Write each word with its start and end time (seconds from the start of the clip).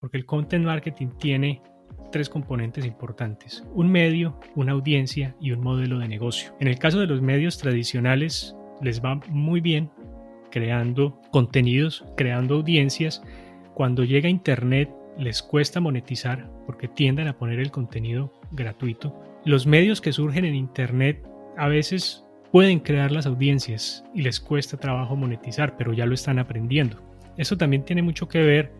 porque 0.00 0.18
el 0.18 0.26
content 0.26 0.64
marketing 0.64 1.08
tiene 1.18 1.62
tres 2.12 2.28
componentes 2.28 2.84
importantes, 2.86 3.64
un 3.74 3.90
medio, 3.90 4.38
una 4.54 4.72
audiencia 4.72 5.34
y 5.40 5.52
un 5.52 5.60
modelo 5.60 5.98
de 5.98 6.08
negocio. 6.08 6.54
En 6.60 6.68
el 6.68 6.78
caso 6.78 7.00
de 7.00 7.06
los 7.06 7.20
medios 7.20 7.58
tradicionales 7.58 8.56
les 8.80 9.02
va 9.02 9.20
muy 9.28 9.60
bien 9.60 9.90
creando 10.50 11.20
contenidos, 11.30 12.04
creando 12.16 12.56
audiencias. 12.56 13.22
Cuando 13.74 14.04
llega 14.04 14.28
Internet 14.28 14.90
les 15.18 15.42
cuesta 15.42 15.80
monetizar 15.80 16.48
porque 16.64 16.88
tienden 16.88 17.28
a 17.28 17.36
poner 17.36 17.58
el 17.58 17.70
contenido 17.70 18.32
gratuito. 18.52 19.20
Los 19.44 19.66
medios 19.66 20.00
que 20.00 20.12
surgen 20.12 20.44
en 20.44 20.54
Internet 20.54 21.26
a 21.56 21.68
veces 21.68 22.24
pueden 22.52 22.80
crear 22.80 23.12
las 23.12 23.26
audiencias 23.26 24.04
y 24.14 24.22
les 24.22 24.40
cuesta 24.40 24.78
trabajo 24.78 25.16
monetizar, 25.16 25.76
pero 25.76 25.92
ya 25.92 26.06
lo 26.06 26.14
están 26.14 26.38
aprendiendo. 26.38 27.02
Eso 27.36 27.56
también 27.56 27.84
tiene 27.84 28.02
mucho 28.02 28.28
que 28.28 28.42
ver 28.42 28.72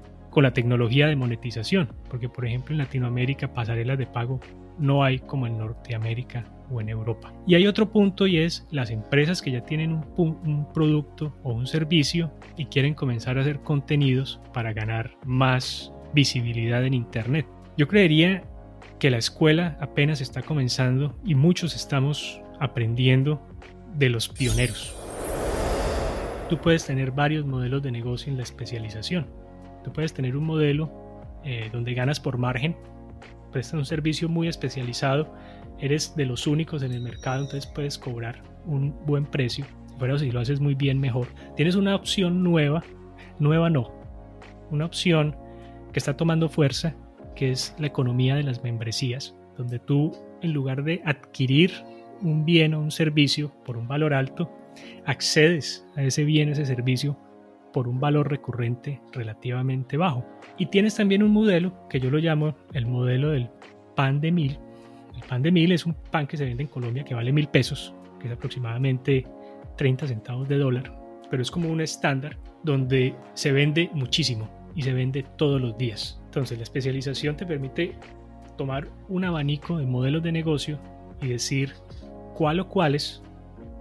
la 0.43 0.53
tecnología 0.53 1.07
de 1.07 1.17
monetización, 1.17 1.93
porque 2.09 2.29
por 2.29 2.47
ejemplo 2.47 2.75
en 2.75 2.79
Latinoamérica 2.79 3.53
pasarelas 3.53 3.99
de 3.99 4.07
pago 4.07 4.41
no 4.79 5.03
hay 5.03 5.19
como 5.19 5.47
en 5.47 5.59
Norteamérica 5.59 6.45
o 6.71 6.81
en 6.81 6.89
Europa. 6.89 7.33
Y 7.47 7.55
hay 7.55 7.67
otro 7.67 7.91
punto 7.91 8.27
y 8.27 8.39
es 8.39 8.67
las 8.71 8.91
empresas 8.91 9.43
que 9.43 9.51
ya 9.51 9.65
tienen 9.65 10.05
un, 10.17 10.67
producto 10.73 11.35
o 11.43 11.53
un 11.53 11.67
servicio 11.67 12.31
y 12.57 12.67
quieren 12.67 12.95
comenzar 12.95 13.39
a 13.39 13.43
hacer 13.43 13.61
contenidos 13.61 14.41
para 14.53 14.73
ganar 14.73 15.17
más 15.25 15.93
visibilidad 16.15 16.85
en 16.85 16.95
Internet. 16.95 17.47
Yo 17.77 17.89
creería 17.89 18.45
que 18.99 19.11
la 19.11 19.19
escuela 19.19 19.77
apenas 19.81 20.21
está 20.21 20.43
comenzando 20.43 21.19
y 21.25 21.35
muchos 21.35 21.75
estamos 21.77 22.41
aprendiendo 22.61 23.41
de 23.95 24.09
los 24.09 24.29
pioneros. 24.29 24.95
Tú 26.49 26.59
puedes 26.59 26.87
tener 26.87 27.13
varios 27.13 27.47
modelos 27.47 27.83
de 27.83 27.93
negocio 27.93 28.33
en 28.33 28.39
la 28.39 28.43
especialización. 28.43 29.27
Puedes 29.93 30.13
tener 30.13 30.37
un 30.37 30.45
modelo 30.45 30.91
eh, 31.45 31.69
donde 31.73 31.95
ganas 31.95 32.21
por 32.21 32.39
margen, 32.39 32.77
prestas 33.53 33.79
un 33.79 33.87
servicio 33.87 34.29
muy 34.29 34.49
especializado, 34.49 35.33
eres 35.79 36.15
de 36.17 36.27
los 36.27 36.47
únicos 36.47 36.83
en 36.83 36.93
el 36.93 37.01
mercado, 37.01 37.45
entonces 37.45 37.67
puedes 37.67 37.99
cobrar 37.99 38.43
un 38.67 38.95
buen 39.07 39.25
precio, 39.25 39.65
pero 39.99 40.19
si 40.19 40.31
lo 40.31 40.41
haces 40.41 40.61
muy 40.61 40.75
bien, 40.75 41.01
mejor. 41.01 41.29
Tienes 41.57 41.77
una 41.77 41.95
opción 41.95 42.43
nueva, 42.43 42.83
nueva 43.39 43.71
no, 43.71 43.93
una 44.71 44.85
opción 44.85 45.37
que 45.93 45.99
está 45.99 46.17
tomando 46.17 46.49
fuerza, 46.49 46.95
que 47.35 47.51
es 47.51 47.75
la 47.79 47.87
economía 47.87 48.35
de 48.35 48.43
las 48.43 48.63
membresías, 48.63 49.35
donde 49.57 49.79
tú 49.79 50.13
en 50.43 50.53
lugar 50.53 50.85
de 50.85 51.01
adquirir 51.05 51.73
un 52.23 52.45
bien 52.45 52.75
o 52.75 52.81
un 52.81 52.91
servicio 52.91 53.53
por 53.65 53.77
un 53.77 53.89
valor 53.89 54.13
alto, 54.13 54.51
accedes 55.07 55.87
a 55.97 56.03
ese 56.03 56.25
bien, 56.25 56.49
ese 56.49 56.67
servicio 56.67 57.17
por 57.79 57.87
un 57.87 58.01
valor 58.01 58.29
recurrente 58.29 59.01
relativamente 59.13 59.97
bajo. 59.97 60.25
Y 60.57 60.67
tienes 60.67 60.97
también 60.97 61.23
un 61.23 61.31
modelo 61.31 61.73
que 61.89 62.01
yo 62.01 62.11
lo 62.11 62.19
llamo 62.19 62.57
el 62.73 62.87
modelo 62.87 63.31
del 63.31 63.49
pan 63.95 64.21
de 64.21 64.33
mil. 64.33 64.59
El 65.15 65.23
pan 65.29 65.43
de 65.43 65.53
mil 65.53 65.71
es 65.71 65.87
un 65.87 65.95
pan 65.95 66.27
que 66.27 66.37
se 66.37 66.45
vende 66.45 66.65
en 66.65 66.69
Colombia 66.69 67.05
que 67.05 67.15
vale 67.15 67.31
mil 67.31 67.47
pesos, 67.47 67.95
que 68.19 68.27
es 68.27 68.33
aproximadamente 68.33 69.25
30 69.77 70.09
centavos 70.09 70.49
de 70.49 70.59
dólar, 70.59 70.93
pero 71.31 71.41
es 71.41 71.53
como 71.53 71.69
un 71.69 71.81
estándar 71.81 72.37
donde 72.65 73.15
se 73.35 73.53
vende 73.53 73.91
muchísimo 73.93 74.49
y 74.75 74.83
se 74.83 74.93
vende 74.93 75.25
todos 75.37 75.61
los 75.61 75.79
días. 75.79 76.21
Entonces 76.25 76.59
la 76.59 76.65
especialización 76.65 77.37
te 77.37 77.47
permite 77.47 77.93
tomar 78.57 78.89
un 79.09 79.25
abanico 79.25 79.79
de 79.79 79.87
modelos 79.87 80.25
de 80.25 80.33
negocio 80.33 80.81
y 81.23 81.29
decir 81.29 81.75
cuál 82.35 82.59
o 82.59 82.69
cuáles 82.69 83.23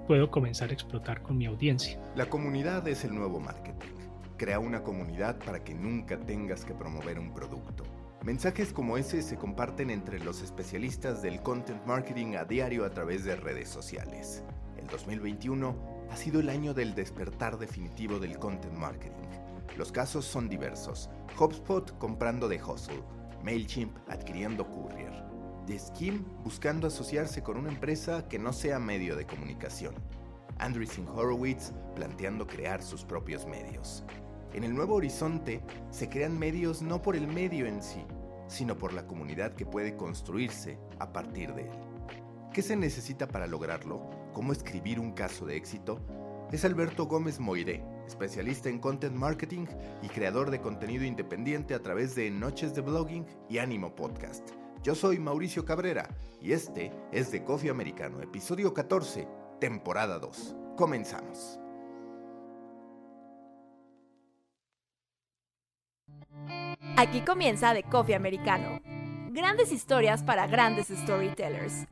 puedo 0.07 0.31
comenzar 0.31 0.69
a 0.69 0.73
explotar 0.73 1.21
con 1.21 1.37
mi 1.37 1.45
audiencia. 1.45 1.99
La 2.15 2.27
comunidad 2.27 2.87
es 2.87 3.03
el 3.03 3.13
nuevo 3.13 3.41
marketing. 3.41 3.93
Crea 4.37 4.57
una 4.57 4.81
comunidad 4.81 5.37
para 5.39 5.63
que 5.63 5.75
nunca 5.75 6.17
tengas 6.17 6.63
que 6.63 6.73
promover 6.73 7.19
un 7.19 7.33
producto. 7.33 7.83
Mensajes 8.23 8.71
como 8.71 8.97
ese 8.97 9.21
se 9.21 9.35
comparten 9.35 9.89
entre 9.89 10.19
los 10.19 10.41
especialistas 10.41 11.21
del 11.21 11.41
content 11.41 11.85
marketing 11.85 12.35
a 12.35 12.45
diario 12.45 12.85
a 12.85 12.89
través 12.89 13.25
de 13.25 13.35
redes 13.35 13.67
sociales. 13.67 14.43
El 14.77 14.87
2021 14.87 15.75
ha 16.09 16.15
sido 16.15 16.39
el 16.39 16.49
año 16.49 16.73
del 16.73 16.95
despertar 16.95 17.57
definitivo 17.57 18.17
del 18.19 18.39
content 18.39 18.77
marketing. 18.77 19.27
Los 19.77 19.91
casos 19.91 20.23
son 20.23 20.47
diversos. 20.47 21.09
HubSpot 21.37 21.97
comprando 21.97 22.47
de 22.47 22.63
Hustle, 22.63 23.03
MailChimp 23.43 23.97
adquiriendo 24.07 24.65
Courier, 24.71 25.26
de 25.67 25.77
Skim 25.77 26.23
buscando 26.43 26.87
asociarse 26.87 27.43
con 27.43 27.57
una 27.57 27.69
empresa 27.69 28.27
que 28.29 28.39
no 28.39 28.53
sea 28.53 28.79
medio 28.79 29.15
de 29.15 29.27
comunicación. 29.27 29.93
Andreessen 30.57 31.07
Horowitz 31.09 31.73
planteando 31.93 32.47
crear 32.47 32.81
sus 32.81 33.03
propios 33.03 33.45
medios. 33.45 34.03
En 34.53 34.63
el 34.63 34.73
nuevo 34.73 34.95
horizonte 34.95 35.61
se 35.91 36.09
crean 36.09 36.39
medios 36.39 36.81
no 36.81 37.01
por 37.01 37.15
el 37.15 37.27
medio 37.27 37.67
en 37.67 37.83
sí, 37.83 38.05
sino 38.47 38.77
por 38.77 38.93
la 38.93 39.05
comunidad 39.05 39.53
que 39.53 39.65
puede 39.65 39.97
construirse 39.97 40.79
a 40.99 41.11
partir 41.11 41.53
de 41.53 41.63
él. 41.63 41.71
¿Qué 42.53 42.61
se 42.61 42.77
necesita 42.77 43.27
para 43.27 43.45
lograrlo? 43.45 44.09
¿Cómo 44.33 44.53
escribir 44.53 44.99
un 44.99 45.11
caso 45.11 45.45
de 45.45 45.57
éxito? 45.57 45.99
Es 46.51 46.63
Alberto 46.63 47.07
Gómez 47.07 47.41
Moiré, 47.41 47.83
especialista 48.07 48.69
en 48.69 48.79
content 48.79 49.13
marketing 49.13 49.65
y 50.01 50.07
creador 50.07 50.49
de 50.49 50.61
contenido 50.61 51.03
independiente 51.03 51.73
a 51.73 51.83
través 51.83 52.15
de 52.15 52.31
Noches 52.31 52.73
de 52.73 52.81
Blogging 52.81 53.25
y 53.49 53.57
Ánimo 53.57 53.93
Podcast 53.93 54.49
yo 54.87 54.95
soy 54.95 55.19
Mauricio 55.19 55.65
Cabrera 55.65 56.07
y 56.41 56.53
este 56.53 56.93
es 57.11 57.29
de 57.29 57.43
Coffee 57.43 57.69
Americano, 57.69 58.21
episodio 58.21 58.73
14, 58.73 59.27
temporada 59.59 60.17
2. 60.17 60.55
Comenzamos. 60.77 61.59
Aquí 66.95 67.19
comienza 67.19 67.73
de 67.73 67.83
Coffee 67.83 68.15
Americano. 68.15 68.79
Grandes 69.31 69.73
historias 69.73 70.23
para 70.23 70.47
grandes 70.47 70.87
storytellers. 70.87 71.85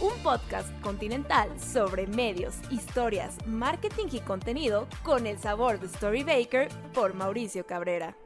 Un 0.00 0.18
podcast 0.22 0.70
continental 0.80 1.50
sobre 1.60 2.06
medios, 2.06 2.54
historias, 2.70 3.36
marketing 3.46 4.06
y 4.10 4.20
contenido 4.20 4.88
con 5.02 5.26
el 5.26 5.38
sabor 5.38 5.78
de 5.80 5.88
Storybaker 5.88 6.70
por 6.94 7.12
Mauricio 7.12 7.66
Cabrera. 7.66 8.16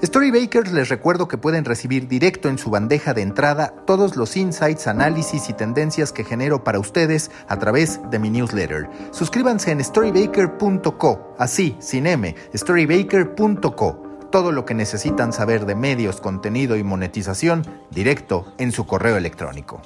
Storybakers 0.00 0.72
les 0.72 0.88
recuerdo 0.88 1.28
que 1.28 1.38
pueden 1.38 1.64
recibir 1.64 2.08
directo 2.08 2.48
en 2.48 2.58
su 2.58 2.70
bandeja 2.70 3.14
de 3.14 3.22
entrada 3.22 3.74
todos 3.86 4.16
los 4.16 4.36
insights, 4.36 4.86
análisis 4.86 5.48
y 5.48 5.52
tendencias 5.52 6.12
que 6.12 6.24
genero 6.24 6.64
para 6.64 6.80
ustedes 6.80 7.30
a 7.48 7.58
través 7.58 8.00
de 8.10 8.18
mi 8.18 8.30
newsletter. 8.30 8.88
Suscríbanse 9.12 9.70
en 9.70 9.84
storybaker.co, 9.84 11.34
así, 11.38 11.76
sin 11.80 12.06
M, 12.06 12.34
storybaker.co. 12.54 14.02
Todo 14.32 14.50
lo 14.50 14.64
que 14.64 14.74
necesitan 14.74 15.32
saber 15.32 15.66
de 15.66 15.74
medios, 15.74 16.20
contenido 16.20 16.76
y 16.76 16.82
monetización 16.82 17.66
directo 17.90 18.54
en 18.58 18.72
su 18.72 18.86
correo 18.86 19.16
electrónico. 19.16 19.82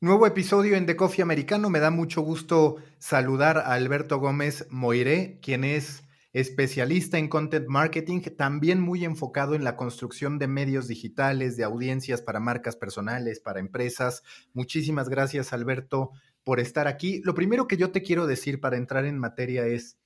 Nuevo 0.00 0.26
episodio 0.26 0.76
en 0.76 0.84
The 0.84 0.94
Coffee 0.94 1.22
Americano. 1.22 1.70
Me 1.70 1.80
da 1.80 1.90
mucho 1.90 2.20
gusto 2.20 2.76
saludar 2.98 3.58
a 3.58 3.72
Alberto 3.72 4.18
Gómez 4.18 4.66
Moiré, 4.68 5.38
quien 5.40 5.64
es 5.64 6.02
especialista 6.36 7.16
en 7.16 7.28
content 7.28 7.66
marketing, 7.66 8.20
también 8.36 8.78
muy 8.78 9.06
enfocado 9.06 9.54
en 9.54 9.64
la 9.64 9.74
construcción 9.74 10.38
de 10.38 10.46
medios 10.46 10.86
digitales, 10.86 11.56
de 11.56 11.64
audiencias 11.64 12.20
para 12.20 12.40
marcas 12.40 12.76
personales, 12.76 13.40
para 13.40 13.58
empresas. 13.58 14.22
Muchísimas 14.52 15.08
gracias, 15.08 15.54
Alberto, 15.54 16.10
por 16.44 16.60
estar 16.60 16.88
aquí. 16.88 17.22
Lo 17.24 17.34
primero 17.34 17.66
que 17.66 17.78
yo 17.78 17.90
te 17.90 18.02
quiero 18.02 18.26
decir 18.26 18.60
para 18.60 18.76
entrar 18.76 19.06
en 19.06 19.18
materia 19.18 19.66
es, 19.66 19.98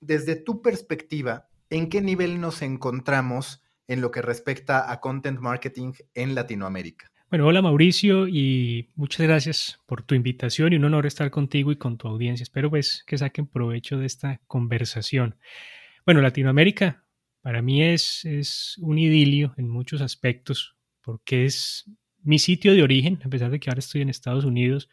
desde 0.00 0.34
tu 0.34 0.60
perspectiva, 0.60 1.46
¿en 1.70 1.88
qué 1.88 2.02
nivel 2.02 2.40
nos 2.40 2.62
encontramos 2.62 3.62
en 3.86 4.00
lo 4.00 4.10
que 4.10 4.22
respecta 4.22 4.90
a 4.90 5.00
content 5.00 5.38
marketing 5.38 5.92
en 6.14 6.34
Latinoamérica? 6.34 7.12
Bueno, 7.30 7.46
hola 7.46 7.62
Mauricio 7.62 8.26
y 8.26 8.90
muchas 8.96 9.24
gracias 9.24 9.80
por 9.86 10.02
tu 10.02 10.16
invitación 10.16 10.72
y 10.72 10.76
un 10.76 10.84
honor 10.84 11.06
estar 11.06 11.30
contigo 11.30 11.70
y 11.70 11.76
con 11.76 11.96
tu 11.96 12.08
audiencia. 12.08 12.42
Espero 12.42 12.70
pues 12.70 13.04
que 13.06 13.18
saquen 13.18 13.46
provecho 13.46 13.98
de 13.98 14.06
esta 14.06 14.40
conversación. 14.48 15.36
Bueno, 16.06 16.20
Latinoamérica 16.22 17.04
para 17.42 17.62
mí 17.62 17.82
es, 17.82 18.24
es 18.24 18.76
un 18.78 18.96
idilio 18.96 19.54
en 19.56 19.68
muchos 19.68 20.00
aspectos 20.00 20.76
porque 21.02 21.44
es 21.44 21.90
mi 22.22 22.38
sitio 22.38 22.74
de 22.74 22.84
origen, 22.84 23.18
a 23.24 23.28
pesar 23.28 23.50
de 23.50 23.58
que 23.58 23.70
ahora 23.70 23.80
estoy 23.80 24.02
en 24.02 24.08
Estados 24.08 24.44
Unidos, 24.44 24.88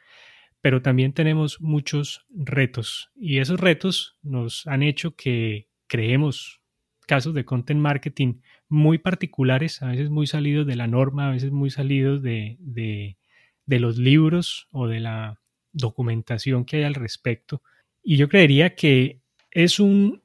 pero 0.60 0.82
también 0.82 1.14
tenemos 1.14 1.62
muchos 1.62 2.26
retos 2.32 3.12
y 3.16 3.38
esos 3.38 3.60
retos 3.60 4.18
nos 4.24 4.66
han 4.66 4.82
hecho 4.82 5.16
que 5.16 5.68
creemos 5.86 6.62
casos 7.06 7.36
de 7.36 7.46
content 7.46 7.80
marketing 7.80 8.42
muy 8.68 8.98
particulares, 8.98 9.84
a 9.84 9.90
veces 9.90 10.10
muy 10.10 10.26
salidos 10.26 10.66
de 10.66 10.78
la 10.78 10.88
norma, 10.88 11.28
a 11.28 11.32
veces 11.34 11.52
muy 11.52 11.70
salidos 11.70 12.24
de, 12.24 12.58
de, 12.60 13.18
de 13.68 13.80
los 13.80 14.00
libros 14.00 14.68
o 14.72 14.88
de 14.88 15.00
la 15.00 15.40
documentación 15.74 16.66
que 16.66 16.78
hay 16.78 16.84
al 16.86 16.96
respecto. 16.96 17.62
Y 18.02 18.18
yo 18.18 18.30
creería 18.30 18.74
que 18.74 19.22
es 19.52 19.80
un, 19.80 20.23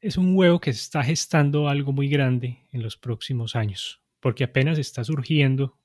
es 0.00 0.16
un 0.16 0.36
huevo 0.36 0.60
que 0.60 0.72
se 0.72 0.80
está 0.80 1.02
gestando 1.02 1.68
algo 1.68 1.92
muy 1.92 2.08
grande 2.08 2.58
en 2.72 2.82
los 2.82 2.96
próximos 2.96 3.56
años, 3.56 4.00
porque 4.20 4.44
apenas 4.44 4.78
está 4.78 5.02
surgiendo, 5.04 5.76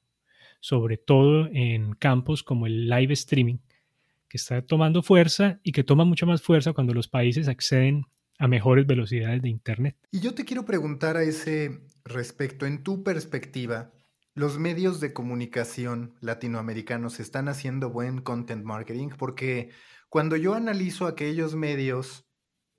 sobre 0.60 0.98
todo 0.98 1.48
en 1.52 1.94
campos 1.94 2.44
como 2.44 2.68
el 2.68 2.88
live 2.88 3.14
streaming, 3.14 3.58
que 4.28 4.38
está 4.38 4.62
tomando 4.62 5.02
fuerza 5.02 5.60
y 5.64 5.72
que 5.72 5.84
toma 5.84 6.06
mucha 6.06 6.26
más 6.26 6.42
fuerza 6.42 6.74
cuando 6.74 6.94
los 6.94 7.08
países 7.08 7.48
acceden 7.48 8.06
a 8.40 8.48
mejores 8.48 8.86
velocidades 8.86 9.42
de 9.42 9.50
Internet. 9.50 9.96
Y 10.12 10.20
yo 10.20 10.34
te 10.34 10.46
quiero 10.46 10.66
preguntar 10.66 11.18
a 11.18 11.24
ese 11.24 11.82
respecto, 12.04 12.66
en 12.66 12.84
tu 12.84 13.04
perspectiva, 13.04 13.92
¿los 14.34 14.60
medios 14.60 15.00
de 15.00 15.14
comunicación 15.14 16.16
latinoamericanos 16.20 17.20
están 17.20 17.48
haciendo 17.48 17.90
buen 17.90 18.22
content 18.22 18.64
marketing? 18.64 19.10
Porque 19.18 19.70
cuando 20.10 20.36
yo 20.36 20.54
analizo 20.54 21.06
aquellos 21.08 21.56
medios 21.56 22.26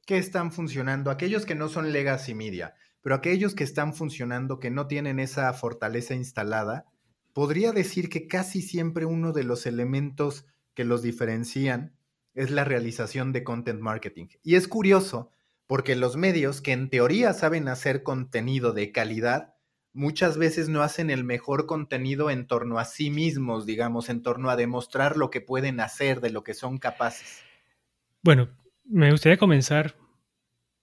que 0.04 0.18
están 0.18 0.52
funcionando, 0.52 1.10
aquellos 1.10 1.46
que 1.46 1.54
no 1.54 1.68
son 1.68 1.92
legacy 1.92 2.34
media, 2.34 2.74
pero 3.00 3.14
aquellos 3.14 3.54
que 3.54 3.64
están 3.64 3.94
funcionando, 3.94 4.60
que 4.60 4.70
no 4.70 4.86
tienen 4.86 5.18
esa 5.18 5.52
fortaleza 5.52 6.14
instalada, 6.14 6.86
podría 7.32 7.72
decir 7.72 8.08
que 8.08 8.26
casi 8.26 8.62
siempre 8.62 9.04
uno 9.04 9.32
de 9.32 9.44
los 9.44 9.66
elementos 9.66 10.46
que 10.74 10.84
los 10.84 11.02
diferencian 11.02 11.94
es 12.34 12.50
la 12.50 12.64
realización 12.64 13.32
de 13.32 13.44
content 13.44 13.80
marketing. 13.80 14.26
Y 14.42 14.54
es 14.54 14.68
curioso 14.68 15.30
porque 15.66 15.96
los 15.96 16.16
medios 16.16 16.60
que 16.60 16.72
en 16.72 16.90
teoría 16.90 17.32
saben 17.32 17.68
hacer 17.68 18.02
contenido 18.02 18.72
de 18.72 18.92
calidad, 18.92 19.54
muchas 19.92 20.36
veces 20.36 20.68
no 20.68 20.82
hacen 20.82 21.10
el 21.10 21.24
mejor 21.24 21.66
contenido 21.66 22.30
en 22.30 22.46
torno 22.46 22.78
a 22.78 22.84
sí 22.84 23.10
mismos, 23.10 23.64
digamos, 23.64 24.08
en 24.08 24.22
torno 24.22 24.50
a 24.50 24.56
demostrar 24.56 25.16
lo 25.16 25.30
que 25.30 25.40
pueden 25.40 25.80
hacer, 25.80 26.20
de 26.20 26.30
lo 26.30 26.44
que 26.44 26.54
son 26.54 26.78
capaces. 26.78 27.42
Bueno, 28.22 28.48
me 28.84 29.10
gustaría 29.10 29.38
comenzar 29.38 29.96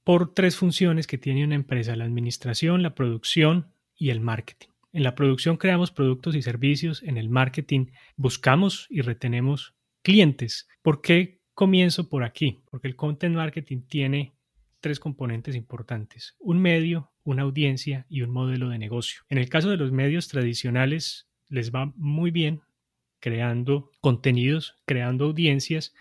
por 0.03 0.33
tres 0.33 0.55
funciones 0.55 1.07
que 1.07 1.17
tiene 1.17 1.45
una 1.45 1.55
empresa, 1.55 1.95
la 1.95 2.05
administración, 2.05 2.81
la 2.81 2.95
producción 2.95 3.71
y 3.95 4.09
el 4.09 4.19
marketing. 4.19 4.69
En 4.93 5.03
la 5.03 5.15
producción 5.15 5.57
creamos 5.57 5.91
productos 5.91 6.35
y 6.35 6.41
servicios, 6.41 7.03
en 7.03 7.17
el 7.17 7.29
marketing 7.29 7.87
buscamos 8.17 8.87
y 8.89 9.01
retenemos 9.01 9.75
clientes. 10.01 10.67
¿Por 10.81 11.01
qué 11.01 11.41
comienzo 11.53 12.09
por 12.09 12.23
aquí? 12.23 12.63
Porque 12.69 12.87
el 12.87 12.95
content 12.95 13.35
marketing 13.35 13.83
tiene 13.87 14.33
tres 14.81 14.99
componentes 14.99 15.55
importantes, 15.55 16.35
un 16.39 16.59
medio, 16.59 17.11
una 17.23 17.43
audiencia 17.43 18.05
y 18.09 18.23
un 18.23 18.31
modelo 18.31 18.69
de 18.69 18.79
negocio. 18.79 19.21
En 19.29 19.37
el 19.37 19.47
caso 19.47 19.69
de 19.69 19.77
los 19.77 19.91
medios 19.91 20.27
tradicionales 20.27 21.29
les 21.47 21.71
va 21.71 21.93
muy 21.95 22.31
bien 22.31 22.61
creando 23.19 23.91
contenidos, 24.01 24.75
creando 24.85 25.25
audiencias. 25.25 25.93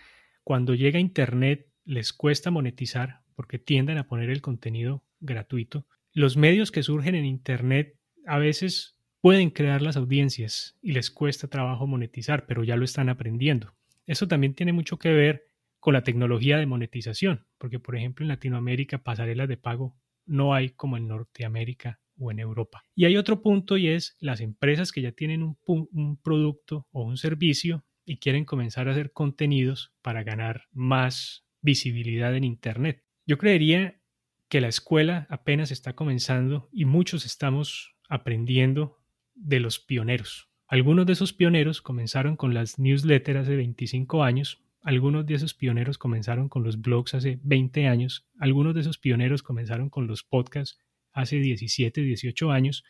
Cuando 0.43 0.73
llega 0.73 0.99
Internet 0.99 1.70
les 1.85 2.13
cuesta 2.13 2.51
monetizar 2.51 3.21
porque 3.35 3.59
tienden 3.59 3.97
a 3.97 4.07
poner 4.07 4.29
el 4.29 4.41
contenido 4.41 5.03
gratuito. 5.19 5.85
Los 6.13 6.37
medios 6.37 6.71
que 6.71 6.83
surgen 6.83 7.15
en 7.15 7.25
Internet 7.25 7.97
a 8.25 8.37
veces 8.37 8.97
pueden 9.21 9.49
crear 9.49 9.81
las 9.81 9.97
audiencias 9.97 10.77
y 10.81 10.91
les 10.91 11.11
cuesta 11.11 11.47
trabajo 11.47 11.87
monetizar, 11.87 12.45
pero 12.45 12.63
ya 12.63 12.75
lo 12.75 12.85
están 12.85 13.09
aprendiendo. 13.09 13.73
Eso 14.05 14.27
también 14.27 14.55
tiene 14.55 14.73
mucho 14.73 14.97
que 14.97 15.11
ver 15.11 15.45
con 15.79 15.93
la 15.93 16.03
tecnología 16.03 16.57
de 16.57 16.65
monetización, 16.65 17.45
porque 17.57 17.79
por 17.79 17.95
ejemplo 17.95 18.23
en 18.23 18.29
Latinoamérica 18.29 18.99
pasarelas 18.99 19.47
de 19.47 19.57
pago 19.57 19.95
no 20.25 20.53
hay 20.53 20.69
como 20.69 20.97
en 20.97 21.07
Norteamérica 21.07 21.99
o 22.17 22.31
en 22.31 22.39
Europa. 22.39 22.83
Y 22.95 23.05
hay 23.05 23.17
otro 23.17 23.41
punto 23.41 23.77
y 23.77 23.87
es 23.87 24.15
las 24.19 24.41
empresas 24.41 24.91
que 24.91 25.01
ya 25.01 25.11
tienen 25.11 25.41
un, 25.43 25.57
un 25.65 26.17
producto 26.17 26.87
o 26.91 27.03
un 27.03 27.17
servicio 27.17 27.83
y 28.05 28.17
quieren 28.17 28.45
comenzar 28.45 28.87
a 28.87 28.91
hacer 28.91 29.11
contenidos 29.11 29.93
para 30.01 30.23
ganar 30.23 30.65
más 30.71 31.45
visibilidad 31.61 32.35
en 32.35 32.43
Internet. 32.43 33.03
Yo 33.25 33.37
creería 33.37 34.01
que 34.49 34.61
la 34.61 34.67
escuela 34.67 35.27
apenas 35.29 35.71
está 35.71 35.93
comenzando 35.93 36.69
y 36.71 36.85
muchos 36.85 37.25
estamos 37.25 37.95
aprendiendo 38.09 38.97
de 39.33 39.59
los 39.59 39.79
pioneros. 39.79 40.49
Algunos 40.67 41.05
de 41.05 41.13
esos 41.13 41.33
pioneros 41.33 41.81
comenzaron 41.81 42.35
con 42.35 42.53
las 42.53 42.79
newsletters 42.79 43.41
hace 43.41 43.55
25 43.55 44.23
años, 44.23 44.61
algunos 44.83 45.25
de 45.25 45.35
esos 45.35 45.53
pioneros 45.53 45.97
comenzaron 45.97 46.49
con 46.49 46.63
los 46.63 46.81
blogs 46.81 47.13
hace 47.13 47.39
20 47.43 47.87
años, 47.87 48.27
algunos 48.39 48.73
de 48.73 48.81
esos 48.81 48.97
pioneros 48.97 49.43
comenzaron 49.43 49.89
con 49.89 50.07
los 50.07 50.23
podcasts 50.23 50.79
hace 51.13 51.37
17, 51.37 52.01
18 52.01 52.51
años, 52.51 52.83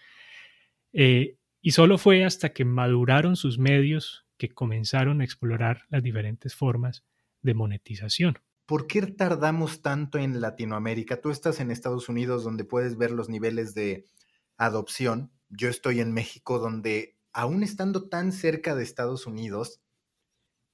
eh, 0.93 1.37
y 1.61 1.71
solo 1.71 1.97
fue 1.97 2.23
hasta 2.23 2.53
que 2.53 2.65
maduraron 2.65 3.35
sus 3.35 3.59
medios 3.59 4.25
que 4.37 4.49
comenzaron 4.49 5.21
a 5.21 5.23
explorar 5.23 5.83
las 5.89 6.01
diferentes 6.01 6.55
formas 6.55 7.03
de 7.41 7.53
monetización. 7.53 8.39
¿Por 8.71 8.87
qué 8.87 9.01
tardamos 9.01 9.81
tanto 9.81 10.17
en 10.17 10.39
Latinoamérica? 10.39 11.19
Tú 11.19 11.29
estás 11.29 11.59
en 11.59 11.71
Estados 11.71 12.07
Unidos 12.07 12.45
donde 12.45 12.63
puedes 12.63 12.95
ver 12.95 13.11
los 13.11 13.27
niveles 13.27 13.73
de 13.73 14.05
adopción. 14.55 15.29
Yo 15.49 15.67
estoy 15.67 15.99
en 15.99 16.13
México 16.13 16.57
donde, 16.57 17.17
aún 17.33 17.63
estando 17.63 18.07
tan 18.07 18.31
cerca 18.31 18.73
de 18.73 18.83
Estados 18.83 19.27
Unidos, 19.27 19.81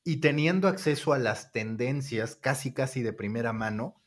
y 0.03 0.17
teniendo 0.17 0.67
acceso 0.67 1.11
a 1.11 1.17
las 1.17 1.51
tendencias 1.51 2.35
casi 2.35 2.71
casi 2.71 3.01
de 3.01 3.13
primera 3.13 3.51
mano, 3.51 3.99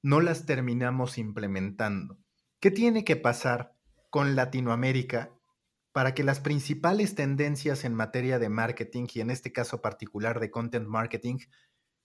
no 0.00 0.22
las 0.22 0.46
terminamos 0.46 1.18
implementando. 1.18 2.18
¿Qué 2.58 2.70
tiene 2.70 3.04
que 3.04 3.16
pasar 3.16 3.76
con 4.08 4.34
Latinoamérica 4.34 5.30
para 5.92 6.14
que 6.14 6.24
las 6.24 6.40
principales 6.40 7.14
tendencias 7.14 7.84
en 7.84 7.92
materia 7.92 8.38
de 8.38 8.48
marketing 8.48 9.08
y 9.12 9.20
en 9.20 9.28
este 9.28 9.52
caso 9.52 9.82
particular 9.82 10.40
de 10.40 10.50
content 10.50 10.86
marketing 10.86 11.36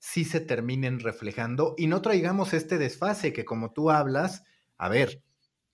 sí 0.01 0.25
se 0.25 0.39
terminen 0.39 0.99
reflejando 0.99 1.75
y 1.77 1.85
no 1.85 2.01
traigamos 2.01 2.53
este 2.53 2.79
desfase 2.79 3.33
que 3.33 3.45
como 3.45 3.71
tú 3.71 3.91
hablas, 3.91 4.43
a 4.77 4.89
ver, 4.89 5.21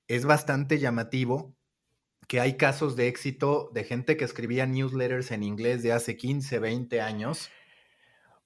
es 0.09 0.25
bastante 0.25 0.79
llamativo 0.79 1.55
que 2.27 2.41
hay 2.41 2.57
casos 2.57 2.97
de 2.97 3.07
éxito 3.07 3.71
de 3.73 3.85
gente 3.85 4.17
que 4.17 4.25
escribía 4.25 4.65
newsletters 4.65 5.31
en 5.31 5.43
inglés 5.43 5.81
de 5.81 5.93
hace 5.93 6.17
15, 6.17 6.59
20 6.59 6.99
años 6.99 7.49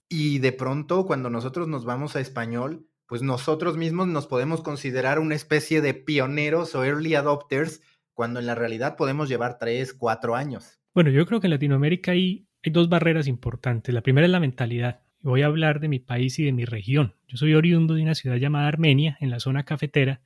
y 0.07 0.37
de 0.37 0.51
pronto 0.51 1.07
cuando 1.07 1.31
nosotros 1.31 1.67
nos 1.67 1.83
vamos 1.83 2.15
a 2.15 2.19
español, 2.19 2.85
pues 3.07 3.23
nosotros 3.23 3.75
mismos 3.75 4.07
nos 4.07 4.27
podemos 4.27 4.61
considerar 4.61 5.17
una 5.17 5.33
especie 5.33 5.81
de 5.81 5.95
pioneros 5.95 6.75
o 6.75 6.85
early 6.85 7.15
adopters 7.15 7.81
cuando 8.13 8.39
en 8.39 8.45
la 8.45 8.53
realidad 8.53 8.97
podemos 8.97 9.29
llevar 9.29 9.57
3, 9.57 9.95
4 9.95 10.35
años. 10.35 10.79
Bueno, 10.93 11.09
yo 11.09 11.25
creo 11.25 11.39
que 11.39 11.47
en 11.47 11.51
Latinoamérica 11.51 12.11
hay, 12.11 12.47
hay 12.63 12.71
dos 12.71 12.87
barreras 12.87 13.25
importantes. 13.25 13.95
La 13.95 14.01
primera 14.01 14.27
es 14.27 14.31
la 14.31 14.39
mentalidad. 14.39 15.01
Voy 15.23 15.43
a 15.43 15.45
hablar 15.45 15.79
de 15.79 15.87
mi 15.87 15.99
país 15.99 16.39
y 16.39 16.43
de 16.43 16.51
mi 16.51 16.65
región. 16.65 17.13
Yo 17.27 17.37
soy 17.37 17.53
oriundo 17.53 17.93
de 17.93 18.01
una 18.01 18.15
ciudad 18.15 18.37
llamada 18.37 18.67
Armenia, 18.67 19.17
en 19.21 19.29
la 19.29 19.39
zona 19.39 19.63
cafetera, 19.63 20.21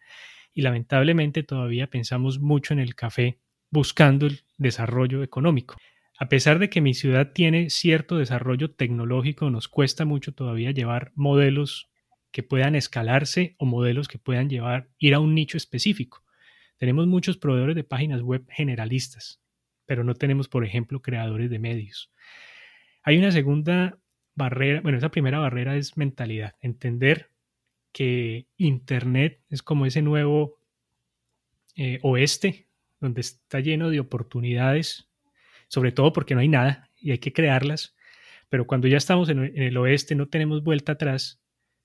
y 0.54 0.62
lamentablemente 0.62 1.44
todavía 1.44 1.88
pensamos 1.88 2.40
mucho 2.40 2.74
en 2.74 2.80
el 2.80 2.96
café 2.96 3.40
buscando 3.70 4.26
el 4.26 4.42
desarrollo 4.58 5.22
económico. 5.22 5.76
A 6.18 6.30
pesar 6.30 6.60
de 6.60 6.70
que 6.70 6.80
mi 6.80 6.94
ciudad 6.94 7.34
tiene 7.34 7.70
cierto 7.70 8.18
desarrollo 8.18 8.72
tecnológico, 8.72 9.50
nos 9.50 9.68
cuesta 9.68 10.06
mucho 10.06 10.34
todavía 10.34 10.72
llevar 10.72 11.12
modelos 11.14 11.90
que 12.32 12.42
puedan 12.42 12.74
escalarse 12.74 13.56
o 13.58 13.66
modelos 13.66 14.08
que 14.08 14.18
puedan 14.18 14.50
llevar 14.50 14.88
ir 14.98 15.14
a 15.14 15.20
un 15.20 15.36
nicho 15.36 15.58
específico. 15.58 16.24
Tenemos 16.78 17.06
muchos 17.06 17.38
proveedores 17.38 17.76
de 17.76 17.84
páginas 17.84 18.22
web 18.22 18.46
generalistas, 18.50 19.42
pero 19.86 20.06
no 20.06 20.14
tenemos, 20.14 20.48
por 20.48 20.64
ejemplo, 20.64 21.02
creadores 21.02 21.50
de 21.50 21.60
medios. 21.60 22.14
Hay 23.04 23.18
una 23.18 23.32
segunda 23.32 24.00
barrera, 24.36 24.82
bueno, 24.82 24.98
esa 24.98 25.10
primera 25.10 25.40
barrera 25.40 25.76
es 25.76 25.98
mentalidad, 25.98 26.56
entender 26.62 27.32
que 27.92 28.48
Internet 28.58 29.42
es 29.50 29.64
como 29.64 29.86
ese 29.86 30.02
nuevo 30.02 30.60
eh, 31.76 32.00
oeste, 32.04 32.68
donde 33.00 33.22
está 33.22 33.60
lleno 33.60 33.90
de 33.90 34.00
oportunidades, 34.00 35.10
sobre 35.68 35.92
todo 35.92 36.14
porque 36.14 36.36
no 36.36 36.42
hay 36.42 36.50
nada 36.50 36.90
y 36.98 37.12
hay 37.12 37.20
que 37.20 37.34
crearlas, 37.34 37.96
pero 38.50 38.68
cuando 38.68 38.88
ya 38.88 38.98
estamos 38.98 39.30
en, 39.30 39.44
en 39.44 39.64
el 39.64 39.78
oeste 39.78 40.16
no 40.16 40.28
tenemos 40.28 40.64
vuelta 40.64 40.94
atrás, 40.94 41.42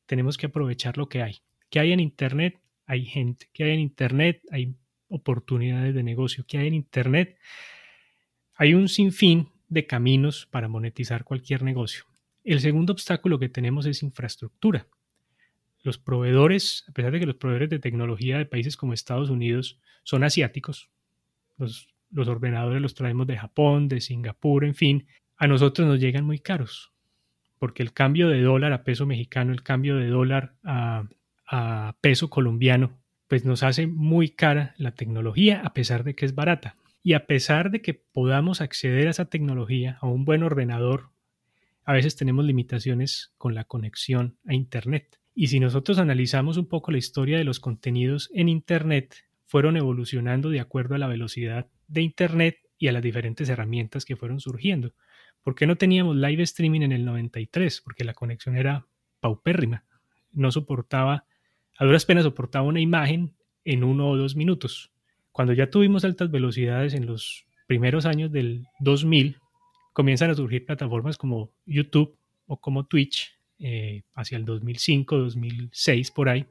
tenemos 0.06 0.36
que 0.36 0.46
aprovechar 0.46 0.98
lo 0.98 1.08
que 1.08 1.22
hay. 1.22 1.42
¿Qué 1.70 1.78
hay 1.78 1.92
en 1.92 2.00
Internet? 2.00 2.60
Hay 2.86 3.04
gente. 3.04 3.48
¿Qué 3.52 3.64
hay 3.64 3.70
en 3.74 3.80
Internet? 3.80 4.42
Hay 4.50 4.74
oportunidades 5.08 5.94
de 5.94 6.02
negocio. 6.02 6.44
¿Qué 6.46 6.58
hay 6.58 6.66
en 6.66 6.74
Internet? 6.74 7.38
Hay 8.54 8.74
un 8.74 8.88
sinfín 8.88 9.48
de 9.68 9.86
caminos 9.86 10.46
para 10.50 10.68
monetizar 10.68 11.22
cualquier 11.22 11.62
negocio. 11.62 12.09
El 12.44 12.60
segundo 12.60 12.92
obstáculo 12.92 13.38
que 13.38 13.48
tenemos 13.48 13.86
es 13.86 14.02
infraestructura 14.02 14.86
los 15.82 15.98
proveedores, 15.98 16.84
a 16.88 16.92
pesar 16.92 17.12
de 17.12 17.20
que 17.20 17.26
los 17.26 17.36
proveedores 17.36 17.70
de 17.70 17.78
tecnología 17.78 18.38
de 18.38 18.46
países 18.46 18.76
como 18.76 18.92
Estados 18.92 19.30
Unidos 19.30 19.78
son 20.02 20.24
asiáticos, 20.24 20.90
los, 21.56 21.88
ordenadores 22.14 22.82
los 22.82 22.94
traemos 22.94 23.26
de 23.26 23.38
Japón, 23.38 23.88
de 23.88 24.00
Singapur, 24.00 24.64
en 24.64 24.74
fin, 24.74 25.06
a 25.36 25.46
nosotros 25.46 25.86
nos 25.88 26.00
llegan 26.00 26.24
muy 26.24 26.38
caros, 26.38 26.92
porque 27.58 27.82
el 27.82 27.92
cambio 27.92 28.28
de 28.28 28.42
dólar 28.42 28.72
a 28.72 28.84
peso 28.84 29.06
mexicano, 29.06 29.52
el 29.52 29.62
cambio 29.62 29.96
de 29.96 30.08
dólar 30.08 30.54
a, 30.64 31.04
a 31.46 31.96
peso 32.00 32.28
colombiano, 32.28 32.98
pues 33.28 33.44
nos 33.44 33.62
hace 33.62 33.86
muy 33.86 34.30
cara 34.30 34.74
la 34.76 34.92
tecnología 34.92 35.62
a 35.64 35.72
pesar 35.72 36.04
de 36.04 36.14
que 36.14 36.26
es 36.26 36.34
barata. 36.34 36.76
Y 37.02 37.14
a 37.14 37.26
pesar 37.26 37.70
de 37.70 37.80
que 37.80 37.94
podamos 37.94 38.60
acceder 38.60 39.06
a 39.06 39.10
esa 39.10 39.30
tecnología, 39.30 39.96
a 40.02 40.06
un 40.06 40.26
buen 40.26 40.42
ordenador, 40.42 41.10
a 41.90 41.92
veces 41.92 42.14
tenemos 42.14 42.44
limitaciones 42.44 43.34
con 43.36 43.52
la 43.52 43.64
conexión 43.64 44.38
a 44.46 44.54
Internet. 44.54 45.18
Y 45.34 45.48
si 45.48 45.58
nosotros 45.58 45.98
analizamos 45.98 46.56
un 46.56 46.68
poco 46.68 46.92
la 46.92 46.98
historia 46.98 47.36
de 47.36 47.42
los 47.42 47.58
contenidos 47.58 48.30
en 48.32 48.48
Internet, 48.48 49.16
fueron 49.44 49.76
evolucionando 49.76 50.50
de 50.50 50.60
acuerdo 50.60 50.94
a 50.94 50.98
la 50.98 51.08
velocidad 51.08 51.66
de 51.88 52.02
Internet 52.02 52.58
y 52.78 52.86
a 52.86 52.92
las 52.92 53.02
diferentes 53.02 53.48
herramientas 53.48 54.04
que 54.04 54.14
fueron 54.14 54.38
surgiendo. 54.38 54.94
¿Por 55.42 55.56
qué 55.56 55.66
no 55.66 55.74
teníamos 55.74 56.14
live 56.14 56.44
streaming 56.44 56.82
en 56.82 56.92
el 56.92 57.04
93? 57.04 57.80
Porque 57.80 58.04
la 58.04 58.14
conexión 58.14 58.56
era 58.56 58.86
paupérrima. 59.18 59.84
No 60.30 60.52
soportaba, 60.52 61.24
a 61.76 61.84
duras 61.84 62.06
penas 62.06 62.22
soportaba 62.22 62.64
una 62.64 62.80
imagen 62.80 63.34
en 63.64 63.82
uno 63.82 64.10
o 64.10 64.16
dos 64.16 64.36
minutos. 64.36 64.92
Cuando 65.32 65.54
ya 65.54 65.70
tuvimos 65.70 66.04
altas 66.04 66.30
velocidades 66.30 66.94
en 66.94 67.06
los 67.06 67.46
primeros 67.66 68.06
años 68.06 68.30
del 68.30 68.68
2000, 68.78 69.38
comienzan 69.92 70.30
a 70.30 70.34
surgir 70.34 70.66
plataformas 70.66 71.16
como 71.16 71.50
YouTube 71.66 72.16
o 72.46 72.60
como 72.60 72.86
Twitch 72.86 73.38
eh, 73.58 74.02
hacia 74.14 74.36
el 74.36 74.44
2005, 74.44 75.18
2006 75.18 76.10
por 76.10 76.28
ahí. 76.28 76.46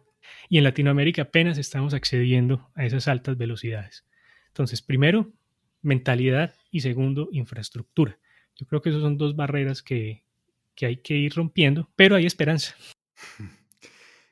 Y 0.48 0.58
en 0.58 0.64
Latinoamérica 0.64 1.24
apenas 1.24 1.58
estamos 1.58 1.94
accediendo 1.94 2.70
a 2.76 2.86
esas 2.86 3.08
altas 3.08 3.38
velocidades. 3.38 4.06
Entonces, 4.48 4.82
primero, 4.82 5.32
mentalidad 5.82 6.56
y 6.72 6.82
segundo, 6.82 7.30
infraestructura. 7.32 8.18
Yo 8.56 8.68
creo 8.68 8.82
que 8.82 8.90
esas 8.90 9.02
son 9.02 9.18
dos 9.18 9.36
barreras 9.36 9.82
que, 9.82 10.24
que 10.76 10.86
hay 10.86 10.98
que 10.98 11.16
ir 11.16 11.34
rompiendo, 11.34 11.90
pero 11.96 12.16
hay 12.16 12.26
esperanza. 12.26 12.76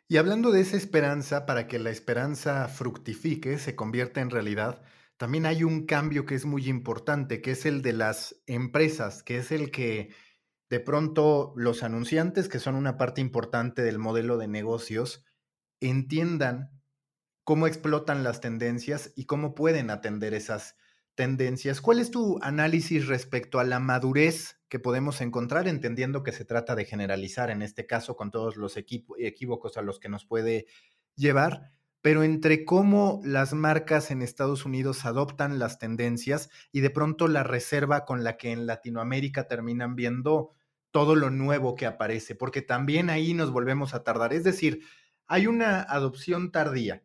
Y 0.10 0.16
hablando 0.16 0.52
de 0.52 0.62
esa 0.62 0.78
esperanza, 0.78 1.46
para 1.46 1.68
que 1.68 1.80
la 1.80 1.90
esperanza 1.90 2.70
fructifique, 2.70 3.58
se 3.58 3.76
convierta 3.76 4.22
en 4.22 4.30
realidad, 4.30 4.82
también 5.18 5.46
hay 5.46 5.64
un 5.64 5.86
cambio 5.86 6.26
que 6.26 6.36
es 6.36 6.46
muy 6.46 6.68
importante, 6.68 7.42
que 7.42 7.52
es 7.52 7.66
el 7.66 7.82
de 7.82 7.94
las 7.94 8.42
empresas, 8.46 9.24
que 9.24 9.38
es 9.38 9.52
el 9.52 9.72
que 9.72 10.10
de 10.70 10.80
pronto 10.80 11.54
los 11.56 11.84
anunciantes, 11.84 12.48
que 12.48 12.60
son 12.60 12.76
una 12.76 12.98
parte 12.98 13.22
importante 13.22 13.82
del 13.82 14.00
modelo 14.00 14.38
de 14.38 14.48
negocios, 14.48 15.26
entiendan 15.80 16.72
cómo 17.44 17.68
explotan 17.68 18.24
las 18.24 18.42
tendencias 18.42 19.14
y 19.16 19.26
cómo 19.26 19.56
pueden 19.56 19.90
atender 19.90 20.34
esas 20.34 20.76
tendencias. 21.16 21.82
¿Cuál 21.82 22.00
es 22.00 22.12
tu 22.12 22.38
análisis 22.42 23.08
respecto 23.08 23.60
a 23.60 23.64
la 23.64 23.80
madurez 23.80 24.60
que 24.70 24.80
podemos 24.80 25.22
encontrar, 25.22 25.68
entendiendo 25.68 26.22
que 26.24 26.32
se 26.32 26.46
trata 26.46 26.76
de 26.76 26.86
generalizar 26.86 27.50
en 27.50 27.62
este 27.62 27.88
caso 27.88 28.16
con 28.16 28.30
todos 28.30 28.56
los 28.58 28.78
equívocos 28.78 29.78
a 29.78 29.82
los 29.82 30.00
que 30.00 30.10
nos 30.10 30.26
puede 30.26 30.68
llevar? 31.16 31.77
Pero 32.02 32.24
entre 32.24 32.64
cómo 32.64 33.22
las 33.24 33.54
marcas 33.54 34.12
en 34.12 34.22
Estados 34.22 34.66
Unidos 34.66 35.06
adoptan 35.06 35.60
las 35.60 35.80
tendencias 35.80 36.50
y 36.72 36.82
de 36.82 36.90
pronto 36.90 37.28
la 37.28 37.44
reserva 37.44 38.06
con 38.06 38.24
la 38.24 38.38
que 38.38 38.52
en 38.52 38.66
Latinoamérica 38.66 39.48
terminan 39.48 39.96
viendo 39.96 40.54
todo 40.92 41.16
lo 41.16 41.30
nuevo 41.30 41.76
que 41.76 41.86
aparece, 41.86 42.36
porque 42.36 42.62
también 42.62 43.10
ahí 43.10 43.34
nos 43.34 43.52
volvemos 43.52 43.94
a 43.94 44.04
tardar. 44.04 44.34
Es 44.34 44.44
decir, 44.44 44.84
hay 45.28 45.48
una 45.48 45.82
adopción 45.82 46.52
tardía, 46.52 47.04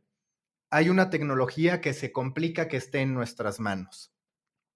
hay 0.70 0.88
una 0.88 1.10
tecnología 1.10 1.80
que 1.80 1.92
se 1.92 2.12
complica 2.12 2.68
que 2.68 2.76
esté 2.76 3.00
en 3.00 3.14
nuestras 3.14 3.60
manos. 3.60 4.14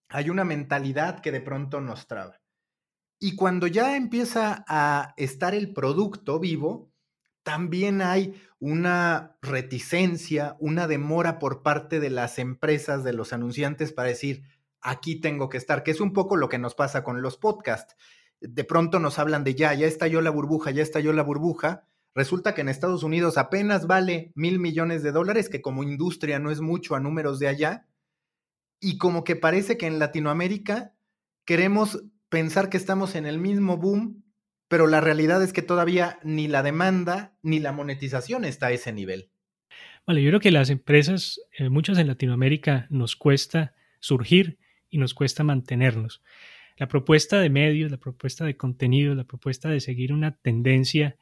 Hay 0.09 0.31
una 0.31 0.45
mentalidad 0.45 1.21
que 1.21 1.33
de 1.33 1.41
pronto 1.41 1.81
nos 1.81 2.07
traba. 2.07 2.41
Y 3.19 3.35
cuando 3.35 3.67
ya 3.67 3.97
empieza 3.97 4.65
a 4.69 5.15
estar 5.17 5.55
el 5.55 5.73
producto 5.73 6.39
vivo, 6.39 6.93
también 7.47 8.03
hay 8.03 8.35
una 8.59 9.39
reticencia, 9.41 10.57
una 10.59 10.89
demora 10.89 11.39
por 11.39 11.63
parte 11.63 12.01
de 12.01 12.11
las 12.11 12.41
empresas, 12.41 13.05
de 13.05 13.13
los 13.13 13.33
anunciantes 13.33 13.93
para 13.93 14.09
decir, 14.09 14.43
aquí 14.81 15.21
tengo 15.21 15.49
que 15.49 15.57
estar, 15.57 15.85
que 15.85 15.93
es 15.93 16.01
un 16.01 16.13
poco 16.13 16.35
lo 16.35 16.49
que 16.49 16.59
nos 16.59 16.75
pasa 16.75 17.05
con 17.05 17.23
los 17.23 17.37
podcasts. 17.37 17.95
De 18.41 18.65
pronto 18.65 18.99
nos 18.99 19.21
hablan 19.21 19.45
de 19.45 19.55
ya, 19.55 19.73
ya 19.75 19.87
estalló 19.87 20.23
la 20.23 20.31
burbuja, 20.31 20.73
ya 20.73 20.83
estalló 20.83 21.13
la 21.13 21.23
burbuja, 21.23 21.85
Resulta 22.17 22.55
que 22.55 22.63
en 22.63 22.71
Estados 22.71 23.03
Unidos 23.03 23.37
apenas 23.37 23.87
vale 23.87 24.33
mil 24.35 24.59
millones 24.59 25.03
de 25.03 25.13
dólares, 25.13 25.51
que 25.51 25.61
como 25.61 25.83
industria 25.83 26.39
no 26.39 26.51
es 26.51 26.63
mucho 26.63 26.95
a 26.95 27.01
números 27.01 27.39
de 27.39 27.47
allá. 27.47 27.87
Y 28.81 28.97
como 28.97 29.23
que 29.23 29.37
parece 29.37 29.77
que 29.77 29.87
en 29.87 29.99
Latinoamérica 29.99 30.95
queremos 31.45 32.05
pensar 32.31 32.71
que 32.71 32.79
estamos 32.79 33.17
en 33.17 33.27
el 33.27 33.39
mismo 33.39 33.77
boom, 33.77 34.25
pero 34.69 34.87
la 34.87 35.01
realidad 35.01 35.43
es 35.43 35.53
que 35.53 35.63
todavía 35.63 36.19
ni 36.23 36.49
la 36.49 36.63
demanda 36.63 37.37
ni 37.43 37.59
la 37.59 37.73
monetización 37.73 38.45
está 38.45 38.69
a 38.69 38.73
ese 38.73 38.93
nivel. 38.93 39.31
Vale, 40.07 40.23
yo 40.23 40.31
creo 40.31 40.41
que 40.41 40.53
las 40.53 40.71
empresas, 40.71 41.41
eh, 41.59 41.69
muchas 41.69 41.99
en 41.99 42.07
Latinoamérica, 42.07 42.87
nos 42.91 43.17
cuesta 43.17 43.75
surgir 44.01 44.59
y 44.89 44.99
nos 44.99 45.15
cuesta 45.15 45.43
mantenernos. 45.43 46.23
La 46.77 46.89
propuesta 46.89 47.41
de 47.41 47.51
medios, 47.51 47.91
la 47.91 47.97
propuesta 47.97 48.45
de 48.45 48.57
contenido, 48.57 49.15
la 49.15 49.25
propuesta 49.25 49.69
de 49.69 49.81
seguir 49.81 50.13
una 50.13 50.37
tendencia 50.37 51.17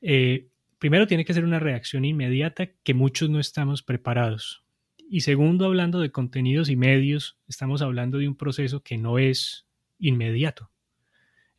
eh, 0.00 0.48
primero 0.78 1.06
tiene 1.06 1.24
que 1.24 1.34
ser 1.34 1.44
una 1.44 1.58
reacción 1.58 2.04
inmediata 2.04 2.70
que 2.82 2.94
muchos 2.94 3.30
no 3.30 3.40
estamos 3.40 3.82
preparados. 3.82 4.64
Y 5.10 5.20
segundo, 5.20 5.64
hablando 5.64 6.00
de 6.00 6.12
contenidos 6.12 6.68
y 6.68 6.76
medios, 6.76 7.38
estamos 7.48 7.82
hablando 7.82 8.18
de 8.18 8.28
un 8.28 8.36
proceso 8.36 8.82
que 8.82 8.98
no 8.98 9.18
es 9.18 9.66
inmediato. 9.98 10.70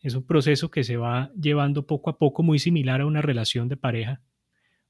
Es 0.01 0.15
un 0.15 0.25
proceso 0.25 0.71
que 0.71 0.83
se 0.83 0.95
va 0.95 1.31
llevando 1.33 1.85
poco 1.85 2.09
a 2.09 2.17
poco, 2.17 2.41
muy 2.41 2.57
similar 2.57 3.01
a 3.01 3.05
una 3.05 3.21
relación 3.21 3.67
de 3.67 3.75
pareja. 3.75 4.21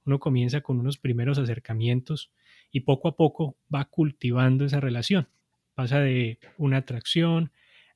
Uno 0.05 0.19
comienza 0.19 0.61
con 0.61 0.79
unos 0.79 0.97
primeros 0.97 1.39
acercamientos 1.39 2.31
y 2.71 2.81
poco 2.81 3.07
a 3.07 3.15
poco 3.15 3.57
va 3.73 3.85
cultivando 3.85 4.65
esa 4.65 4.79
relación. 4.79 5.27
Pasa 5.73 5.99
de 5.99 6.39
una 6.57 6.77
atracción 6.77 7.51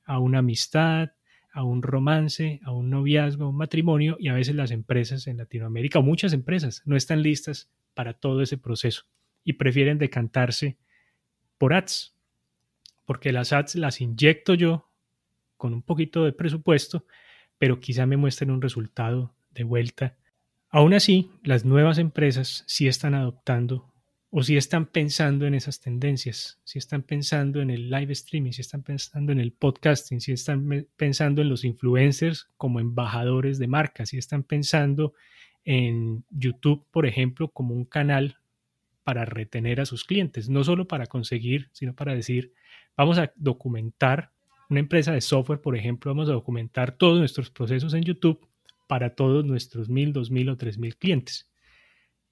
a 0.05 0.19
una 0.19 0.39
amistad, 0.39 1.11
a 1.51 1.63
un 1.63 1.83
romance, 1.83 2.59
a 2.63 2.71
un 2.71 2.89
noviazgo, 2.89 3.45
a 3.45 3.49
un 3.49 3.57
matrimonio 3.57 4.17
y 4.19 4.29
a 4.29 4.33
veces 4.33 4.55
las 4.55 4.71
empresas 4.71 5.27
en 5.27 5.37
Latinoamérica 5.37 5.99
o 5.99 6.03
muchas 6.03 6.33
empresas 6.33 6.81
no 6.85 6.95
están 6.95 7.21
listas 7.21 7.69
para 7.93 8.13
todo 8.13 8.41
ese 8.41 8.57
proceso 8.57 9.03
y 9.43 9.53
prefieren 9.53 9.99
decantarse 9.99 10.77
por 11.59 11.75
ads, 11.75 12.15
porque 13.05 13.31
las 13.31 13.53
ads 13.53 13.75
las 13.75 14.01
inyecto 14.01 14.55
yo 14.55 14.89
con 15.63 15.73
un 15.73 15.81
poquito 15.81 16.25
de 16.25 16.33
presupuesto, 16.33 17.05
pero 17.57 17.79
quizá 17.79 18.05
me 18.05 18.17
muestren 18.17 18.51
un 18.51 18.61
resultado 18.61 19.33
de 19.51 19.63
vuelta. 19.63 20.17
Aún 20.67 20.93
así, 20.93 21.31
las 21.41 21.63
nuevas 21.63 21.99
empresas 21.99 22.65
sí 22.67 22.89
están 22.89 23.13
adoptando 23.13 23.89
o 24.29 24.43
si 24.43 24.57
están 24.57 24.87
pensando 24.87 25.47
en 25.47 25.53
esas 25.53 25.79
tendencias, 25.79 26.59
si 26.65 26.79
están 26.79 27.03
pensando 27.03 27.61
en 27.61 27.69
el 27.69 27.89
live 27.89 28.11
streaming, 28.11 28.51
si 28.51 28.59
están 28.59 28.83
pensando 28.83 29.31
en 29.31 29.39
el 29.39 29.53
podcasting, 29.53 30.19
si 30.19 30.33
están 30.33 30.85
pensando 30.97 31.41
en 31.41 31.47
los 31.47 31.63
influencers 31.63 32.49
como 32.57 32.81
embajadores 32.81 33.57
de 33.57 33.67
marcas, 33.67 34.09
si 34.09 34.17
están 34.17 34.43
pensando 34.43 35.13
en 35.63 36.25
YouTube, 36.29 36.85
por 36.91 37.05
ejemplo, 37.05 37.47
como 37.47 37.73
un 37.73 37.85
canal 37.85 38.35
para 39.05 39.23
retener 39.23 39.79
a 39.79 39.85
sus 39.85 40.03
clientes, 40.03 40.49
no 40.49 40.65
solo 40.65 40.89
para 40.89 41.05
conseguir, 41.05 41.69
sino 41.71 41.95
para 41.95 42.13
decir, 42.13 42.51
vamos 42.97 43.17
a 43.17 43.31
documentar 43.37 44.33
una 44.73 44.79
empresa 44.79 45.11
de 45.11 45.21
software, 45.21 45.61
por 45.61 45.75
ejemplo, 45.75 46.11
vamos 46.11 46.29
a 46.29 46.33
documentar 46.33 46.97
todos 46.97 47.19
nuestros 47.19 47.51
procesos 47.51 47.93
en 47.93 48.03
YouTube 48.03 48.47
para 48.87 49.13
todos 49.15 49.45
nuestros 49.45 49.87
mil, 49.87 50.13
dos 50.13 50.31
mil 50.31 50.49
o 50.49 50.57
tres 50.57 50.79
mil 50.79 50.97
clientes 50.97 51.47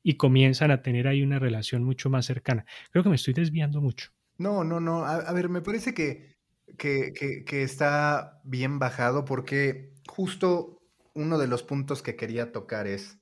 y 0.03 0.15
comienzan 0.15 0.71
a 0.71 0.81
tener 0.81 1.07
ahí 1.07 1.21
una 1.21 1.37
relación 1.37 1.83
mucho 1.83 2.09
más 2.09 2.25
cercana. 2.25 2.65
Creo 2.91 3.03
que 3.03 3.09
me 3.09 3.15
estoy 3.15 3.35
desviando 3.35 3.79
mucho. 3.79 4.09
No, 4.37 4.63
no, 4.63 4.79
no. 4.79 5.05
A, 5.05 5.31
ver, 5.33 5.49
me 5.49 5.61
parece 5.61 5.93
que, 5.93 6.35
que, 6.77 7.13
que, 7.45 7.61
está 7.61 8.41
bien 8.43 8.79
bajado 8.79 9.23
porque 9.23 9.93
justo 10.07 10.81
uno 11.13 11.37
de 11.37 11.47
los 11.47 11.61
puntos 11.61 12.01
que 12.01 12.15
quería 12.15 12.51
tocar 12.51 12.87
es, 12.87 13.19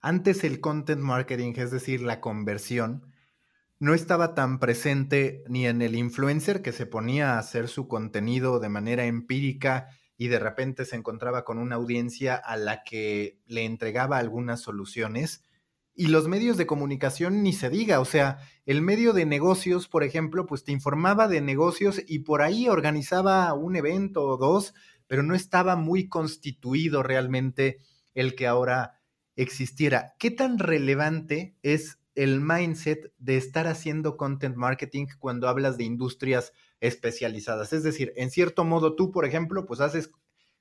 antes 0.00 0.44
el 0.44 0.60
content 0.60 1.02
marketing, 1.02 1.52
es 1.56 1.70
decir, 1.70 2.00
la 2.00 2.20
conversión, 2.20 3.12
no 3.80 3.94
estaba 3.94 4.34
tan 4.34 4.58
presente 4.58 5.44
ni 5.48 5.66
en 5.66 5.82
el 5.82 5.94
influencer 5.94 6.62
que 6.62 6.72
se 6.72 6.86
ponía 6.86 7.34
a 7.34 7.38
hacer 7.38 7.68
su 7.68 7.88
contenido 7.88 8.60
de 8.60 8.68
manera 8.68 9.04
empírica 9.06 9.88
y 10.16 10.28
de 10.28 10.40
repente 10.40 10.84
se 10.84 10.96
encontraba 10.96 11.44
con 11.44 11.58
una 11.58 11.76
audiencia 11.76 12.34
a 12.34 12.56
la 12.56 12.82
que 12.82 13.40
le 13.46 13.64
entregaba 13.64 14.18
algunas 14.18 14.60
soluciones, 14.60 15.44
y 16.00 16.06
los 16.06 16.28
medios 16.28 16.56
de 16.56 16.66
comunicación 16.66 17.42
ni 17.42 17.52
se 17.52 17.70
diga, 17.70 17.98
o 17.98 18.04
sea, 18.04 18.38
el 18.66 18.82
medio 18.82 19.12
de 19.12 19.26
negocios, 19.26 19.88
por 19.88 20.04
ejemplo, 20.04 20.46
pues 20.46 20.62
te 20.62 20.70
informaba 20.70 21.26
de 21.26 21.40
negocios 21.40 22.00
y 22.06 22.20
por 22.20 22.40
ahí 22.40 22.68
organizaba 22.68 23.52
un 23.54 23.74
evento 23.74 24.22
o 24.22 24.36
dos, 24.36 24.74
pero 25.08 25.24
no 25.24 25.34
estaba 25.34 25.74
muy 25.74 26.08
constituido 26.08 27.02
realmente 27.02 27.80
el 28.14 28.36
que 28.36 28.46
ahora 28.46 29.00
existiera. 29.34 30.14
¿Qué 30.20 30.30
tan 30.30 30.60
relevante 30.60 31.56
es 31.62 31.98
el 32.18 32.40
mindset 32.40 33.12
de 33.18 33.36
estar 33.36 33.68
haciendo 33.68 34.16
content 34.16 34.56
marketing 34.56 35.06
cuando 35.20 35.48
hablas 35.48 35.78
de 35.78 35.84
industrias 35.84 36.52
especializadas? 36.80 37.72
Es 37.72 37.84
decir, 37.84 38.12
en 38.16 38.30
cierto 38.30 38.64
modo 38.64 38.96
tú, 38.96 39.12
por 39.12 39.24
ejemplo, 39.24 39.66
pues 39.66 39.80
haces 39.80 40.10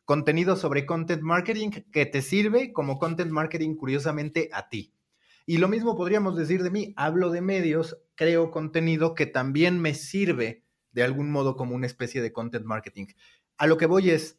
contenido 0.06 0.56
sobre 0.56 0.86
content 0.86 1.24
marketing 1.24 1.72
que 1.92 2.06
te 2.06 2.22
sirve 2.22 2.72
como 2.74 3.00
content 3.00 3.32
marketing 3.32 3.76
curiosamente 3.76 4.50
a 4.54 4.70
ti. 4.70 4.94
Y 5.48 5.58
lo 5.58 5.68
mismo 5.68 5.98
podríamos 5.98 6.38
decir 6.38 6.62
de 6.62 6.70
mí, 6.70 6.94
hablo 6.96 7.32
de 7.32 7.42
medios, 7.42 7.98
creo 8.14 8.52
contenido 8.52 9.16
que 9.16 9.26
también 9.26 9.80
me 9.80 9.96
sirve 9.96 10.64
de 10.92 11.02
algún 11.02 11.32
modo 11.32 11.56
como 11.56 11.74
una 11.74 11.88
especie 11.88 12.22
de 12.22 12.32
content 12.32 12.66
marketing. 12.66 13.08
A 13.58 13.66
lo 13.66 13.78
que 13.78 13.88
voy 13.88 14.12
es, 14.12 14.38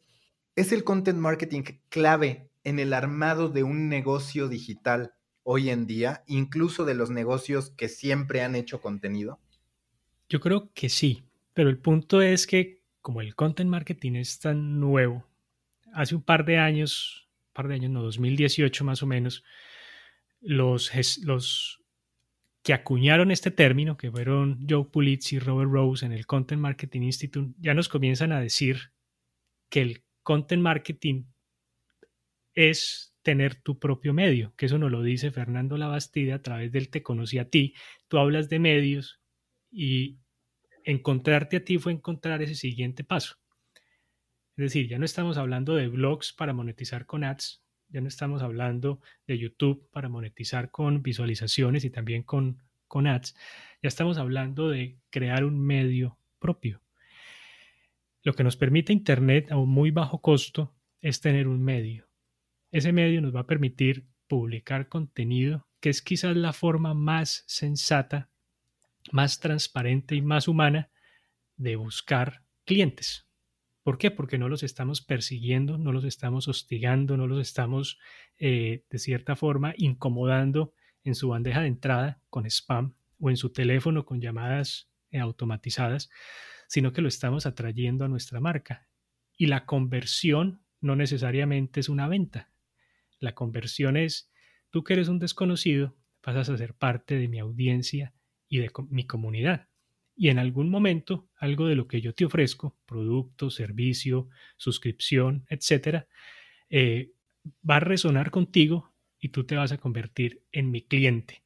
¿es 0.55 0.71
el 0.71 0.85
content 0.85 1.19
marketing 1.19 1.63
clave 1.89 2.49
en 2.63 2.79
el 2.79 2.93
armado 2.93 3.49
de 3.49 3.63
un 3.63 3.89
negocio 3.89 4.47
digital 4.47 5.15
hoy 5.43 5.69
en 5.69 5.87
día, 5.87 6.23
incluso 6.27 6.85
de 6.85 6.95
los 6.95 7.09
negocios 7.09 7.71
que 7.71 7.89
siempre 7.89 8.41
han 8.41 8.55
hecho 8.55 8.81
contenido? 8.81 9.39
Yo 10.29 10.39
creo 10.39 10.69
que 10.73 10.89
sí, 10.89 11.23
pero 11.53 11.69
el 11.69 11.77
punto 11.77 12.21
es 12.21 12.45
que 12.45 12.81
como 13.01 13.21
el 13.21 13.35
content 13.35 13.69
marketing 13.69 14.13
es 14.15 14.39
tan 14.39 14.79
nuevo, 14.79 15.25
hace 15.93 16.15
un 16.15 16.21
par 16.21 16.45
de 16.45 16.57
años, 16.57 17.27
un 17.47 17.53
par 17.53 17.67
de 17.67 17.75
años, 17.75 17.91
no, 17.91 18.03
2018 18.03 18.83
más 18.83 19.01
o 19.01 19.07
menos, 19.07 19.43
los, 20.41 20.91
los 21.23 21.81
que 22.61 22.73
acuñaron 22.73 23.31
este 23.31 23.51
término, 23.51 23.97
que 23.97 24.11
fueron 24.11 24.65
Joe 24.69 24.85
Pulitz 24.85 25.33
y 25.33 25.39
Robert 25.39 25.71
Rose 25.71 26.05
en 26.05 26.11
el 26.11 26.25
Content 26.25 26.61
Marketing 26.61 27.01
Institute, 27.01 27.53
ya 27.59 27.73
nos 27.73 27.89
comienzan 27.89 28.31
a 28.31 28.41
decir 28.41 28.91
que 29.69 29.81
el 29.81 30.03
content 30.23 30.61
marketing 30.61 31.23
es 32.53 33.08
tener 33.29 33.53
tu 33.53 33.77
propio 33.77 34.11
medio, 34.11 34.55
que 34.55 34.65
eso 34.65 34.79
nos 34.79 34.89
lo 34.89 35.03
dice 35.03 35.29
Fernando 35.29 35.77
Labastida 35.77 36.33
a 36.33 36.41
través 36.41 36.71
del 36.71 36.89
Te 36.89 37.03
conocí 37.03 37.37
a 37.37 37.47
ti. 37.47 37.75
Tú 38.07 38.17
hablas 38.17 38.49
de 38.49 38.57
medios 38.57 39.21
y 39.69 40.17
encontrarte 40.83 41.57
a 41.57 41.63
ti 41.63 41.77
fue 41.77 41.91
encontrar 41.91 42.41
ese 42.41 42.55
siguiente 42.55 43.03
paso. 43.03 43.35
Es 44.57 44.63
decir, 44.63 44.87
ya 44.87 44.97
no 44.97 45.05
estamos 45.05 45.37
hablando 45.37 45.75
de 45.75 45.89
blogs 45.89 46.33
para 46.33 46.53
monetizar 46.53 47.05
con 47.05 47.23
ads, 47.23 47.63
ya 47.89 48.01
no 48.01 48.07
estamos 48.07 48.41
hablando 48.41 48.99
de 49.27 49.37
YouTube 49.37 49.87
para 49.91 50.09
monetizar 50.09 50.71
con 50.71 51.03
visualizaciones 51.03 51.85
y 51.85 51.91
también 51.91 52.23
con, 52.23 52.63
con 52.87 53.05
ads, 53.05 53.35
ya 53.83 53.89
estamos 53.89 54.17
hablando 54.17 54.69
de 54.69 54.97
crear 55.11 55.43
un 55.43 55.63
medio 55.63 56.17
propio. 56.39 56.81
Lo 58.23 58.33
que 58.33 58.43
nos 58.43 58.57
permite 58.57 58.91
Internet 58.91 59.51
a 59.51 59.57
un 59.57 59.69
muy 59.69 59.91
bajo 59.91 60.19
costo 60.19 60.73
es 60.99 61.21
tener 61.21 61.47
un 61.47 61.63
medio. 61.63 62.08
Ese 62.71 62.91
medio 62.91 63.21
nos 63.21 63.35
va 63.35 63.41
a 63.41 63.47
permitir 63.47 64.07
publicar 64.27 64.89
contenido 64.89 65.67
que 65.79 65.89
es 65.89 66.01
quizás 66.01 66.35
la 66.35 66.53
forma 66.53 66.93
más 66.93 67.43
sensata, 67.47 68.29
más 69.11 69.39
transparente 69.39 70.15
y 70.15 70.21
más 70.21 70.47
humana 70.47 70.91
de 71.55 71.75
buscar 71.75 72.43
clientes. 72.65 73.27
¿Por 73.81 73.97
qué? 73.97 74.11
Porque 74.11 74.37
no 74.37 74.49
los 74.49 74.61
estamos 74.61 75.01
persiguiendo, 75.01 75.77
no 75.77 75.91
los 75.91 76.03
estamos 76.03 76.47
hostigando, 76.47 77.17
no 77.17 77.27
los 77.27 77.41
estamos 77.41 77.97
eh, 78.37 78.83
de 78.89 78.99
cierta 78.99 79.35
forma 79.35 79.73
incomodando 79.77 80.73
en 81.03 81.15
su 81.15 81.29
bandeja 81.29 81.61
de 81.61 81.67
entrada 81.67 82.21
con 82.29 82.45
spam 82.45 82.93
o 83.19 83.29
en 83.29 83.37
su 83.37 83.51
teléfono 83.51 84.05
con 84.05 84.21
llamadas 84.21 84.91
eh, 85.11 85.19
automatizadas, 85.19 86.09
sino 86.67 86.93
que 86.93 87.01
lo 87.01 87.07
estamos 87.07 87.45
atrayendo 87.45 88.05
a 88.05 88.09
nuestra 88.09 88.39
marca. 88.39 88.87
Y 89.35 89.47
la 89.47 89.65
conversión 89.65 90.61
no 90.81 90.95
necesariamente 90.95 91.79
es 91.79 91.89
una 91.89 92.07
venta. 92.07 92.51
La 93.19 93.35
conversión 93.35 93.97
es, 93.97 94.31
tú 94.69 94.83
que 94.83 94.93
eres 94.93 95.07
un 95.07 95.19
desconocido, 95.19 95.95
pasas 96.21 96.49
a 96.49 96.57
ser 96.57 96.73
parte 96.73 97.15
de 97.15 97.27
mi 97.27 97.39
audiencia 97.39 98.13
y 98.47 98.59
de 98.59 98.71
mi 98.89 99.05
comunidad 99.05 99.69
y 100.19 100.27
en 100.27 100.37
algún 100.37 100.69
momento 100.69 101.29
algo 101.37 101.65
de 101.65 101.75
lo 101.75 101.87
que 101.87 102.01
yo 102.01 102.13
te 102.13 102.25
ofrezco, 102.25 102.75
producto, 102.85 103.49
servicio, 103.49 104.27
suscripción, 104.57 105.45
etcétera, 105.47 106.07
eh, 106.69 107.13
va 107.67 107.77
a 107.77 107.79
resonar 107.79 108.29
contigo 108.29 108.91
y 109.17 109.29
tú 109.29 109.45
te 109.45 109.55
vas 109.55 109.71
a 109.71 109.77
convertir 109.77 110.43
en 110.51 110.71
mi 110.71 110.81
cliente. 110.81 111.41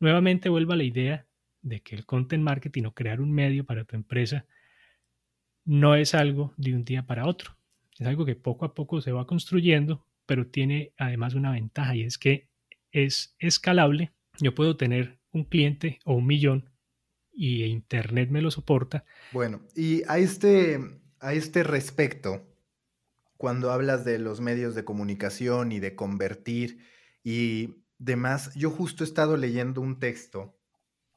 Nuevamente 0.00 0.48
vuelvo 0.48 0.72
a 0.72 0.76
la 0.76 0.82
idea 0.82 1.28
de 1.62 1.82
que 1.82 1.94
el 1.94 2.04
content 2.04 2.42
marketing 2.42 2.86
o 2.86 2.94
crear 2.94 3.20
un 3.20 3.30
medio 3.30 3.64
para 3.64 3.84
tu 3.84 3.94
empresa 3.94 4.44
no 5.64 5.94
es 5.94 6.12
algo 6.12 6.52
de 6.56 6.74
un 6.74 6.84
día 6.84 7.06
para 7.06 7.28
otro. 7.28 7.56
Es 7.96 8.08
algo 8.08 8.26
que 8.26 8.34
poco 8.34 8.64
a 8.64 8.74
poco 8.74 9.00
se 9.00 9.12
va 9.12 9.28
construyendo, 9.28 10.04
pero 10.30 10.46
tiene 10.46 10.94
además 10.96 11.34
una 11.34 11.50
ventaja 11.50 11.96
y 11.96 12.04
es 12.04 12.16
que 12.16 12.46
es 12.92 13.34
escalable. 13.40 14.12
Yo 14.38 14.54
puedo 14.54 14.76
tener 14.76 15.18
un 15.32 15.42
cliente 15.42 15.98
o 16.04 16.14
un 16.14 16.24
millón 16.28 16.70
y 17.32 17.64
Internet 17.64 18.30
me 18.30 18.40
lo 18.40 18.52
soporta. 18.52 19.04
Bueno, 19.32 19.60
y 19.74 20.04
a 20.06 20.18
este, 20.18 20.78
a 21.18 21.34
este 21.34 21.64
respecto, 21.64 22.46
cuando 23.38 23.72
hablas 23.72 24.04
de 24.04 24.20
los 24.20 24.40
medios 24.40 24.76
de 24.76 24.84
comunicación 24.84 25.72
y 25.72 25.80
de 25.80 25.96
convertir 25.96 26.78
y 27.24 27.82
demás, 27.98 28.54
yo 28.54 28.70
justo 28.70 29.02
he 29.02 29.08
estado 29.08 29.36
leyendo 29.36 29.80
un 29.80 29.98
texto 29.98 30.56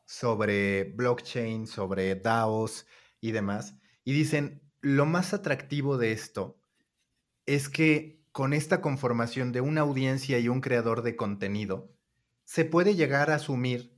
sobre 0.08 0.86
blockchain, 0.86 1.68
sobre 1.68 2.16
DAOs 2.16 2.88
y 3.22 3.32
demás, 3.32 3.76
y 4.04 4.14
dicen, 4.14 4.64
lo 4.82 5.06
más 5.06 5.36
atractivo 5.36 6.00
de 6.00 6.14
esto 6.14 6.58
es 7.46 7.70
que 7.70 8.23
con 8.34 8.52
esta 8.54 8.82
conformación 8.82 9.52
de 9.52 9.62
una 9.62 9.82
audiencia 9.82 10.40
y 10.40 10.50
un 10.50 10.60
creador 10.60 11.04
de 11.04 11.16
contenido, 11.16 11.92
se 12.44 12.66
puede 12.66 12.96
llegar 12.96 13.30
a 13.30 13.36
asumir 13.36 13.94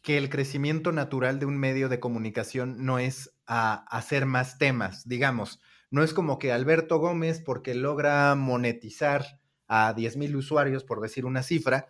que 0.00 0.16
el 0.16 0.30
crecimiento 0.30 0.92
natural 0.92 1.40
de 1.40 1.46
un 1.46 1.58
medio 1.58 1.88
de 1.88 1.98
comunicación 1.98 2.84
no 2.86 3.00
es 3.00 3.34
a 3.46 3.84
hacer 3.94 4.26
más 4.26 4.58
temas, 4.58 5.08
digamos. 5.08 5.60
No 5.90 6.04
es 6.04 6.14
como 6.14 6.38
que 6.38 6.52
Alberto 6.52 6.98
Gómez, 6.98 7.42
porque 7.44 7.74
logra 7.74 8.34
monetizar 8.36 9.40
a 9.66 9.92
10.000 9.94 10.36
usuarios, 10.36 10.84
por 10.84 11.00
decir 11.00 11.26
una 11.26 11.42
cifra, 11.42 11.88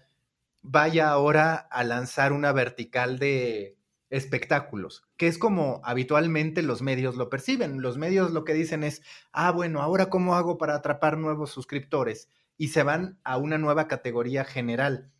vaya 0.62 1.10
ahora 1.10 1.54
a 1.54 1.84
lanzar 1.84 2.32
una 2.32 2.52
vertical 2.52 3.18
de 3.18 3.76
espectáculos, 4.10 5.06
que 5.16 5.28
es 5.28 5.38
como 5.38 5.80
habitualmente 5.84 6.62
los 6.62 6.82
medios 6.82 7.16
lo 7.16 7.30
perciben. 7.30 7.80
Los 7.80 7.96
medios 7.96 8.32
lo 8.32 8.44
que 8.44 8.54
dicen 8.54 8.82
es, 8.82 9.02
ah, 9.32 9.52
bueno, 9.52 9.80
ahora 9.80 10.10
cómo 10.10 10.34
hago 10.34 10.58
para 10.58 10.74
atrapar 10.74 11.16
nuevos 11.16 11.50
suscriptores 11.50 12.28
y 12.56 12.68
se 12.68 12.82
van 12.82 13.18
a 13.24 13.38
una 13.38 13.56
nueva 13.56 13.88
categoría 13.88 14.44
general. 14.44 15.10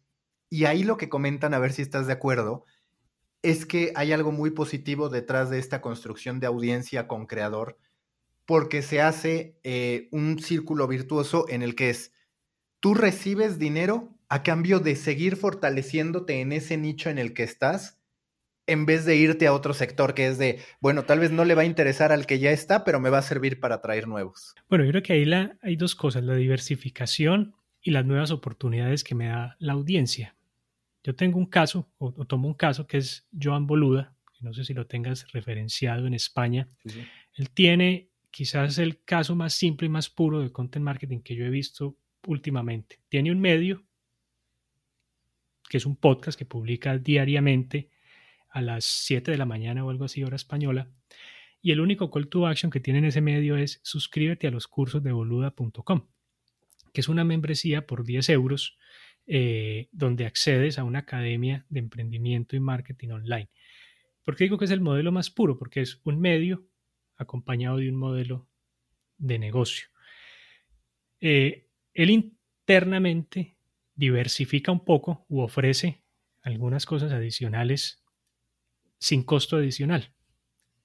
Y 0.50 0.64
ahí 0.64 0.82
lo 0.82 0.96
que 0.96 1.08
comentan, 1.08 1.54
a 1.54 1.60
ver 1.60 1.72
si 1.72 1.82
estás 1.82 2.08
de 2.08 2.12
acuerdo, 2.12 2.64
es 3.42 3.64
que 3.64 3.92
hay 3.94 4.12
algo 4.12 4.32
muy 4.32 4.50
positivo 4.50 5.08
detrás 5.08 5.48
de 5.48 5.58
esta 5.58 5.80
construcción 5.80 6.40
de 6.40 6.48
audiencia 6.48 7.06
con 7.06 7.26
creador, 7.26 7.78
porque 8.44 8.82
se 8.82 9.00
hace 9.00 9.56
eh, 9.62 10.08
un 10.10 10.40
círculo 10.40 10.88
virtuoso 10.88 11.46
en 11.48 11.62
el 11.62 11.76
que 11.76 11.90
es, 11.90 12.12
tú 12.80 12.94
recibes 12.94 13.58
dinero 13.58 14.18
a 14.28 14.42
cambio 14.42 14.80
de 14.80 14.96
seguir 14.96 15.36
fortaleciéndote 15.36 16.40
en 16.40 16.52
ese 16.52 16.76
nicho 16.76 17.08
en 17.10 17.18
el 17.18 17.32
que 17.32 17.44
estás, 17.44 17.99
en 18.70 18.86
vez 18.86 19.04
de 19.04 19.16
irte 19.16 19.46
a 19.46 19.52
otro 19.52 19.74
sector 19.74 20.14
que 20.14 20.28
es 20.28 20.38
de, 20.38 20.60
bueno, 20.80 21.04
tal 21.04 21.18
vez 21.18 21.30
no 21.30 21.44
le 21.44 21.54
va 21.54 21.62
a 21.62 21.66
interesar 21.66 22.12
al 22.12 22.26
que 22.26 22.38
ya 22.38 22.50
está, 22.50 22.84
pero 22.84 23.00
me 23.00 23.10
va 23.10 23.18
a 23.18 23.22
servir 23.22 23.60
para 23.60 23.76
atraer 23.76 24.06
nuevos. 24.06 24.54
Bueno, 24.68 24.84
yo 24.84 24.90
creo 24.90 25.02
que 25.02 25.12
ahí 25.12 25.24
la, 25.24 25.56
hay 25.62 25.76
dos 25.76 25.94
cosas, 25.94 26.22
la 26.22 26.34
diversificación 26.34 27.54
y 27.82 27.90
las 27.90 28.04
nuevas 28.04 28.30
oportunidades 28.30 29.04
que 29.04 29.14
me 29.14 29.26
da 29.26 29.56
la 29.58 29.72
audiencia. 29.72 30.36
Yo 31.02 31.14
tengo 31.14 31.38
un 31.38 31.46
caso, 31.46 31.90
o, 31.98 32.12
tomo 32.26 32.46
un 32.46 32.54
caso 32.54 32.86
que 32.86 32.98
es 32.98 33.26
Joan 33.40 33.66
Boluda, 33.66 34.14
que 34.36 34.44
no 34.44 34.52
sé 34.52 34.64
si 34.64 34.74
lo 34.74 34.86
tengas 34.86 35.30
referenciado 35.32 36.06
en 36.06 36.14
España. 36.14 36.68
Él 37.34 37.50
tiene 37.50 38.10
quizás 38.30 38.78
el 38.78 39.02
caso 39.02 39.34
más 39.34 39.54
simple 39.54 39.86
y 39.86 39.90
más 39.90 40.08
puro 40.08 40.40
de 40.40 40.52
content 40.52 40.84
marketing 40.84 41.20
que 41.20 41.34
yo 41.34 41.44
he 41.44 41.50
visto 41.50 41.96
últimamente. 42.26 43.00
Tiene 43.08 43.32
un 43.32 43.40
medio 43.40 43.82
que 45.68 45.76
es 45.78 45.86
un 45.86 45.96
podcast 45.96 46.38
que 46.38 46.44
publica 46.44 46.98
diariamente 46.98 47.88
a 48.50 48.60
las 48.62 48.84
7 48.84 49.30
de 49.30 49.38
la 49.38 49.46
mañana 49.46 49.84
o 49.84 49.90
algo 49.90 50.04
así, 50.04 50.22
hora 50.24 50.36
española. 50.36 50.90
Y 51.62 51.72
el 51.72 51.80
único 51.80 52.10
call 52.10 52.28
to 52.28 52.46
action 52.46 52.70
que 52.70 52.80
tiene 52.80 53.00
en 53.00 53.04
ese 53.06 53.20
medio 53.20 53.56
es 53.56 53.80
suscríbete 53.82 54.46
a 54.46 54.50
los 54.50 54.66
cursos 54.66 55.02
de 55.02 55.12
boluda.com, 55.12 56.06
que 56.92 57.00
es 57.00 57.08
una 57.08 57.24
membresía 57.24 57.86
por 57.86 58.04
10 58.04 58.28
euros 58.30 58.78
eh, 59.26 59.88
donde 59.92 60.26
accedes 60.26 60.78
a 60.78 60.84
una 60.84 61.00
academia 61.00 61.66
de 61.68 61.80
emprendimiento 61.80 62.56
y 62.56 62.60
marketing 62.60 63.10
online. 63.10 63.50
¿Por 64.24 64.36
qué 64.36 64.44
digo 64.44 64.58
que 64.58 64.64
es 64.64 64.70
el 64.70 64.80
modelo 64.80 65.12
más 65.12 65.30
puro? 65.30 65.58
Porque 65.58 65.80
es 65.82 66.00
un 66.04 66.20
medio 66.20 66.66
acompañado 67.16 67.76
de 67.76 67.88
un 67.88 67.96
modelo 67.96 68.48
de 69.18 69.38
negocio. 69.38 69.88
Eh, 71.20 71.68
él 71.92 72.10
internamente 72.10 73.56
diversifica 73.94 74.72
un 74.72 74.84
poco 74.84 75.26
u 75.28 75.40
ofrece 75.40 76.02
algunas 76.42 76.86
cosas 76.86 77.12
adicionales 77.12 78.02
sin 79.00 79.24
costo 79.24 79.56
adicional. 79.56 80.12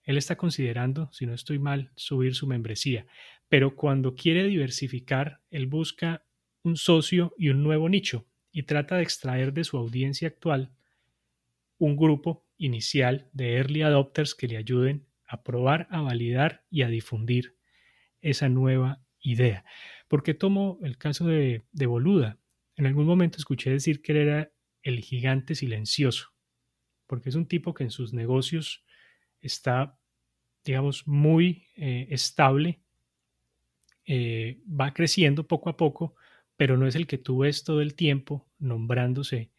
Él 0.04 0.18
está 0.18 0.36
considerando, 0.38 1.10
si 1.12 1.26
no 1.26 1.34
estoy 1.34 1.60
mal, 1.60 1.92
subir 1.96 2.34
su 2.34 2.48
membresía, 2.48 3.06
pero 3.50 3.76
cuando 3.76 4.16
quiere 4.16 4.46
diversificar, 4.46 5.42
él 5.52 5.68
busca 5.68 6.26
un 6.64 6.78
socio 6.78 7.34
y 7.38 7.50
un 7.50 7.62
nuevo 7.62 7.90
nicho 7.90 8.26
y 8.52 8.64
trata 8.64 8.96
de 8.96 9.04
extraer 9.04 9.54
de 9.54 9.64
su 9.64 9.78
audiencia 9.78 10.28
actual 10.28 10.72
un 11.78 11.98
grupo 11.98 12.48
inicial 12.58 13.30
de 13.34 13.58
early 13.58 13.82
adopters 13.82 14.34
que 14.34 14.48
le 14.48 14.58
ayuden 14.58 15.06
a 15.28 15.44
probar, 15.44 15.88
a 15.92 16.02
validar 16.02 16.64
y 16.70 16.84
a 16.84 16.88
difundir 16.88 17.58
esa 18.22 18.48
nueva 18.48 19.04
idea. 19.20 19.66
¿Por 20.08 20.24
qué 20.24 20.34
tomo 20.34 20.80
el 20.84 20.98
caso 20.98 21.28
de, 21.28 21.66
de 21.72 21.86
Boluda? 21.86 22.40
En 22.78 22.86
algún 22.86 23.06
momento 23.06 23.38
escuché 23.38 23.72
decir 23.72 24.02
que 24.02 24.14
él 24.14 24.20
era 24.20 24.52
el 24.84 25.00
gigante 25.02 25.56
silencioso, 25.56 26.35
porque 27.08 27.30
es 27.30 27.36
un 27.36 27.46
tipo 27.46 27.74
que 27.74 27.84
en 27.84 27.92
sus 27.92 28.14
negocios 28.14 28.84
está, 29.42 29.98
digamos, 30.64 31.08
muy 31.08 31.68
eh, 31.76 32.08
estable, 32.10 32.82
eh, 34.06 34.62
va 34.70 34.94
creciendo 34.94 35.48
poco 35.48 35.70
a 35.70 35.78
poco, 35.78 36.16
pero 36.58 36.78
no 36.78 36.88
es 36.88 36.96
el 36.96 37.08
que 37.08 37.18
tú 37.18 37.40
ves 37.40 37.64
todo 37.64 37.82
el 37.82 37.96
tiempo 37.96 38.48
nombrándose 38.60 39.52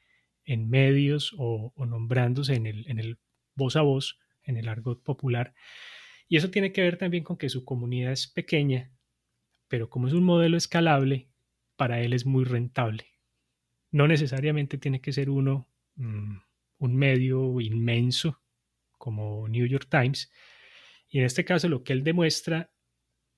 en 0.45 0.71
medios 0.71 1.35
o, 1.37 1.73
nombrándose 1.77 2.55
en 2.55 2.67
el, 2.67 2.89
en 2.89 2.99
el 2.99 3.19
voz 3.55 3.77
a 3.77 3.83
voz, 3.83 4.19
en 4.45 4.57
el 4.57 4.69
argot 4.69 5.03
popular. 5.03 5.55
Y 6.29 6.37
eso 6.37 6.51
tiene 6.51 6.73
que 6.73 6.83
ver 6.83 6.97
también 6.97 7.25
con 7.25 7.37
que 7.37 7.49
su 7.49 7.65
comunidad 7.65 8.13
es 8.13 8.27
pequeña, 8.27 8.93
pero 9.69 9.91
como 9.91 10.07
es 10.07 10.13
un 10.13 10.25
modelo 10.25 10.57
escalable, 10.57 11.29
para 11.77 12.01
él 12.01 12.13
es 12.13 12.25
muy 12.25 12.45
rentable. 12.45 13.07
No 13.91 14.09
necesariamente 14.09 14.79
tiene 14.79 15.01
que 15.01 15.13
ser 15.13 15.31
uno 15.31 15.69
mm, 15.97 16.39
un 16.79 16.97
medio 16.97 17.61
inmenso 17.61 18.41
como 18.99 19.49
New 19.49 19.67
York 19.67 19.89
Times. 19.91 20.31
Y 21.09 21.19
en 21.19 21.25
este 21.25 21.45
caso 21.45 21.69
lo 21.69 21.83
que 21.83 21.93
él 21.93 22.05
demuestra 22.05 22.71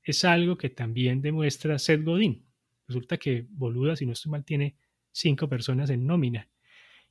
es 0.02 0.24
algo 0.24 0.56
que 0.56 0.70
también 0.70 1.20
demuestra 1.20 1.78
Seth 1.78 2.02
Godin. 2.02 2.46
Resulta 2.86 3.18
que 3.18 3.46
Boluda, 3.50 3.96
si 3.96 4.06
no 4.06 4.12
estoy 4.12 4.32
mal, 4.32 4.44
tiene 4.44 4.76
cinco 5.12 5.48
personas 5.48 5.90
en 5.90 6.06
nómina. 6.06 6.48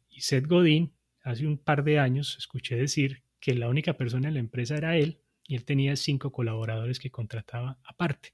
Y 0.10 0.22
Seth 0.22 0.48
Godin, 0.48 0.94
hace 1.22 1.46
un 1.46 1.58
par 1.58 1.84
de 1.84 2.00
años, 2.00 2.36
escuché 2.38 2.76
decir 2.76 3.24
que 3.40 3.54
la 3.54 3.70
única 3.70 3.94
persona 3.94 4.30
en 4.30 4.34
la 4.34 4.40
empresa 4.40 4.76
era 4.76 4.98
él 4.98 5.22
y 5.46 5.56
él 5.56 5.64
tenía 5.64 5.96
cinco 5.96 6.32
colaboradores 6.32 7.00
que 7.00 7.12
contrataba 7.12 7.78
aparte. 7.84 8.34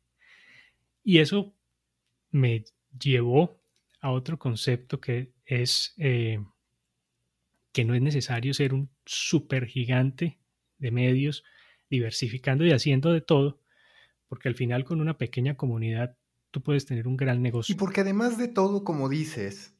Y 1.03 1.17
eso 1.17 1.53
me 2.31 2.63
llevó 2.97 3.61
a 3.99 4.11
otro 4.11 4.39
concepto 4.39 4.99
que 4.99 5.33
es 5.45 5.93
eh, 5.97 6.39
que 7.73 7.83
no 7.83 7.95
es 7.95 8.01
necesario 8.01 8.53
ser 8.53 8.73
un 8.73 8.89
super 9.05 9.65
gigante 9.65 10.39
de 10.77 10.91
medios, 10.91 11.43
diversificando 11.89 12.65
y 12.65 12.71
haciendo 12.71 13.11
de 13.11 13.21
todo, 13.21 13.59
porque 14.27 14.47
al 14.47 14.55
final 14.55 14.85
con 14.85 15.01
una 15.01 15.17
pequeña 15.17 15.55
comunidad 15.55 16.15
tú 16.51 16.61
puedes 16.61 16.85
tener 16.85 17.07
un 17.07 17.17
gran 17.17 17.41
negocio. 17.41 17.73
Y 17.73 17.77
porque 17.77 18.01
además 18.01 18.37
de 18.37 18.47
todo, 18.47 18.83
como 18.83 19.09
dices, 19.09 19.75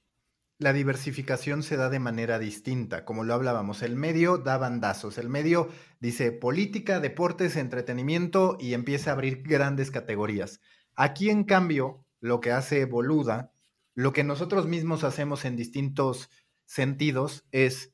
la 0.57 0.73
diversificación 0.73 1.61
se 1.61 1.77
da 1.77 1.89
de 1.89 1.99
manera 1.99 2.39
distinta, 2.39 3.05
como 3.05 3.23
lo 3.23 3.33
hablábamos, 3.33 3.83
el 3.83 3.95
medio 3.95 4.37
da 4.37 4.57
bandazos, 4.57 5.17
el 5.17 5.29
medio 5.29 5.69
dice 5.99 6.31
política, 6.31 6.99
deportes, 6.99 7.55
entretenimiento 7.55 8.57
y 8.59 8.73
empieza 8.73 9.11
a 9.11 9.13
abrir 9.13 9.43
grandes 9.43 9.91
categorías. 9.91 10.61
Aquí, 10.95 11.29
en 11.29 11.43
cambio, 11.43 12.05
lo 12.19 12.39
que 12.39 12.51
hace 12.51 12.85
Boluda, 12.85 13.51
lo 13.95 14.13
que 14.13 14.23
nosotros 14.23 14.67
mismos 14.67 15.03
hacemos 15.03 15.45
en 15.45 15.55
distintos 15.55 16.29
sentidos 16.73 17.45
es 17.51 17.93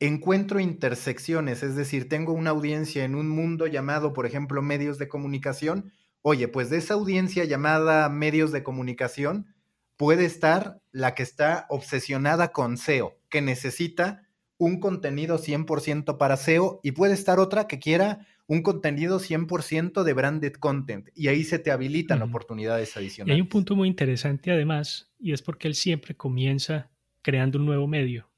encuentro 0.00 0.58
intersecciones, 0.58 1.62
es 1.62 1.76
decir, 1.76 2.08
tengo 2.08 2.32
una 2.32 2.50
audiencia 2.50 3.04
en 3.04 3.14
un 3.14 3.28
mundo 3.28 3.66
llamado, 3.66 4.12
por 4.12 4.26
ejemplo, 4.26 4.62
medios 4.62 4.98
de 4.98 5.08
comunicación. 5.08 5.92
Oye, 6.22 6.48
pues 6.48 6.70
de 6.70 6.78
esa 6.78 6.94
audiencia 6.94 7.44
llamada 7.44 8.08
medios 8.08 8.50
de 8.50 8.62
comunicación 8.62 9.54
puede 9.96 10.24
estar 10.24 10.80
la 10.90 11.14
que 11.14 11.22
está 11.22 11.66
obsesionada 11.68 12.52
con 12.52 12.78
SEO, 12.78 13.18
que 13.28 13.42
necesita 13.42 14.26
un 14.58 14.80
contenido 14.80 15.38
100% 15.38 16.18
para 16.18 16.36
SEO 16.36 16.80
y 16.82 16.92
puede 16.92 17.14
estar 17.14 17.38
otra 17.38 17.68
que 17.68 17.78
quiera 17.78 18.26
un 18.46 18.62
contenido 18.62 19.20
100% 19.20 20.02
de 20.02 20.12
branded 20.12 20.54
content 20.54 21.08
y 21.14 21.28
ahí 21.28 21.44
se 21.44 21.60
te 21.60 21.70
habilitan 21.70 22.20
oportunidades 22.22 22.96
adicionales. 22.96 23.32
Y 23.32 23.36
hay 23.36 23.40
un 23.40 23.48
punto 23.48 23.76
muy 23.76 23.86
interesante 23.86 24.50
además 24.50 25.12
y 25.20 25.32
es 25.32 25.42
porque 25.42 25.68
él 25.68 25.74
siempre 25.74 26.16
comienza 26.16 26.89
creando 27.22 27.58
un 27.58 27.66
nuevo 27.66 27.86
medio. 27.86 28.30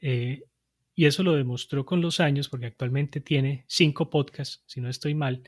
Eh, 0.00 0.44
y 0.94 1.06
eso 1.06 1.22
lo 1.22 1.34
demostró 1.34 1.86
con 1.86 2.00
los 2.00 2.20
años, 2.20 2.48
porque 2.48 2.66
actualmente 2.66 3.20
tiene 3.20 3.64
cinco 3.68 4.10
podcasts, 4.10 4.62
si 4.66 4.80
no 4.80 4.88
estoy 4.88 5.14
mal, 5.14 5.42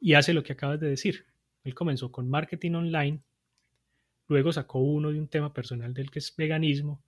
y 0.00 0.14
hace 0.14 0.34
lo 0.34 0.42
que 0.42 0.52
acabas 0.52 0.80
de 0.80 0.88
decir. 0.88 1.26
Él 1.64 1.74
comenzó 1.74 2.10
con 2.10 2.28
marketing 2.28 2.72
online, 2.72 3.22
luego 4.28 4.52
sacó 4.52 4.80
uno 4.80 5.12
de 5.12 5.18
un 5.18 5.28
tema 5.28 5.52
personal 5.52 5.94
del 5.94 6.10
que 6.10 6.18
es 6.18 6.34
veganismo, 6.36 7.02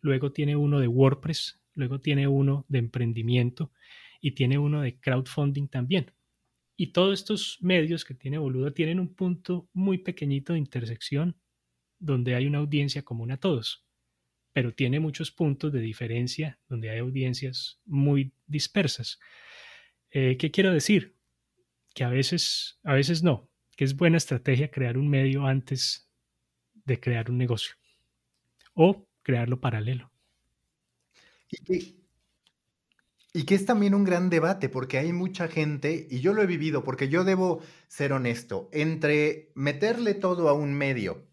luego 0.00 0.32
tiene 0.32 0.56
uno 0.56 0.80
de 0.80 0.88
WordPress, 0.88 1.60
luego 1.74 2.00
tiene 2.00 2.28
uno 2.28 2.64
de 2.68 2.78
emprendimiento 2.78 3.72
y 4.20 4.32
tiene 4.32 4.58
uno 4.58 4.82
de 4.82 4.98
crowdfunding 4.98 5.68
también. 5.68 6.12
Y 6.76 6.88
todos 6.88 7.18
estos 7.18 7.58
medios 7.60 8.04
que 8.04 8.14
tiene 8.14 8.38
Boludo 8.38 8.72
tienen 8.72 8.98
un 8.98 9.14
punto 9.14 9.68
muy 9.72 9.98
pequeñito 9.98 10.52
de 10.52 10.58
intersección 10.58 11.36
donde 12.02 12.34
hay 12.34 12.46
una 12.46 12.58
audiencia 12.58 13.02
común 13.02 13.32
a 13.32 13.36
todos 13.36 13.84
pero 14.52 14.74
tiene 14.74 15.00
muchos 15.00 15.30
puntos 15.30 15.72
de 15.72 15.80
diferencia 15.80 16.58
donde 16.68 16.90
hay 16.90 16.98
audiencias 16.98 17.80
muy 17.84 18.32
dispersas. 18.46 19.18
Eh, 20.10 20.36
¿Qué 20.36 20.50
quiero 20.50 20.72
decir? 20.72 21.16
Que 21.94 22.04
a 22.04 22.08
veces, 22.08 22.78
a 22.84 22.94
veces 22.94 23.22
no, 23.22 23.48
que 23.76 23.84
es 23.84 23.96
buena 23.96 24.18
estrategia 24.18 24.70
crear 24.70 24.98
un 24.98 25.08
medio 25.08 25.46
antes 25.46 26.08
de 26.84 27.00
crear 27.00 27.30
un 27.30 27.38
negocio 27.38 27.74
o 28.74 29.06
crearlo 29.22 29.60
paralelo. 29.60 30.10
Y 31.48 31.64
que, 31.64 31.94
y 33.34 33.44
que 33.44 33.54
es 33.54 33.64
también 33.64 33.94
un 33.94 34.04
gran 34.04 34.30
debate, 34.30 34.68
porque 34.68 34.98
hay 34.98 35.12
mucha 35.12 35.48
gente, 35.48 36.06
y 36.10 36.20
yo 36.20 36.32
lo 36.32 36.42
he 36.42 36.46
vivido, 36.46 36.82
porque 36.82 37.08
yo 37.08 37.24
debo 37.24 37.62
ser 37.88 38.12
honesto, 38.12 38.68
entre 38.72 39.50
meterle 39.54 40.14
todo 40.14 40.48
a 40.48 40.54
un 40.54 40.74
medio 40.74 41.31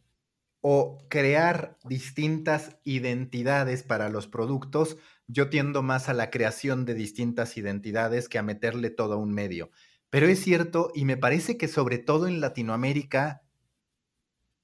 o 0.61 0.97
crear 1.09 1.77
distintas 1.85 2.77
identidades 2.83 3.83
para 3.83 4.09
los 4.09 4.27
productos, 4.27 4.97
yo 5.27 5.49
tiendo 5.49 5.83
más 5.83 6.09
a 6.09 6.13
la 6.13 6.29
creación 6.29 6.85
de 6.85 6.95
distintas 6.95 7.57
identidades 7.57 8.27
que 8.27 8.39
a 8.39 8.43
meterle 8.43 8.89
todo 8.89 9.13
a 9.13 9.17
un 9.17 9.31
medio. 9.31 9.71
Pero 10.09 10.27
es 10.27 10.39
cierto, 10.41 10.91
y 10.93 11.05
me 11.05 11.17
parece 11.17 11.57
que 11.57 11.67
sobre 11.67 11.97
todo 11.99 12.27
en 12.27 12.41
Latinoamérica, 12.41 13.43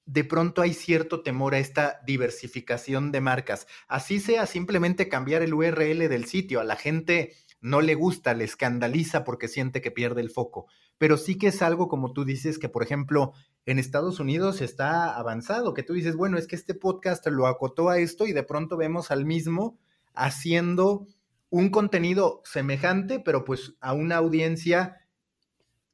de 0.04 0.24
pronto 0.24 0.62
hay 0.62 0.72
cierto 0.72 1.22
temor 1.22 1.54
a 1.54 1.58
esta 1.58 2.00
diversificación 2.06 3.10
de 3.10 3.20
marcas. 3.20 3.66
Así 3.88 4.20
sea 4.20 4.46
simplemente 4.46 5.08
cambiar 5.08 5.42
el 5.42 5.54
URL 5.54 6.08
del 6.08 6.26
sitio. 6.26 6.60
A 6.60 6.64
la 6.64 6.76
gente 6.76 7.34
no 7.60 7.80
le 7.80 7.94
gusta, 7.94 8.34
le 8.34 8.44
escandaliza 8.44 9.24
porque 9.24 9.48
siente 9.48 9.80
que 9.80 9.90
pierde 9.90 10.20
el 10.20 10.30
foco. 10.30 10.66
Pero 10.98 11.16
sí 11.16 11.36
que 11.36 11.48
es 11.48 11.62
algo, 11.62 11.88
como 11.88 12.12
tú 12.12 12.24
dices, 12.24 12.58
que 12.58 12.68
por 12.68 12.82
ejemplo 12.82 13.32
en 13.66 13.78
Estados 13.78 14.20
Unidos 14.20 14.60
está 14.60 15.16
avanzado, 15.16 15.74
que 15.74 15.82
tú 15.82 15.92
dices, 15.94 16.16
bueno, 16.16 16.38
es 16.38 16.46
que 16.46 16.56
este 16.56 16.74
podcast 16.74 17.26
lo 17.26 17.46
acotó 17.46 17.90
a 17.90 17.98
esto 17.98 18.26
y 18.26 18.32
de 18.32 18.44
pronto 18.44 18.76
vemos 18.76 19.10
al 19.10 19.24
mismo 19.24 19.78
haciendo 20.14 21.06
un 21.50 21.70
contenido 21.70 22.40
semejante, 22.44 23.20
pero 23.20 23.44
pues 23.44 23.74
a 23.80 23.92
una 23.92 24.16
audiencia 24.16 25.06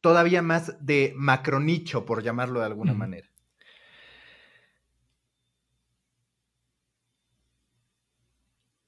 todavía 0.01 0.42
más 0.42 0.85
de 0.85 1.14
macronicho, 1.16 2.05
por 2.05 2.22
llamarlo 2.22 2.61
de 2.61 2.66
alguna 2.66 2.92
manera. 2.92 3.29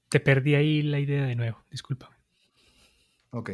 Te 0.09 0.21
perdí 0.21 0.55
ahí 0.55 0.83
la 0.83 1.01
idea 1.01 1.25
de 1.25 1.35
nuevo, 1.35 1.65
disculpa. 1.71 2.14
Ok. 3.35 3.51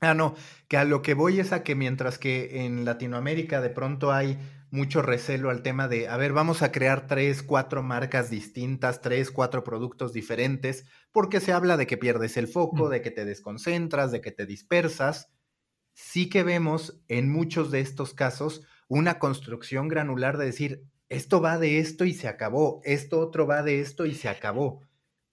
Ah, 0.00 0.14
no, 0.14 0.34
que 0.68 0.78
a 0.78 0.84
lo 0.84 1.02
que 1.02 1.12
voy 1.12 1.38
es 1.38 1.52
a 1.52 1.62
que 1.62 1.74
mientras 1.74 2.18
que 2.18 2.64
en 2.64 2.84
Latinoamérica 2.86 3.60
de 3.60 3.70
pronto 3.70 4.10
hay 4.12 4.38
mucho 4.70 5.02
recelo 5.02 5.50
al 5.50 5.62
tema 5.62 5.86
de, 5.86 6.08
a 6.08 6.16
ver, 6.16 6.32
vamos 6.32 6.62
a 6.62 6.72
crear 6.72 7.06
tres, 7.06 7.42
cuatro 7.42 7.82
marcas 7.82 8.30
distintas, 8.30 9.02
tres, 9.02 9.30
cuatro 9.30 9.64
productos 9.64 10.12
diferentes, 10.14 10.86
porque 11.12 11.40
se 11.40 11.52
habla 11.52 11.76
de 11.76 11.86
que 11.86 11.98
pierdes 11.98 12.36
el 12.38 12.48
foco, 12.48 12.86
mm. 12.86 12.90
de 12.90 13.02
que 13.02 13.10
te 13.10 13.24
desconcentras, 13.26 14.12
de 14.12 14.20
que 14.22 14.32
te 14.32 14.46
dispersas. 14.46 15.30
Sí 15.94 16.28
que 16.30 16.42
vemos 16.42 17.02
en 17.08 17.30
muchos 17.30 17.70
de 17.70 17.80
estos 17.80 18.14
casos 18.14 18.62
una 18.88 19.18
construcción 19.18 19.88
granular 19.88 20.38
de 20.38 20.46
decir, 20.46 20.84
esto 21.08 21.40
va 21.42 21.58
de 21.58 21.78
esto 21.80 22.04
y 22.04 22.14
se 22.14 22.28
acabó, 22.28 22.80
esto 22.84 23.20
otro 23.20 23.46
va 23.46 23.62
de 23.62 23.80
esto 23.80 24.06
y 24.06 24.14
se 24.14 24.28
acabó, 24.28 24.82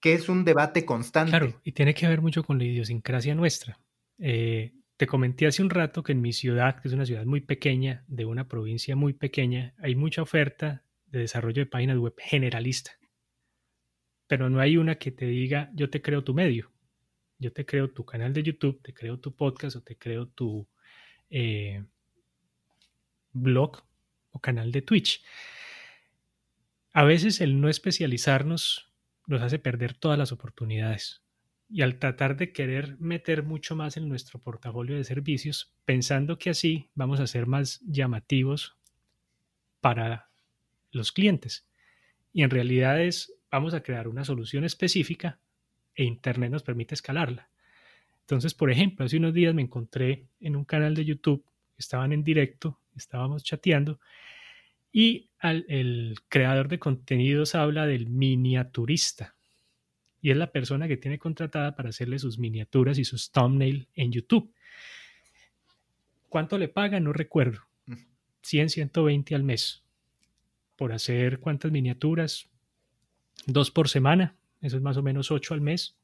que 0.03 0.15
es 0.15 0.27
un 0.27 0.43
debate 0.43 0.85
constante. 0.85 1.29
Claro, 1.29 1.61
y 1.63 1.71
tiene 1.71 1.93
que 1.93 2.05
ver 2.05 2.19
mucho 2.19 2.43
con 2.43 2.57
la 2.57 2.65
idiosincrasia 2.65 3.35
nuestra. 3.35 3.79
Eh, 4.19 4.73
te 4.97 5.07
comenté 5.07 5.47
hace 5.47 5.63
un 5.63 5.69
rato 5.69 6.03
que 6.03 6.11
en 6.11 6.19
mi 6.19 6.33
ciudad, 6.33 6.81
que 6.81 6.89
es 6.89 6.93
una 6.93 7.05
ciudad 7.05 7.23
muy 7.23 7.39
pequeña, 7.39 8.03
de 8.09 8.25
una 8.25 8.49
provincia 8.49 8.97
muy 8.97 9.13
pequeña, 9.13 9.73
hay 9.77 9.95
mucha 9.95 10.21
oferta 10.21 10.83
de 11.05 11.19
desarrollo 11.19 11.61
de 11.61 11.67
páginas 11.67 11.97
web 11.99 12.15
generalista. 12.17 12.91
Pero 14.27 14.49
no 14.49 14.59
hay 14.59 14.75
una 14.75 14.95
que 14.95 15.11
te 15.11 15.25
diga, 15.25 15.71
yo 15.73 15.89
te 15.89 16.01
creo 16.01 16.21
tu 16.21 16.33
medio, 16.33 16.69
yo 17.39 17.53
te 17.53 17.65
creo 17.65 17.89
tu 17.89 18.03
canal 18.03 18.33
de 18.33 18.43
YouTube, 18.43 18.81
te 18.81 18.93
creo 18.93 19.21
tu 19.21 19.33
podcast 19.33 19.77
o 19.77 19.83
te 19.83 19.97
creo 19.97 20.27
tu 20.27 20.67
eh, 21.29 21.81
blog 23.31 23.81
o 24.31 24.39
canal 24.39 24.73
de 24.73 24.81
Twitch. 24.81 25.23
A 26.91 27.05
veces 27.05 27.39
el 27.39 27.61
no 27.61 27.69
especializarnos 27.69 28.92
nos 29.27 29.41
hace 29.41 29.59
perder 29.59 29.93
todas 29.93 30.17
las 30.17 30.31
oportunidades 30.31 31.23
y 31.69 31.81
al 31.81 31.97
tratar 31.97 32.38
de 32.38 32.51
querer 32.51 32.97
meter 32.99 33.43
mucho 33.43 33.75
más 33.75 33.97
en 33.97 34.07
nuestro 34.07 34.39
portafolio 34.39 34.95
de 34.95 35.03
servicios, 35.03 35.73
pensando 35.86 36.38
que 36.38 36.51
así 36.51 36.91
vamos 36.93 37.19
a 37.19 37.25
ser 37.25 37.47
más 37.47 37.81
llamativos 37.81 38.77
para 39.81 40.29
los 40.91 41.12
clientes. 41.12 41.67
Y 42.31 42.43
en 42.43 42.51
realidad 42.51 43.01
es, 43.01 43.33
vamos 43.49 43.73
a 43.73 43.81
crear 43.81 44.07
una 44.07 44.23
solución 44.23 44.63
específica 44.65 45.39
e 45.95 46.03
Internet 46.03 46.51
nos 46.51 46.63
permite 46.63 46.93
escalarla. 46.95 47.49
Entonces, 48.21 48.53
por 48.53 48.71
ejemplo, 48.71 49.05
hace 49.05 49.17
unos 49.17 49.33
días 49.33 49.53
me 49.53 49.62
encontré 49.62 50.27
en 50.39 50.55
un 50.55 50.65
canal 50.65 50.95
de 50.95 51.05
YouTube, 51.05 51.43
estaban 51.77 52.13
en 52.13 52.23
directo, 52.23 52.79
estábamos 52.95 53.43
chateando, 53.43 53.99
y 54.93 55.32
el 55.41 56.15
creador 56.29 56.69
de 56.69 56.79
contenidos 56.79 57.56
habla 57.56 57.86
del 57.86 58.08
miniaturista 58.08 59.36
y 60.21 60.32
es 60.32 60.38
la 60.38 60.51
persona 60.53 60.88
que 60.88 60.95
tiene 60.95 61.19
contratada 61.19 61.75
para 61.75 61.89
hacerle 61.89 62.17
sus 62.17 62.39
miniaturas 62.39 62.97
y 62.97 63.03
sus 63.03 63.29
thumbnails 63.32 63.88
en 63.93 64.13
YouTube. 64.13 64.53
¿Cuánto 66.29 66.58
le 66.58 66.69
pagan? 66.69 67.03
No 67.03 67.12
recuerdo. 67.12 67.60
100, 68.43 68.69
120 68.69 69.36
al 69.36 69.43
mes. 69.43 69.84
Por 70.77 70.93
hacer 70.93 71.39
cuántas 71.39 71.71
miniaturas? 71.71 72.49
Dos 73.47 73.69
por 73.69 73.89
semana. 73.89 74.38
Eso 74.62 74.77
es 74.77 74.82
más 74.82 74.95
o 74.95 75.03
menos 75.03 75.29
ocho 75.29 75.53
al 75.53 75.62
mes. 75.62 75.97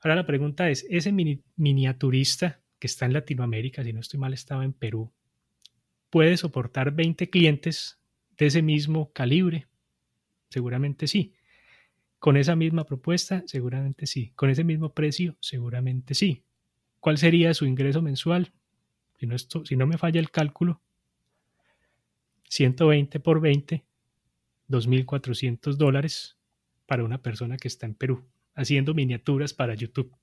Ahora 0.00 0.16
la 0.16 0.26
pregunta 0.26 0.68
es, 0.68 0.86
ese 0.90 1.10
miniaturista 1.56 2.60
que 2.78 2.86
está 2.86 3.06
en 3.06 3.14
Latinoamérica, 3.14 3.82
si 3.82 3.92
no 3.94 4.00
estoy 4.00 4.20
mal, 4.20 4.34
estaba 4.34 4.64
en 4.64 4.74
Perú, 4.74 5.10
¿puede 6.10 6.36
soportar 6.36 6.92
20 6.92 7.30
clientes 7.30 7.98
de 8.36 8.46
ese 8.46 8.62
mismo 8.62 9.12
calibre? 9.12 9.66
Seguramente 10.50 11.06
sí. 11.06 11.34
Con 12.18 12.36
esa 12.36 12.56
misma 12.56 12.84
propuesta, 12.84 13.44
seguramente 13.46 14.06
sí. 14.06 14.32
Con 14.34 14.50
ese 14.50 14.64
mismo 14.64 14.92
precio, 14.92 15.36
seguramente 15.40 16.14
sí. 16.14 16.44
¿Cuál 17.00 17.18
sería 17.18 17.54
su 17.54 17.64
ingreso 17.64 18.02
mensual? 18.02 18.52
Si 19.64 19.76
no, 19.76 19.86
me 19.86 19.98
falla 19.98 20.20
el 20.20 20.30
cálculo, 20.30 20.80
120 22.48 23.18
por 23.20 23.40
20, 23.40 23.84
2.400 24.68 25.74
dólares 25.74 26.36
para 26.86 27.04
una 27.04 27.20
persona 27.20 27.56
que 27.56 27.68
está 27.68 27.86
en 27.86 27.94
Perú, 27.94 28.24
haciendo 28.54 28.94
miniaturas 28.94 29.54
para 29.54 29.74
YouTube. 29.74 30.16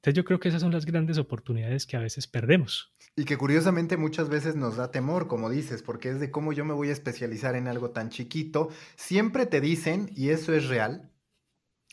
Entonces 0.00 0.16
yo 0.16 0.24
creo 0.24 0.40
que 0.40 0.48
esas 0.48 0.62
son 0.62 0.72
las 0.72 0.86
grandes 0.86 1.18
oportunidades 1.18 1.86
que 1.86 1.98
a 1.98 2.00
veces 2.00 2.26
perdemos. 2.26 2.94
Y 3.16 3.26
que 3.26 3.36
curiosamente 3.36 3.98
muchas 3.98 4.30
veces 4.30 4.56
nos 4.56 4.76
da 4.76 4.90
temor, 4.90 5.28
como 5.28 5.50
dices, 5.50 5.82
porque 5.82 6.08
es 6.08 6.20
de 6.20 6.30
cómo 6.30 6.54
yo 6.54 6.64
me 6.64 6.72
voy 6.72 6.88
a 6.88 6.92
especializar 6.92 7.54
en 7.54 7.68
algo 7.68 7.90
tan 7.90 8.08
chiquito. 8.08 8.70
Siempre 8.96 9.44
te 9.44 9.60
dicen, 9.60 10.10
y 10.16 10.30
eso 10.30 10.54
es 10.54 10.68
real, 10.68 11.12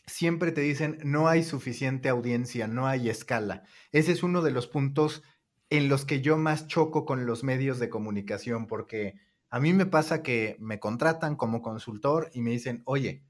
siempre 0.06 0.52
te 0.52 0.62
dicen 0.62 0.98
no 1.04 1.28
hay 1.28 1.44
suficiente 1.44 2.08
audiencia, 2.08 2.66
no 2.66 2.86
hay 2.86 3.10
escala. 3.10 3.64
Ese 3.92 4.12
es 4.12 4.22
uno 4.22 4.40
de 4.40 4.52
los 4.52 4.66
puntos 4.66 5.22
en 5.68 5.90
los 5.90 6.06
que 6.06 6.22
yo 6.22 6.38
más 6.38 6.66
choco 6.66 7.04
con 7.04 7.26
los 7.26 7.44
medios 7.44 7.78
de 7.78 7.90
comunicación, 7.90 8.66
porque 8.66 9.20
a 9.50 9.60
mí 9.60 9.74
me 9.74 9.84
pasa 9.84 10.22
que 10.22 10.56
me 10.60 10.80
contratan 10.80 11.36
como 11.36 11.60
consultor 11.60 12.30
y 12.32 12.40
me 12.40 12.52
dicen, 12.52 12.80
oye, 12.86 13.22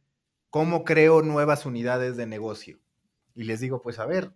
¿cómo 0.51 0.85
creo 0.85 1.23
nuevas 1.23 1.67
unidades 1.67 2.17
de 2.17 2.27
negocio? 2.27 2.79
Y 3.35 3.43
les 3.43 3.59
digo, 3.59 3.83
pues 3.83 3.99
a 3.99 4.07
ver, 4.07 4.33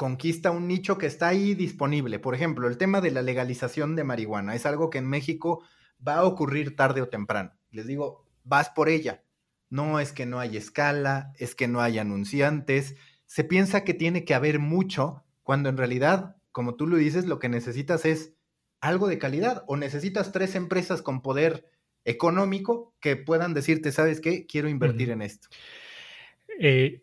conquista 0.00 0.50
un 0.50 0.66
nicho 0.66 0.96
que 0.96 1.04
está 1.04 1.28
ahí 1.28 1.54
disponible. 1.54 2.18
Por 2.18 2.34
ejemplo, 2.34 2.66
el 2.68 2.78
tema 2.78 3.02
de 3.02 3.10
la 3.10 3.20
legalización 3.20 3.96
de 3.96 4.02
marihuana 4.02 4.54
es 4.54 4.64
algo 4.64 4.88
que 4.88 4.96
en 4.96 5.06
México 5.06 5.62
va 6.06 6.14
a 6.14 6.24
ocurrir 6.24 6.74
tarde 6.74 7.02
o 7.02 7.10
temprano. 7.10 7.52
Les 7.70 7.86
digo, 7.86 8.24
vas 8.42 8.70
por 8.70 8.88
ella. 8.88 9.24
No 9.68 10.00
es 10.00 10.12
que 10.12 10.24
no 10.24 10.40
hay 10.40 10.56
escala, 10.56 11.34
es 11.36 11.54
que 11.54 11.68
no 11.68 11.82
hay 11.82 11.98
anunciantes. 11.98 12.96
Se 13.26 13.44
piensa 13.44 13.84
que 13.84 13.92
tiene 13.92 14.24
que 14.24 14.32
haber 14.32 14.58
mucho, 14.58 15.22
cuando 15.42 15.68
en 15.68 15.76
realidad, 15.76 16.34
como 16.50 16.76
tú 16.76 16.86
lo 16.86 16.96
dices, 16.96 17.26
lo 17.26 17.38
que 17.38 17.50
necesitas 17.50 18.06
es 18.06 18.32
algo 18.80 19.06
de 19.06 19.18
calidad 19.18 19.64
o 19.66 19.76
necesitas 19.76 20.32
tres 20.32 20.54
empresas 20.54 21.02
con 21.02 21.20
poder 21.20 21.68
económico 22.06 22.94
que 23.00 23.16
puedan 23.16 23.52
decirte, 23.52 23.92
¿sabes 23.92 24.22
qué? 24.22 24.46
Quiero 24.46 24.70
invertir 24.70 25.10
en 25.10 25.20
esto. 25.20 25.48
Eh, 26.58 27.02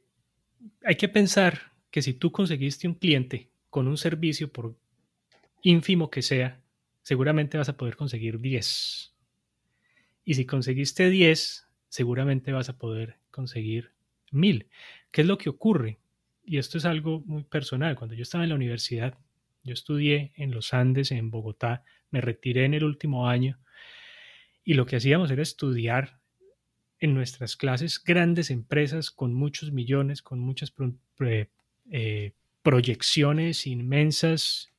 hay 0.84 0.96
que 0.96 1.10
pensar 1.10 1.77
que 1.98 2.04
si 2.04 2.14
tú 2.14 2.32
conseguiste 2.32 2.88
un 2.88 2.94
cliente 2.94 3.50
con 3.72 3.88
un 3.88 3.98
servicio, 3.98 4.52
por 4.52 4.78
ínfimo 5.64 6.12
que 6.12 6.22
sea, 6.22 6.62
seguramente 7.02 7.58
vas 7.58 7.70
a 7.70 7.76
poder 7.76 7.96
conseguir 7.96 8.40
10. 8.40 9.16
Y 10.24 10.36
si 10.36 10.46
conseguiste 10.46 11.10
10, 11.10 11.68
seguramente 11.90 12.52
vas 12.52 12.70
a 12.70 12.78
poder 12.78 13.18
conseguir 13.32 13.94
1000. 14.30 14.68
¿Qué 15.10 15.22
es 15.22 15.28
lo 15.28 15.40
que 15.40 15.50
ocurre? 15.50 15.98
Y 16.46 16.60
esto 16.60 16.78
es 16.78 16.86
algo 16.86 17.24
muy 17.26 17.42
personal. 17.46 17.96
Cuando 17.96 18.14
yo 18.14 18.22
estaba 18.22 18.44
en 18.44 18.52
la 18.52 18.56
universidad, 18.58 19.18
yo 19.64 19.74
estudié 19.74 20.34
en 20.36 20.52
los 20.52 20.76
Andes, 20.76 21.10
en 21.10 21.32
Bogotá, 21.32 21.84
me 22.12 22.22
retiré 22.22 22.66
en 22.66 22.76
el 22.76 22.84
último 22.84 23.28
año 23.28 23.58
y 24.64 24.76
lo 24.76 24.86
que 24.86 24.98
hacíamos 24.98 25.32
era 25.32 25.42
estudiar 25.42 26.20
en 27.00 27.16
nuestras 27.16 27.56
clases 27.56 28.00
grandes 28.04 28.52
empresas 28.52 29.10
con 29.10 29.34
muchos 29.34 29.72
millones, 29.72 30.22
con 30.22 30.38
muchas 30.38 30.70
eh, 31.92 32.34
proyecciones 32.62 33.68
inmensas, 33.68 34.74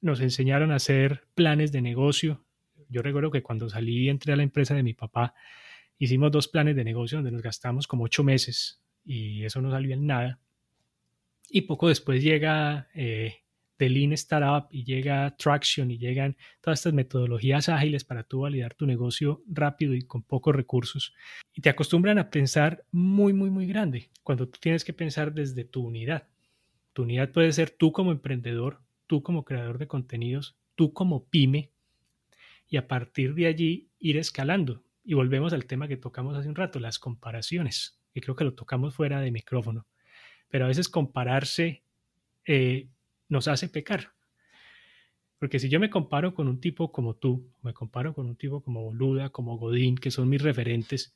nos 0.00 0.20
enseñaron 0.20 0.70
a 0.70 0.76
hacer 0.76 1.26
planes 1.34 1.72
de 1.72 1.82
negocio. 1.82 2.44
Yo 2.88 3.02
recuerdo 3.02 3.30
que 3.30 3.42
cuando 3.42 3.68
salí 3.68 4.04
y 4.04 4.08
entré 4.08 4.32
a 4.32 4.36
la 4.36 4.42
empresa 4.42 4.74
de 4.74 4.82
mi 4.82 4.94
papá, 4.94 5.34
hicimos 5.98 6.30
dos 6.30 6.48
planes 6.48 6.76
de 6.76 6.84
negocio 6.84 7.18
donde 7.18 7.32
nos 7.32 7.42
gastamos 7.42 7.86
como 7.86 8.04
ocho 8.04 8.22
meses 8.22 8.80
y 9.04 9.44
eso 9.44 9.60
no 9.60 9.70
salió 9.70 9.94
en 9.94 10.06
nada. 10.06 10.40
Y 11.48 11.62
poco 11.62 11.88
después 11.88 12.22
llega 12.22 12.88
eh, 12.94 13.36
The 13.76 13.88
Lean 13.90 14.12
Startup 14.12 14.68
y 14.70 14.84
llega 14.84 15.36
Traction 15.36 15.90
y 15.90 15.98
llegan 15.98 16.36
todas 16.60 16.80
estas 16.80 16.94
metodologías 16.94 17.68
ágiles 17.68 18.04
para 18.04 18.22
tú 18.22 18.40
validar 18.40 18.74
tu 18.74 18.86
negocio 18.86 19.42
rápido 19.46 19.94
y 19.94 20.02
con 20.02 20.22
pocos 20.22 20.54
recursos. 20.54 21.14
Y 21.52 21.60
te 21.60 21.68
acostumbran 21.68 22.18
a 22.18 22.30
pensar 22.30 22.84
muy, 22.90 23.32
muy, 23.32 23.50
muy 23.50 23.66
grande 23.66 24.10
cuando 24.22 24.48
tú 24.48 24.58
tienes 24.60 24.84
que 24.84 24.92
pensar 24.92 25.32
desde 25.32 25.64
tu 25.64 25.84
unidad. 25.84 26.28
Tu 26.92 27.02
unidad 27.02 27.30
puede 27.30 27.52
ser 27.52 27.70
tú 27.70 27.92
como 27.92 28.12
emprendedor, 28.12 28.80
tú 29.06 29.22
como 29.22 29.44
creador 29.44 29.78
de 29.78 29.86
contenidos, 29.86 30.56
tú 30.74 30.92
como 30.92 31.26
pyme 31.26 31.70
y 32.68 32.78
a 32.78 32.88
partir 32.88 33.34
de 33.34 33.46
allí 33.46 33.90
ir 33.98 34.16
escalando. 34.16 34.82
Y 35.04 35.14
volvemos 35.14 35.52
al 35.52 35.66
tema 35.66 35.88
que 35.88 35.96
tocamos 35.96 36.36
hace 36.36 36.48
un 36.48 36.56
rato, 36.56 36.80
las 36.80 36.98
comparaciones, 36.98 38.00
y 38.12 38.20
creo 38.20 38.34
que 38.34 38.44
lo 38.44 38.54
tocamos 38.54 38.94
fuera 38.94 39.20
de 39.20 39.30
micrófono. 39.30 39.86
Pero 40.48 40.64
a 40.64 40.68
veces 40.68 40.88
compararse 40.88 41.84
eh, 42.44 42.88
nos 43.28 43.48
hace 43.48 43.68
pecar. 43.68 44.12
Porque 45.38 45.58
si 45.58 45.68
yo 45.68 45.78
me 45.80 45.90
comparo 45.90 46.34
con 46.34 46.48
un 46.48 46.60
tipo 46.60 46.90
como 46.92 47.14
tú, 47.14 47.52
me 47.62 47.74
comparo 47.74 48.14
con 48.14 48.26
un 48.26 48.36
tipo 48.36 48.62
como 48.62 48.82
Boluda, 48.82 49.30
como 49.30 49.58
Godín, 49.58 49.96
que 49.96 50.10
son 50.10 50.28
mis 50.28 50.42
referentes, 50.42 51.14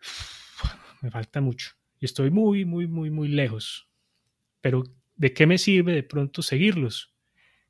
me 1.02 1.10
falta 1.10 1.40
mucho. 1.40 1.72
Y 2.00 2.06
estoy 2.06 2.30
muy, 2.30 2.64
muy, 2.64 2.86
muy, 2.86 3.10
muy 3.10 3.28
lejos. 3.28 3.88
Pero 4.60 4.84
¿de 5.14 5.32
qué 5.32 5.46
me 5.46 5.58
sirve 5.58 5.92
de 5.92 6.02
pronto 6.02 6.42
seguirlos? 6.42 7.14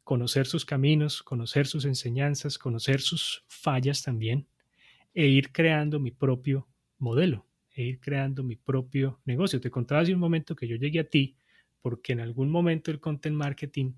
Conocer 0.04 0.46
sus 0.46 0.64
caminos, 0.64 1.22
conocer 1.22 1.66
sus 1.66 1.84
enseñanzas, 1.84 2.58
conocer 2.58 3.00
sus 3.00 3.44
fallas 3.48 4.02
también, 4.02 4.46
e 5.14 5.26
ir 5.26 5.52
creando 5.52 6.00
mi 6.00 6.10
propio 6.10 6.68
modelo, 6.98 7.46
e 7.74 7.82
ir 7.82 8.00
creando 8.00 8.42
mi 8.42 8.56
propio 8.56 9.20
negocio. 9.24 9.60
Te 9.60 9.70
contaba 9.70 10.02
hace 10.02 10.14
un 10.14 10.20
momento 10.20 10.54
que 10.54 10.68
yo 10.68 10.76
llegué 10.76 11.00
a 11.00 11.08
ti 11.08 11.36
porque 11.82 12.12
en 12.12 12.20
algún 12.20 12.50
momento 12.50 12.90
el 12.90 13.00
content 13.00 13.36
marketing 13.36 13.92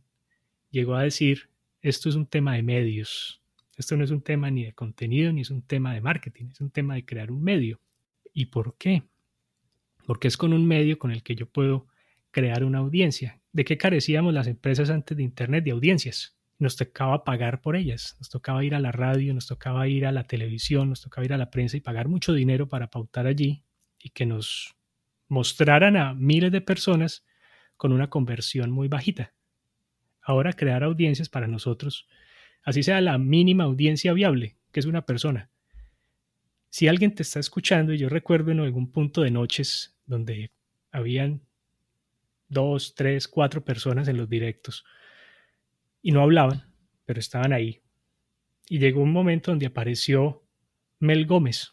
llegó 0.70 0.94
a 0.96 1.02
decir, 1.02 1.50
esto 1.82 2.08
es 2.08 2.14
un 2.16 2.26
tema 2.26 2.54
de 2.54 2.62
medios, 2.62 3.42
esto 3.76 3.96
no 3.96 4.04
es 4.04 4.10
un 4.10 4.22
tema 4.22 4.50
ni 4.50 4.64
de 4.64 4.72
contenido 4.72 5.32
ni 5.32 5.42
es 5.42 5.50
un 5.50 5.62
tema 5.62 5.94
de 5.94 6.00
marketing, 6.00 6.46
es 6.50 6.60
un 6.60 6.70
tema 6.70 6.94
de 6.94 7.04
crear 7.04 7.30
un 7.30 7.42
medio. 7.42 7.80
¿Y 8.32 8.46
por 8.46 8.76
qué? 8.76 9.04
Porque 10.06 10.28
es 10.28 10.36
con 10.36 10.52
un 10.52 10.66
medio 10.66 10.98
con 10.98 11.10
el 11.10 11.22
que 11.22 11.36
yo 11.36 11.46
puedo 11.46 11.86
crear 12.30 12.64
una 12.64 12.78
audiencia. 12.78 13.40
¿De 13.52 13.64
qué 13.64 13.78
carecíamos 13.78 14.34
las 14.34 14.46
empresas 14.46 14.90
antes 14.90 15.16
de 15.16 15.22
Internet? 15.22 15.64
De 15.64 15.70
audiencias 15.70 16.36
nos 16.58 16.76
tocaba 16.76 17.24
pagar 17.24 17.60
por 17.60 17.76
ellas, 17.76 18.16
nos 18.18 18.28
tocaba 18.30 18.64
ir 18.64 18.74
a 18.74 18.80
la 18.80 18.92
radio, 18.92 19.34
nos 19.34 19.46
tocaba 19.46 19.88
ir 19.88 20.06
a 20.06 20.12
la 20.12 20.24
televisión, 20.24 20.88
nos 20.88 21.00
tocaba 21.00 21.24
ir 21.24 21.32
a 21.32 21.38
la 21.38 21.50
prensa 21.50 21.76
y 21.76 21.80
pagar 21.80 22.08
mucho 22.08 22.32
dinero 22.32 22.68
para 22.68 22.90
pautar 22.90 23.26
allí 23.26 23.62
y 23.98 24.10
que 24.10 24.26
nos 24.26 24.74
mostraran 25.28 25.96
a 25.96 26.14
miles 26.14 26.52
de 26.52 26.60
personas 26.60 27.24
con 27.76 27.92
una 27.92 28.10
conversión 28.10 28.70
muy 28.70 28.88
bajita. 28.88 29.32
Ahora 30.20 30.52
crear 30.52 30.82
audiencias 30.82 31.28
para 31.28 31.46
nosotros, 31.46 32.08
así 32.62 32.82
sea 32.82 33.00
la 33.00 33.18
mínima 33.18 33.64
audiencia 33.64 34.12
viable, 34.12 34.56
que 34.72 34.80
es 34.80 34.86
una 34.86 35.04
persona. 35.04 35.50
Si 36.70 36.88
alguien 36.88 37.14
te 37.14 37.22
está 37.22 37.40
escuchando, 37.40 37.92
y 37.92 37.98
yo 37.98 38.08
recuerdo 38.08 38.50
en 38.50 38.60
algún 38.60 38.90
punto 38.90 39.22
de 39.22 39.30
noches 39.30 39.96
donde 40.06 40.50
habían 40.90 41.42
dos, 42.48 42.94
tres, 42.94 43.28
cuatro 43.28 43.64
personas 43.64 44.08
en 44.08 44.16
los 44.16 44.28
directos, 44.28 44.84
y 46.02 46.12
no 46.12 46.22
hablaban, 46.22 46.64
pero 47.04 47.20
estaban 47.20 47.52
ahí. 47.52 47.80
Y 48.68 48.78
llegó 48.78 49.02
un 49.02 49.12
momento 49.12 49.50
donde 49.50 49.66
apareció 49.66 50.42
Mel 50.98 51.26
Gómez. 51.26 51.72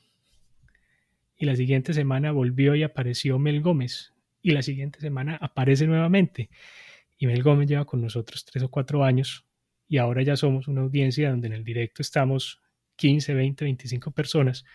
Y 1.38 1.46
la 1.46 1.56
siguiente 1.56 1.94
semana 1.94 2.32
volvió 2.32 2.76
y 2.76 2.84
apareció 2.84 3.40
Mel 3.40 3.62
Gómez. 3.62 4.14
Y 4.42 4.52
la 4.52 4.62
siguiente 4.62 5.00
semana 5.00 5.38
aparece 5.40 5.86
nuevamente. 5.86 6.50
Y 7.18 7.28
Mel 7.28 7.44
Gómez 7.44 7.70
lleva 7.70 7.86
con 7.86 8.02
nosotros 8.02 8.44
tres 8.46 8.64
o 8.64 8.70
cuatro 8.70 9.04
años. 9.04 9.46
Y 9.88 9.98
ahora 9.98 10.24
ya 10.24 10.36
somos 10.36 10.68
una 10.68 10.82
audiencia 10.82 11.30
donde 11.30 11.48
en 11.48 11.54
el 11.54 11.64
directo 11.64 12.02
estamos 12.02 12.62
15, 12.96 13.34
20, 13.34 13.66
25 13.66 14.12
personas. 14.12 14.66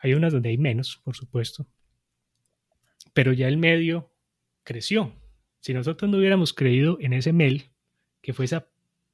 Hay 0.00 0.14
unas 0.14 0.32
donde 0.32 0.50
hay 0.50 0.58
menos, 0.58 1.00
por 1.04 1.16
supuesto. 1.16 1.66
Pero 3.12 3.32
ya 3.32 3.48
el 3.48 3.56
medio 3.56 4.12
creció. 4.62 5.14
Si 5.60 5.72
nosotros 5.72 6.10
no 6.10 6.18
hubiéramos 6.18 6.52
creído 6.52 6.98
en 7.00 7.12
ese 7.12 7.32
Mel, 7.32 7.70
que 8.20 8.34
fue 8.34 8.44
esa 8.44 8.68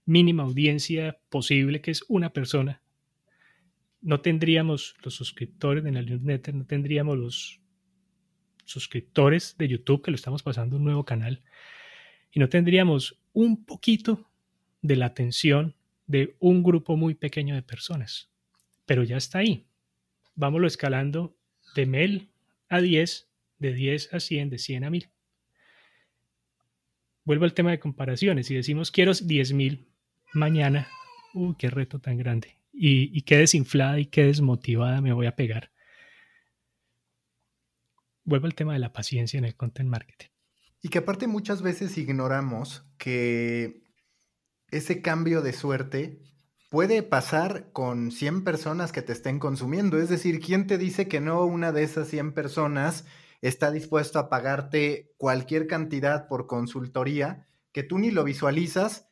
mínima 0.04 0.42
audiencia 0.42 1.20
posible, 1.28 1.80
que 1.80 1.92
es 1.92 2.04
una 2.08 2.32
persona, 2.32 2.82
no 4.00 4.20
tendríamos 4.20 4.96
los 5.04 5.14
suscriptores 5.14 5.84
de 5.84 5.92
la 5.92 6.02
newsletter, 6.02 6.54
no 6.54 6.66
tendríamos 6.66 7.16
los 7.16 7.61
suscriptores 8.72 9.56
de 9.58 9.68
YouTube, 9.68 10.02
que 10.02 10.10
lo 10.10 10.14
estamos 10.16 10.42
pasando 10.42 10.76
un 10.76 10.84
nuevo 10.84 11.04
canal, 11.04 11.42
y 12.32 12.40
no 12.40 12.48
tendríamos 12.48 13.18
un 13.32 13.64
poquito 13.64 14.28
de 14.80 14.96
la 14.96 15.06
atención 15.06 15.74
de 16.06 16.34
un 16.40 16.62
grupo 16.62 16.96
muy 16.96 17.14
pequeño 17.14 17.54
de 17.54 17.62
personas. 17.62 18.30
Pero 18.86 19.04
ya 19.04 19.16
está 19.16 19.38
ahí. 19.38 19.66
Vámonos 20.34 20.72
escalando 20.72 21.36
de 21.74 21.86
mil 21.86 22.30
a 22.68 22.80
10, 22.80 23.28
de 23.58 23.72
10 23.72 24.14
a 24.14 24.20
100, 24.20 24.50
de 24.50 24.58
100 24.58 24.84
a 24.84 24.90
1000. 24.90 25.08
Vuelvo 27.24 27.44
al 27.44 27.54
tema 27.54 27.70
de 27.70 27.78
comparaciones. 27.78 28.46
Si 28.46 28.54
decimos 28.54 28.90
quiero 28.90 29.12
10.000 29.12 29.86
mañana, 30.32 30.88
uy, 31.34 31.54
qué 31.58 31.70
reto 31.70 32.00
tan 32.00 32.16
grande. 32.16 32.56
Y, 32.72 33.16
y 33.16 33.22
qué 33.22 33.36
desinflada 33.36 34.00
y 34.00 34.06
qué 34.06 34.24
desmotivada 34.24 35.00
me 35.00 35.12
voy 35.12 35.26
a 35.26 35.36
pegar. 35.36 35.70
Vuelvo 38.24 38.46
al 38.46 38.54
tema 38.54 38.72
de 38.72 38.78
la 38.78 38.92
paciencia 38.92 39.38
en 39.38 39.44
el 39.44 39.56
content 39.56 39.88
marketing. 39.88 40.28
Y 40.80 40.88
que 40.88 40.98
aparte 40.98 41.26
muchas 41.26 41.62
veces 41.62 41.96
ignoramos 41.98 42.84
que 42.98 43.82
ese 44.70 45.02
cambio 45.02 45.42
de 45.42 45.52
suerte 45.52 46.22
puede 46.70 47.02
pasar 47.02 47.70
con 47.72 48.10
100 48.10 48.44
personas 48.44 48.92
que 48.92 49.02
te 49.02 49.12
estén 49.12 49.38
consumiendo. 49.38 49.98
Es 49.98 50.08
decir, 50.08 50.40
¿quién 50.40 50.66
te 50.66 50.78
dice 50.78 51.06
que 51.06 51.20
no 51.20 51.44
una 51.44 51.70
de 51.70 51.82
esas 51.82 52.08
100 52.08 52.32
personas 52.32 53.04
está 53.42 53.70
dispuesto 53.70 54.18
a 54.18 54.28
pagarte 54.28 55.12
cualquier 55.18 55.66
cantidad 55.66 56.28
por 56.28 56.46
consultoría 56.46 57.46
que 57.72 57.82
tú 57.82 57.98
ni 57.98 58.10
lo 58.10 58.24
visualizas 58.24 59.06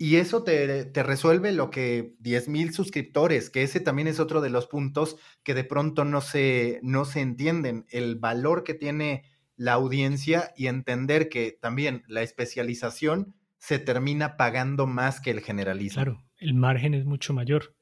y 0.00 0.16
eso 0.16 0.44
te, 0.44 0.90
resuelve 0.94 1.50
lo 1.50 1.70
que 1.70 2.14
10 2.20 2.48
mil 2.48 2.72
suscriptores, 2.72 3.50
que 3.50 3.64
ese 3.64 3.80
también 3.80 4.06
es 4.06 4.20
otro 4.20 4.40
de 4.40 4.48
los 4.48 4.68
puntos 4.68 5.16
que 5.42 5.54
de 5.54 5.64
pronto 5.64 6.04
no 6.04 6.20
se, 6.20 6.78
no 6.84 7.04
se 7.04 7.20
entienden, 7.20 7.84
el 7.90 8.14
valor 8.14 8.62
que 8.62 8.74
tiene 8.74 9.24
la 9.56 9.72
audiencia 9.72 10.52
y 10.56 10.68
entender 10.68 11.28
que 11.28 11.50
también 11.50 12.04
la 12.06 12.22
especialización 12.22 13.34
se 13.58 13.80
termina 13.80 14.36
pagando 14.36 14.86
más 14.86 15.20
que 15.20 15.32
el 15.32 15.40
generalismo. 15.40 15.96
Claro, 15.96 16.24
el 16.36 16.54
margen 16.54 16.94
es 16.94 17.04
mucho 17.04 17.32
mayor 17.32 17.74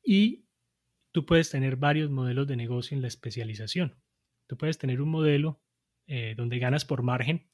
y 0.00 0.44
tú 1.10 1.26
puedes 1.26 1.50
tener 1.50 1.74
varios 1.74 2.08
modelos 2.08 2.46
de 2.46 2.56
negocio 2.56 2.94
en 2.94 3.02
la 3.02 3.08
especialización. 3.08 3.96
Tú 4.46 4.56
puedes 4.56 4.78
tener 4.78 5.02
un 5.02 5.08
modelo 5.08 5.60
eh, 6.06 6.34
donde 6.36 6.60
ganas 6.60 6.84
por 6.84 7.02
margen, 7.02 7.48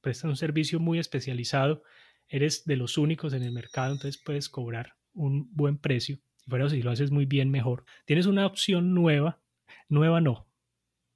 prestas 0.00 0.30
un 0.30 0.36
servicio 0.36 0.80
muy 0.80 0.98
especializado, 0.98 1.82
eres 2.28 2.64
de 2.64 2.76
los 2.76 2.98
únicos 2.98 3.32
en 3.32 3.42
el 3.42 3.52
mercado, 3.52 3.92
entonces 3.92 4.20
puedes 4.22 4.48
cobrar 4.48 4.94
un 5.12 5.48
buen 5.54 5.78
precio. 5.78 6.18
Pero 6.48 6.68
si 6.68 6.82
lo 6.82 6.90
haces 6.90 7.10
muy 7.10 7.24
bien, 7.24 7.50
mejor. 7.50 7.84
Tienes 8.04 8.26
una 8.26 8.46
opción 8.46 8.94
nueva, 8.94 9.40
nueva 9.88 10.20
no, 10.20 10.46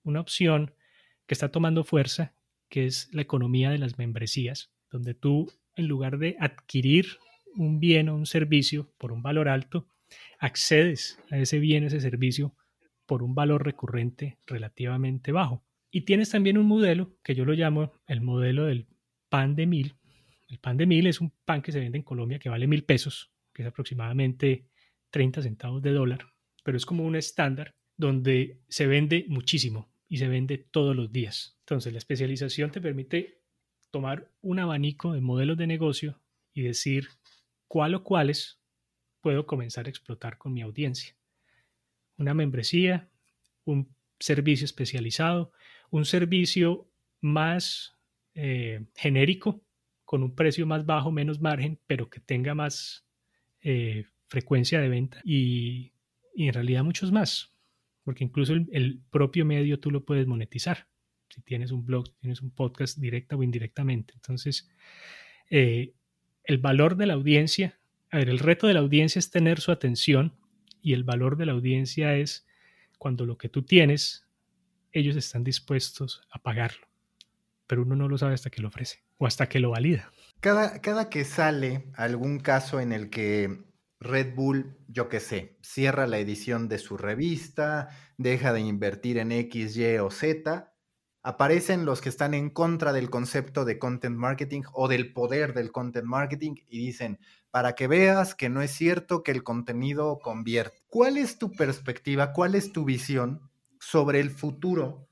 una 0.03 0.21
opción 0.21 0.75
que 1.27 1.35
está 1.35 1.51
tomando 1.51 1.85
fuerza, 1.85 2.35
que 2.69 2.87
es 2.87 3.09
la 3.13 3.23
economía 3.23 3.71
de 3.71 3.79
las 3.79 3.99
membresías, 3.99 4.71
donde 4.91 5.15
tú, 5.15 5.53
en 5.77 5.87
lugar 5.87 6.19
de 6.19 6.37
adquirir 6.41 7.19
un 7.55 7.81
bien 7.81 8.09
o 8.09 8.15
un 8.15 8.27
servicio 8.27 8.91
por 8.99 9.13
un 9.13 9.23
valor 9.23 9.49
alto, 9.49 9.87
accedes 10.39 11.19
a 11.31 11.39
ese 11.39 11.59
bien, 11.59 11.85
ese 11.85 12.01
servicio 12.01 12.55
por 13.07 13.23
un 13.23 13.35
valor 13.35 13.65
recurrente 13.65 14.39
relativamente 14.47 15.33
bajo. 15.33 15.63
Y 15.91 16.03
tienes 16.03 16.31
también 16.31 16.59
un 16.59 16.67
modelo 16.67 17.17
que 17.23 17.35
yo 17.35 17.45
lo 17.45 17.55
llamo 17.55 17.93
el 18.07 18.21
modelo 18.21 18.67
del 18.67 18.87
pan 19.29 19.57
de 19.57 19.67
mil. 19.67 19.95
El 20.49 20.59
pan 20.59 20.77
de 20.77 20.87
mil 20.87 21.07
es 21.07 21.21
un 21.21 21.31
pan 21.45 21.63
que 21.63 21.73
se 21.73 21.81
vende 21.81 21.99
en 21.99 22.05
Colombia 22.05 22.39
que 22.39 22.49
vale 22.49 22.67
mil 22.67 22.85
pesos, 22.85 23.33
que 23.53 23.63
es 23.63 23.69
aproximadamente 23.69 24.67
30 25.11 25.43
centavos 25.43 25.83
de 25.83 25.93
dólar, 25.93 26.27
pero 26.65 26.77
es 26.77 26.87
como 26.87 27.05
un 27.05 27.17
estándar 27.17 27.75
donde 27.97 28.63
se 28.69 28.87
vende 28.87 29.27
muchísimo 29.29 29.91
y 30.09 30.19
se 30.19 30.29
vende 30.29 30.59
todos 30.59 30.97
los 30.97 31.13
días. 31.13 31.57
Entonces 31.61 31.93
la 31.93 31.99
especialización 31.99 32.71
te 32.71 32.81
permite 32.81 33.43
tomar 33.91 34.31
un 34.41 34.59
abanico 34.59 35.13
de 35.13 35.21
modelos 35.21 35.57
de 35.57 35.67
negocio 35.67 36.21
y 36.55 36.63
decir 36.63 37.09
cuál 37.67 37.95
o 37.95 38.03
cuáles 38.03 38.61
puedo 39.21 39.47
comenzar 39.47 39.87
a 39.87 39.91
explotar 39.91 40.39
con 40.39 40.53
mi 40.53 40.63
audiencia 40.63 41.19
una 42.19 42.35
membresía, 42.35 43.09
un 43.65 43.95
servicio 44.19 44.65
especializado, 44.65 45.53
un 45.91 46.05
servicio 46.05 46.91
más 47.21 47.97
eh, 48.35 48.85
genérico, 48.95 49.65
con 50.09 50.23
un 50.23 50.35
precio 50.35 50.67
más 50.67 50.87
bajo, 50.87 51.13
menos 51.13 51.39
margen, 51.43 51.79
pero 51.87 52.09
que 52.09 52.19
tenga 52.19 52.55
más 52.55 53.05
eh, 53.61 54.07
frecuencia 54.29 54.81
de 54.81 54.89
venta 54.89 55.21
y, 55.23 55.93
en 56.35 56.55
realidad 56.55 56.83
muchos 56.83 57.13
más, 57.13 57.55
porque 58.05 58.25
incluso 58.25 58.55
el, 58.55 59.03
propio 59.11 59.45
medio 59.45 59.81
tú 59.81 59.91
lo 59.91 60.07
puedes 60.07 60.27
monetizar. 60.27 60.87
Si 61.29 61.43
tienes 61.43 61.73
un 61.73 61.85
blog, 61.85 62.09
tienes 62.21 62.41
un 62.41 62.51
podcast 62.51 62.97
directa 62.97 63.37
o 63.37 63.43
indirectamente. 63.43 64.15
Entonces, 64.15 64.71
eh, 65.51 65.93
el 66.45 66.57
valor 66.57 66.97
de 66.97 67.05
la 67.05 67.13
audiencia, 67.13 67.79
a 68.11 68.17
ver, 68.17 68.31
el 68.31 68.39
reto 68.39 68.67
de 68.67 68.73
la 68.73 68.81
audiencia 68.81 69.19
es 69.19 69.31
tener 69.31 69.61
su 69.61 69.73
atención 69.73 70.33
y 70.81 70.95
el 70.95 71.05
valor 71.05 71.37
de 71.37 71.45
la 71.45 71.53
audiencia 71.53 72.17
es 72.17 72.47
cuando 72.97 73.27
lo 73.27 73.37
que 73.37 73.51
tú 73.51 73.63
tienes, 73.63 74.27
ellos 74.91 75.17
están 75.17 75.45
dispuestos 75.45 76.23
a 76.31 76.43
pagarlo, 76.43 76.89
pero 77.67 77.83
uno 77.83 77.95
no 77.95 78.09
lo 78.09 78.17
sabe 78.17 78.33
hasta 78.33 78.49
que 78.49 78.63
lo 78.63 78.69
ofrece 78.69 79.07
o 79.19 79.27
hasta 79.27 79.49
que 79.49 79.61
lo 79.61 79.71
valida. 79.71 80.11
Cada, 80.41 80.81
cada 80.81 81.11
que 81.11 81.25
sale 81.25 81.91
algún 81.97 82.39
caso 82.39 82.81
en 82.81 82.93
el 82.93 83.11
que 83.11 83.65
Red 84.01 84.35
Bull, 84.35 84.77
yo 84.87 85.09
qué 85.09 85.19
sé, 85.21 85.59
cierra 85.61 86.07
la 86.07 86.19
edición 86.19 86.69
de 86.69 86.79
su 86.79 86.97
revista, 86.97 87.89
deja 88.17 88.53
de 88.53 88.61
invertir 88.61 89.19
en 89.19 89.33
X, 89.33 89.77
Y 89.77 89.99
o 89.99 90.11
Z, 90.11 90.73
aparecen 91.23 91.85
los 91.85 92.01
que 92.01 92.09
están 92.09 92.33
en 92.33 92.51
contra 92.51 92.93
del 92.93 93.11
concepto 93.11 93.65
de 93.65 93.79
content 93.79 94.17
marketing 94.17 94.63
o 94.73 94.87
del 94.87 95.13
poder 95.13 95.53
del 95.53 95.73
content 95.73 96.07
marketing 96.07 96.55
y 96.69 96.79
dicen, 96.79 97.19
para 97.51 97.75
que 97.75 97.89
veas 97.89 98.37
que 98.37 98.49
no 98.49 98.63
es 98.63 98.71
cierto 98.71 99.25
que 99.25 99.33
el 99.33 99.43
contenido 99.43 100.21
convierte. 100.23 100.79
¿Cuál 100.87 101.17
es 101.17 101.39
tu 101.39 101.51
perspectiva, 101.51 102.33
cuál 102.33 102.55
es 102.55 102.73
tu 102.73 102.85
visión 102.85 103.51
sobre 103.81 104.21
el 104.21 104.31
futuro 104.31 105.08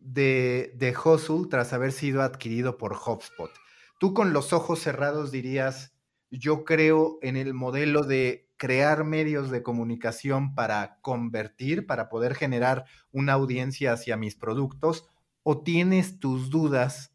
de, 0.00 0.72
de 0.76 0.96
Hustle 0.96 1.46
tras 1.48 1.72
haber 1.72 1.92
sido 1.92 2.22
adquirido 2.22 2.76
por 2.78 2.94
HubSpot? 2.94 3.50
Tú 3.98 4.14
con 4.14 4.32
los 4.32 4.52
ojos 4.52 4.80
cerrados 4.80 5.30
dirías, 5.30 5.94
yo 6.30 6.64
creo 6.64 7.18
en 7.22 7.36
el 7.36 7.54
modelo 7.54 8.02
de 8.02 8.48
crear 8.56 9.04
medios 9.04 9.50
de 9.50 9.62
comunicación 9.62 10.54
para 10.54 10.98
convertir, 11.00 11.86
para 11.86 12.08
poder 12.08 12.34
generar 12.34 12.84
una 13.10 13.32
audiencia 13.32 13.92
hacia 13.92 14.16
mis 14.16 14.36
productos, 14.36 15.08
o 15.42 15.62
tienes 15.62 16.20
tus 16.20 16.50
dudas 16.50 17.14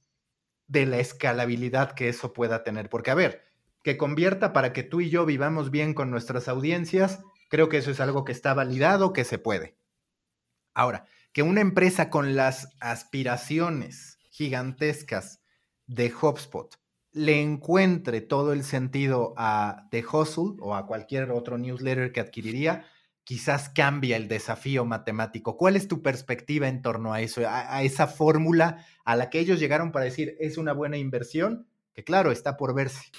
de 0.67 0.85
la 0.85 0.97
escalabilidad 0.97 1.91
que 1.91 2.09
eso 2.09 2.33
pueda 2.33 2.63
tener. 2.63 2.89
Porque, 2.89 3.11
a 3.11 3.15
ver, 3.15 3.43
que 3.83 3.97
convierta 3.97 4.53
para 4.53 4.73
que 4.73 4.81
tú 4.81 5.01
y 5.01 5.11
yo 5.11 5.25
vivamos 5.25 5.69
bien 5.69 5.93
con 5.93 6.09
nuestras 6.09 6.47
audiencias, 6.47 7.21
creo 7.49 7.69
que 7.69 7.77
eso 7.77 7.91
es 7.91 7.99
algo 7.99 8.25
que 8.25 8.31
está 8.31 8.53
validado, 8.55 9.13
que 9.13 9.23
se 9.23 9.37
puede. 9.37 9.77
Ahora, 10.73 11.05
que 11.35 11.43
una 11.43 11.59
empresa 11.59 12.09
con 12.09 12.37
las 12.37 12.73
aspiraciones 12.79 14.19
gigantescas 14.29 15.43
de 15.85 16.09
HubSpot 16.09 16.73
le 17.11 17.41
encuentre 17.41 18.21
todo 18.21 18.53
el 18.53 18.63
sentido 18.63 19.33
a 19.35 19.89
The 19.91 20.05
Hustle 20.05 20.55
o 20.61 20.75
a 20.75 20.87
cualquier 20.87 21.31
otro 21.31 21.57
newsletter 21.57 22.13
que 22.13 22.21
adquiriría, 22.21 22.85
quizás 23.25 23.67
cambia 23.67 24.15
el 24.15 24.29
desafío 24.29 24.85
matemático. 24.85 25.57
¿Cuál 25.57 25.75
es 25.75 25.89
tu 25.89 26.01
perspectiva 26.01 26.69
en 26.69 26.81
torno 26.81 27.11
a 27.11 27.19
eso, 27.19 27.45
a, 27.45 27.75
a 27.75 27.83
esa 27.83 28.07
fórmula 28.07 28.85
a 29.03 29.17
la 29.17 29.29
que 29.29 29.41
ellos 29.41 29.59
llegaron 29.59 29.91
para 29.91 30.05
decir 30.05 30.37
es 30.39 30.57
una 30.57 30.71
buena 30.71 30.95
inversión? 30.95 31.67
Que 31.93 32.05
claro, 32.05 32.31
está 32.31 32.55
por 32.55 32.73
verse. 32.73 33.11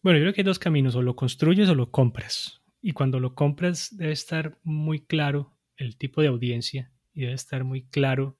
Bueno, 0.00 0.20
yo 0.20 0.26
creo 0.26 0.34
que 0.34 0.42
hay 0.42 0.46
dos 0.46 0.60
caminos, 0.60 0.94
o 0.94 1.02
lo 1.02 1.16
construyes 1.16 1.68
o 1.68 1.74
lo 1.74 1.90
compras. 1.90 2.62
Y 2.80 2.92
cuando 2.92 3.18
lo 3.18 3.34
compras 3.34 3.96
debe 3.96 4.12
estar 4.12 4.60
muy 4.62 5.00
claro 5.00 5.56
el 5.76 5.96
tipo 5.96 6.22
de 6.22 6.28
audiencia 6.28 6.92
y 7.18 7.22
debe 7.22 7.34
estar 7.34 7.64
muy 7.64 7.82
claro 7.82 8.38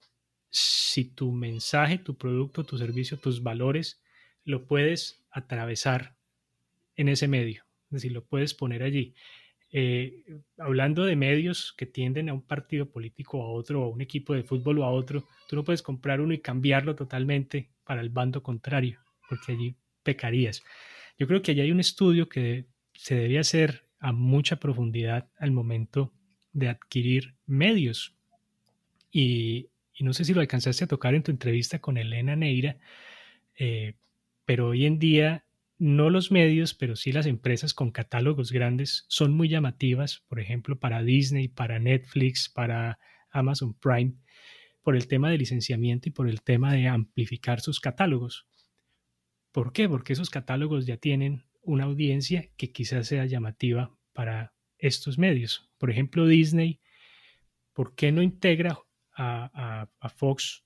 si 0.50 1.04
tu 1.04 1.32
mensaje, 1.32 1.98
tu 1.98 2.16
producto, 2.16 2.62
tu 2.62 2.78
servicio, 2.78 3.16
tus 3.16 3.42
valores 3.42 4.00
lo 4.44 4.68
puedes 4.68 5.26
atravesar 5.32 6.16
en 6.94 7.08
ese 7.08 7.26
medio, 7.26 7.64
es 7.86 7.90
decir, 7.90 8.12
lo 8.12 8.24
puedes 8.24 8.54
poner 8.54 8.84
allí. 8.84 9.16
Eh, 9.72 10.24
hablando 10.58 11.04
de 11.04 11.16
medios 11.16 11.74
que 11.76 11.86
tienden 11.86 12.28
a 12.28 12.34
un 12.34 12.42
partido 12.42 12.88
político 12.88 13.42
a 13.42 13.48
otro, 13.48 13.82
o 13.82 13.84
a 13.86 13.88
un 13.88 14.00
equipo 14.00 14.32
de 14.32 14.44
fútbol 14.44 14.78
o 14.78 14.84
a 14.84 14.92
otro, 14.92 15.26
tú 15.48 15.56
no 15.56 15.64
puedes 15.64 15.82
comprar 15.82 16.20
uno 16.20 16.32
y 16.32 16.38
cambiarlo 16.38 16.94
totalmente 16.94 17.72
para 17.82 18.00
el 18.00 18.10
bando 18.10 18.44
contrario, 18.44 19.00
porque 19.28 19.52
allí 19.52 19.74
pecarías. 20.04 20.62
Yo 21.18 21.26
creo 21.26 21.42
que 21.42 21.50
allí 21.50 21.62
hay 21.62 21.72
un 21.72 21.80
estudio 21.80 22.28
que 22.28 22.66
se 22.94 23.16
debe 23.16 23.40
hacer 23.40 23.88
a 23.98 24.12
mucha 24.12 24.60
profundidad 24.60 25.32
al 25.36 25.50
momento 25.50 26.12
de 26.52 26.68
adquirir 26.68 27.34
medios. 27.44 28.17
Y, 29.10 29.70
no 30.00 30.12
sé 30.12 30.24
si 30.24 30.32
lo 30.32 30.40
alcanzaste 30.40 30.84
a 30.84 30.88
tocar 30.88 31.14
en 31.14 31.24
tu 31.24 31.32
entrevista 31.32 31.80
con 31.80 31.98
Elena 31.98 32.36
Neira, 32.36 32.78
eh, 33.56 33.94
pero 34.44 34.68
hoy 34.68 34.86
en 34.86 34.98
día 34.98 35.44
no 35.76 36.08
los 36.10 36.30
medios, 36.30 36.74
pero 36.74 36.94
sí 36.94 37.10
las 37.10 37.26
empresas 37.26 37.74
con 37.74 37.90
catálogos 37.90 38.52
grandes 38.52 39.04
son 39.08 39.32
muy 39.32 39.48
llamativas, 39.48 40.24
por 40.28 40.40
ejemplo, 40.40 40.78
para 40.78 41.02
Disney, 41.02 41.48
para 41.48 41.80
Netflix, 41.80 42.48
para 42.48 42.98
Amazon 43.30 43.74
Prime, 43.74 44.14
por 44.82 44.94
el 44.94 45.08
tema 45.08 45.30
de 45.30 45.38
licenciamiento 45.38 46.08
y 46.08 46.12
por 46.12 46.28
el 46.28 46.42
tema 46.42 46.72
de 46.72 46.86
amplificar 46.88 47.60
sus 47.60 47.80
catálogos 47.80 48.48
¿Por 49.52 49.72
qué? 49.72 49.88
Porque 49.88 50.12
esos 50.12 50.30
catálogos 50.30 50.86
ya 50.86 50.98
tienen 50.98 51.44
una 51.62 51.84
audiencia 51.84 52.48
que 52.56 52.70
quizás 52.70 53.08
sea 53.08 53.26
llamativa 53.26 53.92
para 54.12 54.54
estos 54.76 55.18
medios. 55.18 55.68
Por 55.78 55.90
ejemplo, 55.90 56.26
Disney, 56.26 56.80
¿por 57.72 57.94
qué 57.94 58.12
no 58.12 58.22
integra 58.22 58.78
a, 59.18 59.88
Fox 60.16 60.64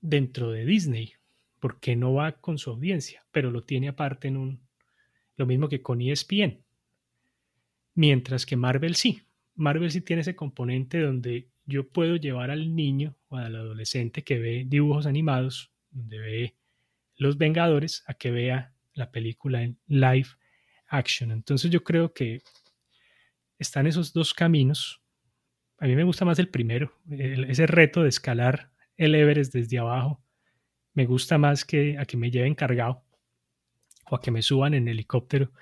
dentro 0.00 0.50
de 0.50 0.64
Disney? 0.64 1.12
¿Por 1.60 1.80
qué 1.80 1.96
no 1.96 2.14
va 2.14 2.32
con 2.32 2.58
su 2.58 2.70
audiencia? 2.70 3.24
Pero 3.30 3.50
lo 3.50 3.64
tiene 3.64 3.88
aparte 3.88 4.28
en 4.28 4.36
un... 4.36 4.60
Lo 5.36 5.46
mismo 5.46 5.68
que 5.68 5.82
con 5.82 6.00
ESPN. 6.00 6.62
Mientras 7.94 8.44
que 8.44 8.56
Marvel 8.56 8.94
sí. 8.94 9.22
Marvel 9.54 9.90
sí 9.90 10.00
tiene 10.00 10.22
ese 10.22 10.36
componente 10.36 11.00
donde 11.00 11.48
yo 11.64 11.88
puedo 11.88 12.16
llevar 12.16 12.50
al 12.50 12.74
niño 12.74 13.16
o 13.28 13.36
al 13.36 13.54
adolescente 13.54 14.24
que 14.24 14.38
ve 14.38 14.64
dibujos 14.66 15.06
animados, 15.06 15.70
donde 15.90 16.18
ve 16.18 16.54
Los 17.16 17.38
Vengadores, 17.38 18.04
a 18.06 18.14
que 18.14 18.30
vea 18.30 18.72
la 18.94 19.10
película 19.10 19.62
en 19.62 19.78
live 19.86 20.28
action. 20.88 21.30
Entonces 21.30 21.70
yo 21.70 21.84
creo 21.84 22.12
que 22.12 22.42
están 23.58 23.86
esos 23.86 24.12
dos 24.12 24.34
caminos. 24.34 25.02
A 25.80 25.86
mí 25.86 25.94
me 25.94 26.04
gusta 26.04 26.24
más 26.24 26.38
el 26.38 26.48
primero, 26.48 26.92
ese 27.08 27.66
reto 27.66 28.02
de 28.02 28.08
escalar 28.08 28.72
el 28.96 29.14
Everest 29.14 29.54
desde 29.54 29.78
abajo. 29.78 30.20
Me 30.92 31.06
gusta 31.06 31.38
más 31.38 31.64
que 31.64 31.96
a 31.98 32.04
que 32.04 32.16
me 32.16 32.30
lleven 32.30 32.56
cargado 32.56 33.04
o 34.10 34.16
a 34.16 34.20
que 34.20 34.32
me 34.32 34.42
suban 34.42 34.74
en 34.74 34.88
helicóptero. 34.88 35.52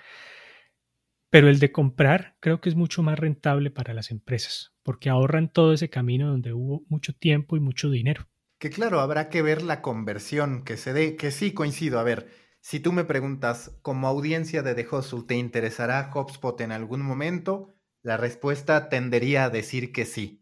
Pero 1.28 1.48
el 1.50 1.58
de 1.58 1.70
comprar 1.70 2.36
creo 2.40 2.62
que 2.62 2.70
es 2.70 2.76
mucho 2.76 3.02
más 3.02 3.18
rentable 3.18 3.70
para 3.70 3.92
las 3.92 4.10
empresas, 4.10 4.72
porque 4.82 5.10
ahorran 5.10 5.52
todo 5.52 5.74
ese 5.74 5.90
camino 5.90 6.28
donde 6.28 6.54
hubo 6.54 6.84
mucho 6.88 7.12
tiempo 7.12 7.56
y 7.56 7.60
mucho 7.60 7.90
dinero. 7.90 8.26
Que 8.58 8.70
claro, 8.70 9.00
habrá 9.00 9.28
que 9.28 9.42
ver 9.42 9.60
la 9.60 9.82
conversión 9.82 10.64
que 10.64 10.78
se 10.78 10.94
dé, 10.94 11.16
que 11.16 11.30
sí 11.30 11.52
coincido. 11.52 11.98
A 11.98 12.04
ver, 12.04 12.30
si 12.60 12.80
tú 12.80 12.92
me 12.92 13.04
preguntas, 13.04 13.78
como 13.82 14.08
audiencia 14.08 14.62
de 14.62 14.74
The 14.74 14.88
Hustle, 14.90 15.24
¿te 15.26 15.34
interesará 15.34 16.10
HubSpot 16.14 16.58
en 16.62 16.72
algún 16.72 17.02
momento? 17.02 17.75
La 18.06 18.16
respuesta 18.16 18.88
tendería 18.88 19.42
a 19.42 19.50
decir 19.50 19.90
que 19.90 20.04
sí. 20.04 20.40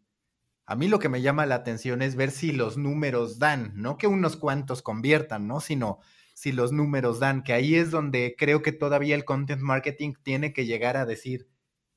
A 0.67 0.77
mí 0.77 0.87
lo 0.87 0.99
que 0.99 1.09
me 1.09 1.23
llama 1.23 1.47
la 1.47 1.55
atención 1.55 2.03
es 2.03 2.15
ver 2.15 2.31
si 2.31 2.53
los 2.53 2.77
números 2.77 3.39
dan, 3.39 3.73
no 3.75 3.97
que 3.97 4.07
unos 4.07 4.37
cuantos 4.37 4.83
conviertan, 4.83 5.49
¿no? 5.49 5.61
Sino 5.61 6.01
si 6.35 6.53
los 6.53 6.73
números 6.73 7.21
dan, 7.21 7.43
que 7.43 7.55
ahí 7.55 7.77
es 7.77 7.91
donde 7.91 8.35
creo 8.37 8.61
que 8.61 8.73
todavía 8.73 9.15
el 9.15 9.25
content 9.25 9.63
marketing 9.63 10.13
tiene 10.23 10.53
que 10.53 10.67
llegar 10.67 10.99
a 10.99 11.07
decir, 11.07 11.49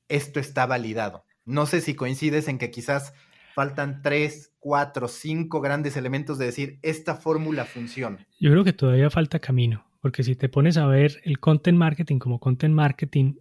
esto 0.08 0.40
está 0.40 0.64
validado. 0.64 1.26
No 1.44 1.66
sé 1.66 1.82
si 1.82 1.94
coincides 1.94 2.48
en 2.48 2.56
que 2.56 2.70
quizás 2.70 3.12
faltan 3.54 4.00
tres, 4.00 4.54
cuatro, 4.60 5.06
cinco 5.06 5.60
grandes 5.60 5.98
elementos 5.98 6.38
de 6.38 6.46
decir, 6.46 6.78
esta 6.80 7.14
fórmula 7.14 7.66
funciona. 7.66 8.26
Yo 8.40 8.50
creo 8.50 8.64
que 8.64 8.72
todavía 8.72 9.10
falta 9.10 9.38
camino, 9.38 9.84
porque 10.00 10.22
si 10.22 10.34
te 10.34 10.48
pones 10.48 10.78
a 10.78 10.86
ver 10.86 11.20
el 11.24 11.40
content 11.40 11.76
marketing 11.76 12.20
como 12.20 12.40
content 12.40 12.72
marketing, 12.72 13.34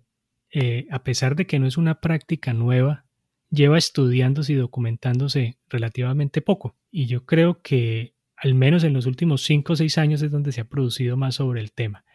eh, 0.51 0.87
a 0.91 1.03
pesar 1.03 1.35
de 1.35 1.45
que 1.45 1.59
no 1.59 1.67
es 1.67 1.77
una 1.77 1.99
práctica 1.99 2.53
nueva, 2.53 3.05
lleva 3.49 3.77
estudiándose 3.77 4.53
y 4.53 4.55
documentándose 4.55 5.57
relativamente 5.69 6.41
poco. 6.41 6.75
Y 6.91 7.05
yo 7.05 7.25
creo 7.25 7.61
que 7.61 8.13
al 8.35 8.53
menos 8.53 8.83
en 8.83 8.93
los 8.93 9.05
últimos 9.05 9.43
5 9.43 9.73
o 9.73 9.75
6 9.75 9.97
años 9.97 10.21
es 10.21 10.31
donde 10.31 10.51
se 10.51 10.61
ha 10.61 10.69
producido 10.69 11.17
más 11.17 11.35
sobre 11.35 11.61
el 11.61 11.71
tema. 11.71 12.05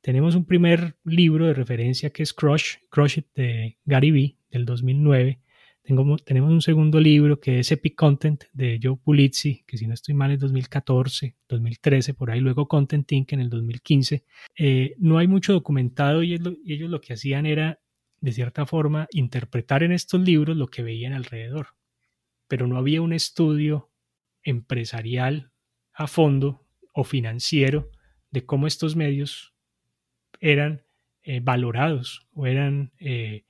Tenemos 0.00 0.34
un 0.34 0.46
primer 0.46 0.96
libro 1.04 1.46
de 1.46 1.54
referencia 1.54 2.10
que 2.10 2.22
es 2.22 2.32
Crush, 2.32 2.76
Crush 2.88 3.18
It 3.18 3.26
de 3.34 3.78
Gary 3.84 4.10
Vee 4.10 4.36
del 4.50 4.64
2009, 4.64 5.40
tenemos 5.82 6.50
un 6.50 6.62
segundo 6.62 7.00
libro 7.00 7.40
que 7.40 7.58
es 7.60 7.72
Epic 7.72 7.94
Content 7.94 8.44
de 8.52 8.78
Joe 8.82 8.96
Pulizzi, 8.96 9.64
que 9.66 9.76
si 9.76 9.86
no 9.86 9.94
estoy 9.94 10.14
mal 10.14 10.30
es 10.30 10.38
2014, 10.40 11.36
2013, 11.48 12.14
por 12.14 12.30
ahí, 12.30 12.40
luego 12.40 12.68
Content 12.68 13.10
Inc. 13.12 13.32
en 13.32 13.40
el 13.40 13.50
2015. 13.50 14.24
Eh, 14.56 14.94
no 14.98 15.18
hay 15.18 15.26
mucho 15.26 15.52
documentado 15.52 16.22
y, 16.22 16.34
ellos 16.34 16.90
lo 16.90 17.00
que 17.00 17.14
hacían 17.14 17.46
era, 17.46 17.80
de 18.20 18.32
cierta 18.32 18.66
forma, 18.66 19.08
interpretar 19.10 19.82
en 19.82 19.92
estos 19.92 20.20
libros 20.20 20.56
lo 20.56 20.68
que 20.68 20.82
veían 20.82 21.12
alrededor. 21.12 21.68
Pero 22.46 22.66
no 22.66 22.76
había 22.76 23.02
un 23.02 23.12
estudio 23.12 23.90
empresarial 24.42 25.52
a 25.92 26.06
fondo 26.06 26.66
o 26.94 27.04
financiero 27.04 27.90
de 28.30 28.44
cómo 28.44 28.66
estos 28.66 28.96
medios 28.96 29.54
eran 30.40 30.82
eh, 31.22 31.40
valorados 31.40 32.28
o 32.32 32.46
eran 32.46 32.92
eh, 32.98 33.44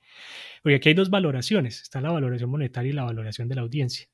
porque 0.61 0.75
aquí 0.75 0.89
hay 0.89 0.95
dos 0.95 1.09
valoraciones, 1.09 1.81
está 1.81 2.01
la 2.01 2.11
valoración 2.11 2.49
monetaria 2.49 2.91
y 2.91 2.93
la 2.93 3.03
valoración 3.03 3.47
de 3.47 3.55
la 3.55 3.61
audiencia. 3.61 4.07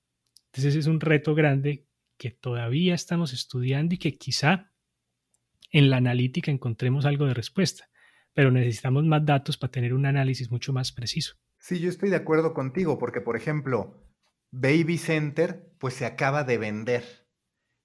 Entonces 0.47 0.75
es 0.75 0.87
un 0.87 0.99
reto 0.99 1.35
grande 1.35 1.87
que 2.17 2.31
todavía 2.31 2.95
estamos 2.95 3.33
estudiando 3.33 3.95
y 3.95 3.97
que 3.97 4.17
quizá 4.17 4.71
en 5.71 5.89
la 5.89 5.97
analítica 5.97 6.51
encontremos 6.51 7.05
algo 7.05 7.25
de 7.25 7.33
respuesta, 7.33 7.89
pero 8.33 8.51
necesitamos 8.51 9.03
más 9.05 9.25
datos 9.25 9.57
para 9.57 9.71
tener 9.71 9.93
un 9.93 10.05
análisis 10.05 10.49
mucho 10.49 10.71
más 10.71 10.91
preciso. 10.91 11.35
Sí, 11.59 11.79
yo 11.79 11.89
estoy 11.89 12.09
de 12.09 12.15
acuerdo 12.15 12.53
contigo, 12.53 12.97
porque 12.97 13.21
por 13.21 13.35
ejemplo, 13.35 14.03
Baby 14.51 14.97
Center, 14.97 15.73
pues 15.79 15.95
se 15.95 16.05
acaba 16.05 16.43
de 16.43 16.57
vender. 16.57 17.03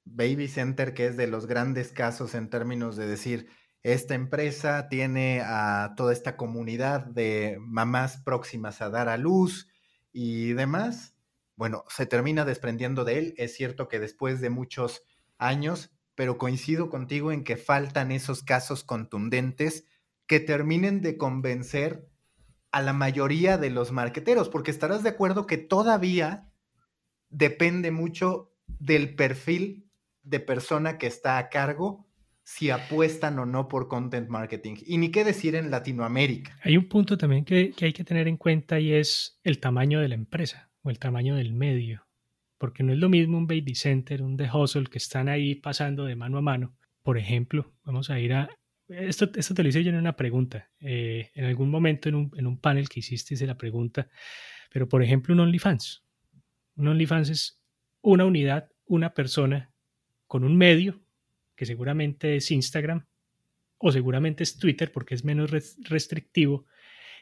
Baby 0.05 0.49
Center, 0.49 0.95
que 0.95 1.07
es 1.07 1.17
de 1.17 1.27
los 1.27 1.47
grandes 1.47 1.93
casos 1.93 2.35
en 2.35 2.49
términos 2.49 2.97
de 2.97 3.07
decir, 3.07 3.49
esta 3.83 4.15
empresa 4.15 4.89
tiene 4.89 5.43
a 5.45 5.95
toda 5.97 6.13
esta 6.13 6.37
comunidad 6.37 7.05
de 7.05 7.57
mamás 7.61 8.19
próximas 8.19 8.81
a 8.81 8.91
dar 8.91 9.09
a 9.09 9.17
luz 9.17 9.69
y 10.13 10.53
demás. 10.53 11.15
Bueno, 11.57 11.85
se 11.89 12.07
termina 12.07 12.45
desprendiendo 12.45 13.05
de 13.05 13.19
él. 13.19 13.35
Es 13.37 13.55
cierto 13.55 13.89
que 13.89 13.99
después 13.99 14.41
de 14.41 14.51
muchos 14.51 15.03
años, 15.39 15.91
pero 16.15 16.39
coincido 16.39 16.91
contigo 16.91 17.33
en 17.33 17.43
que 17.43 17.57
faltan 17.57 18.13
esos 18.13 18.43
casos 18.43 18.85
contundentes 18.85 19.85
que 20.27 20.39
terminen 20.39 21.01
de 21.01 21.17
convencer 21.17 22.09
a 22.71 22.81
la 22.83 22.93
mayoría 22.93 23.59
de 23.59 23.71
los 23.71 23.93
marqueteros, 23.93 24.49
porque 24.49 24.71
estarás 24.71 25.03
de 25.03 25.11
acuerdo 25.11 25.47
que 25.47 25.59
todavía 25.59 26.51
depende 27.29 27.91
mucho 27.91 28.53
del 28.67 29.15
perfil 29.15 29.91
de 30.23 30.41
persona 30.41 30.99
que 30.99 31.07
está 31.09 31.39
a 31.39 31.51
cargo 31.51 32.07
si 32.45 32.71
apuestan 32.71 33.39
o 33.39 33.47
no 33.47 33.69
por 33.69 33.89
content 33.89 34.29
marketing. 34.29 34.77
Y 34.85 34.99
ni 34.99 35.11
qué 35.11 35.25
decir 35.25 35.55
en 35.55 35.71
Latinoamérica. 35.71 36.59
Hay 36.63 36.77
un 36.77 36.89
punto 36.89 37.17
también 37.17 37.45
que, 37.45 37.73
hay 37.81 37.93
que 37.93 38.05
tener 38.05 38.29
en 38.29 38.37
cuenta 38.37 38.81
y 38.81 38.93
es 38.93 39.39
el 39.45 39.59
tamaño 39.59 40.01
de 40.01 40.09
la 40.09 40.15
empresa 40.15 40.71
o 40.83 40.91
el 40.91 40.99
tamaño 40.99 41.37
del 41.37 41.53
medio. 41.53 42.07
Porque 42.59 42.83
no 42.83 42.93
es 42.93 42.99
lo 42.99 43.09
mismo 43.09 43.39
un 43.39 43.47
baby 43.47 43.75
center, 43.75 44.23
un 44.23 44.37
The 44.37 44.49
Hustle 44.53 44.87
que 44.87 44.99
están 44.99 45.29
ahí 45.29 45.55
pasando 45.55 46.05
de 46.05 46.17
mano 46.17 46.39
a 46.39 46.43
mano. 46.43 46.77
Por 47.03 47.19
ejemplo, 47.19 47.73
vamos 47.85 48.11
a 48.11 48.19
ir 48.21 48.35
a... 48.35 48.49
Esto, 48.89 49.31
esto 49.35 49.55
te 49.55 49.63
lo 49.63 49.69
hice 49.69 49.83
yo 49.83 49.91
en 49.91 49.97
una 49.97 50.17
pregunta. 50.17 50.71
Eh, 50.81 51.31
en 51.35 51.45
algún 51.45 51.71
momento 51.71 52.09
en 52.09 52.15
un, 52.15 52.31
en 52.37 52.47
un 52.47 52.59
panel 52.59 52.89
que 52.89 53.01
hiciste 53.01 53.35
hice 53.35 53.47
la 53.47 53.57
pregunta. 53.57 54.09
Pero 54.71 54.89
por 54.89 55.03
ejemplo 55.03 55.35
un 55.35 55.41
OnlyFans. 55.41 56.05
Un 56.77 56.89
OnlyFans 56.89 57.31
es 57.31 57.61
una 58.01 58.25
unidad, 58.25 58.69
una 58.87 59.15
persona 59.15 59.73
con 60.27 60.45
un 60.45 60.57
medio 60.57 61.03
que 61.63 61.67
seguramente 61.67 62.35
es 62.35 62.51
Instagram 62.51 63.07
o 63.79 63.93
seguramente 63.93 64.43
es 64.43 64.59
Twitter 64.59 64.91
porque 64.91 65.15
es 65.15 65.23
menos 65.23 65.53
restrictivo 65.53 66.67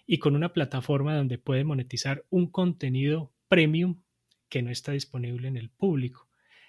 y 0.06 0.16
con 0.16 0.34
una 0.34 0.54
plataforma 0.54 1.14
donde 1.14 1.36
puede 1.36 1.62
monetizar 1.62 2.24
un 2.30 2.50
contenido 2.50 3.34
premium 3.48 4.02
que 4.48 4.62
no 4.62 4.70
está 4.70 4.92
disponible 4.92 5.46
en 5.46 5.58
el 5.58 5.68
público. 5.68 6.26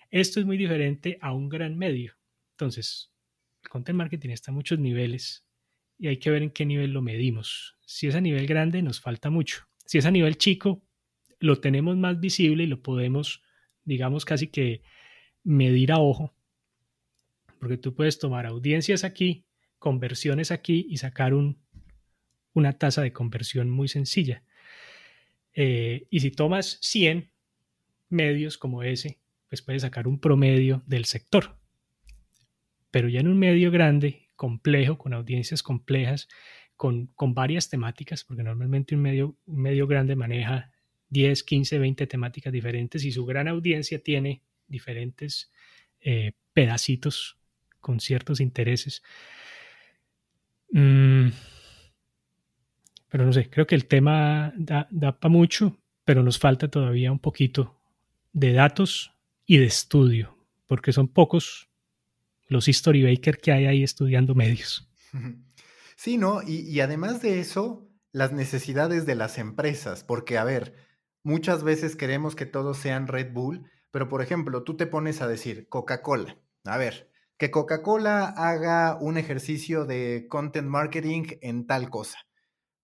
Esto 0.10 0.42
es 0.42 0.46
muy 0.46 0.58
diferente 0.58 1.18
a 1.22 1.32
un 1.32 1.48
gran 1.48 1.78
medio. 1.78 2.18
Entonces, 2.56 3.14
el 3.64 3.70
content 3.70 3.96
marketing 3.96 4.32
está 4.32 4.52
a 4.52 4.54
muchos 4.54 4.78
niveles 4.78 5.48
y 5.98 6.08
hay 6.08 6.18
que 6.18 6.30
ver 6.30 6.44
en 6.44 6.50
qué 6.50 6.66
nivel 6.66 6.92
lo 6.92 7.02
medimos. 7.02 7.78
Si 7.86 8.08
es 8.08 8.16
a 8.16 8.20
nivel 8.20 8.48
grande, 8.48 8.82
nos 8.82 9.00
falta 9.00 9.30
mucho. 9.30 9.70
Si 9.86 9.98
es 9.98 10.06
a 10.06 10.12
nivel 10.12 10.38
chico, 10.38 10.84
lo 11.40 11.62
tenemos 11.62 11.96
más 11.96 12.20
visible 12.20 12.66
y 12.66 12.68
lo 12.68 12.82
podemos, 12.82 13.42
digamos, 13.86 14.26
casi 14.26 14.48
que 14.48 14.82
medir 15.46 15.94
a 15.94 16.00
ojo 16.00 16.36
porque 17.62 17.78
tú 17.78 17.94
puedes 17.94 18.18
tomar 18.18 18.48
audiencias 18.48 19.04
aquí, 19.04 19.46
conversiones 19.78 20.50
aquí 20.50 20.88
y 20.90 20.98
sacar 20.98 21.36
un, 21.36 21.60
una 22.54 22.74
tasa 22.74 23.04
de 23.04 23.14
conversión 23.14 23.70
muy 23.70 23.88
sencilla. 23.88 24.44
Eh, 25.54 26.08
y 26.10 26.22
si 26.22 26.32
tomas 26.32 26.80
100 26.82 27.30
medios 28.10 28.58
como 28.58 28.82
ese, 28.82 29.20
pues 29.48 29.62
puedes 29.62 29.84
sacar 29.84 30.08
un 30.08 30.20
promedio 30.20 30.82
del 30.88 31.06
sector. 31.06 31.56
Pero 32.90 33.10
ya 33.10 33.20
en 33.20 33.28
un 33.28 33.38
medio 33.38 33.70
grande, 33.70 34.28
complejo, 34.36 34.98
con 34.98 35.14
audiencias 35.14 35.62
complejas, 35.62 36.30
con, 36.76 37.14
varias 37.16 37.70
temáticas, 37.70 38.24
porque 38.24 38.42
normalmente 38.42 38.96
un 38.96 39.04
medio, 39.04 39.38
un 39.46 39.62
medio 39.62 39.86
grande 39.86 40.16
maneja 40.16 40.72
10, 41.10 41.44
15, 41.44 41.78
20 41.78 42.08
temáticas 42.08 42.52
diferentes 42.52 43.06
y 43.06 43.12
su 43.12 43.24
gran 43.24 43.48
audiencia 43.48 44.02
tiene 44.02 44.42
diferentes 44.68 45.52
eh, 46.00 46.32
pedacitos 46.54 47.38
con 47.82 48.00
ciertos 48.00 48.40
intereses. 48.40 49.04
Mm, 50.72 51.30
pero 53.10 53.26
no 53.26 53.34
sé, 53.34 53.50
creo 53.50 53.68
que 53.68 53.76
el 53.76 53.88
tema 53.88 54.54
da, 54.56 54.88
para 54.90 55.30
mucho, 55.30 55.78
pero 56.06 56.24
nos 56.24 56.40
falta 56.40 56.70
todavía 56.70 57.12
un 57.12 57.20
poquito 57.20 57.78
de 58.32 58.54
datos 58.54 59.14
y 59.46 59.58
de 59.58 59.66
estudio, 59.66 60.38
porque 60.68 60.94
son 60.94 61.10
pocos 61.10 61.70
los 62.48 62.68
history 62.68 63.04
baker 63.04 63.38
que 63.38 63.52
hay 63.52 63.66
ahí 63.66 63.84
estudiando 63.84 64.36
medios. 64.36 64.90
Sí, 65.98 66.18
¿no? 66.18 66.42
Y, 66.42 66.62
y 66.62 66.80
además 66.80 67.22
de 67.22 67.40
eso, 67.40 67.88
las 68.12 68.32
necesidades 68.32 69.06
de 69.06 69.14
las 69.14 69.38
empresas, 69.38 70.04
porque 70.04 70.40
a 70.40 70.44
ver, 70.44 70.74
muchas 71.22 71.64
veces 71.64 71.96
queremos 71.96 72.36
que 72.36 72.48
todos 72.48 72.78
sean 72.78 73.06
Red 73.06 73.34
Bull, 73.34 73.70
pero 73.92 74.10
por 74.10 74.24
ejemplo, 74.24 74.64
tú 74.64 74.76
te 74.76 74.88
pones 74.88 75.22
a 75.22 75.28
decir 75.28 75.68
Coca-Cola. 75.70 76.38
A 76.66 76.78
ver, 76.78 77.11
que 77.42 77.50
Coca-Cola 77.50 78.26
haga 78.38 79.00
un 79.02 79.18
ejercicio 79.18 79.86
de 79.86 80.28
content 80.30 80.68
marketing 80.68 81.24
en 81.42 81.66
tal 81.66 81.90
cosa. 81.90 82.20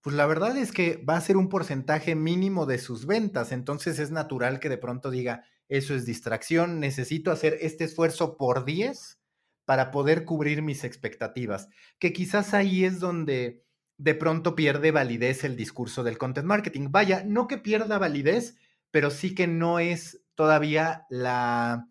Pues 0.01 0.15
la 0.15 0.25
verdad 0.25 0.57
es 0.57 0.71
que 0.71 0.97
va 1.07 1.15
a 1.15 1.21
ser 1.21 1.37
un 1.37 1.47
porcentaje 1.47 2.15
mínimo 2.15 2.65
de 2.65 2.79
sus 2.79 3.05
ventas, 3.05 3.51
entonces 3.51 3.99
es 3.99 4.09
natural 4.09 4.59
que 4.59 4.69
de 4.69 4.79
pronto 4.79 5.11
diga, 5.11 5.43
eso 5.69 5.93
es 5.93 6.07
distracción, 6.07 6.79
necesito 6.79 7.29
hacer 7.29 7.59
este 7.61 7.83
esfuerzo 7.83 8.35
por 8.35 8.65
10 8.65 9.19
para 9.63 9.91
poder 9.91 10.25
cubrir 10.25 10.63
mis 10.63 10.83
expectativas, 10.83 11.69
que 11.99 12.11
quizás 12.11 12.55
ahí 12.55 12.83
es 12.83 12.99
donde 12.99 13.63
de 13.99 14.15
pronto 14.15 14.55
pierde 14.55 14.89
validez 14.89 15.43
el 15.43 15.55
discurso 15.55 16.03
del 16.03 16.17
content 16.17 16.47
marketing. 16.47 16.87
Vaya, 16.89 17.23
no 17.23 17.47
que 17.47 17.59
pierda 17.59 17.99
validez, 17.99 18.57
pero 18.89 19.11
sí 19.11 19.35
que 19.35 19.45
no 19.45 19.77
es 19.77 20.23
todavía 20.33 21.05
la 21.11 21.89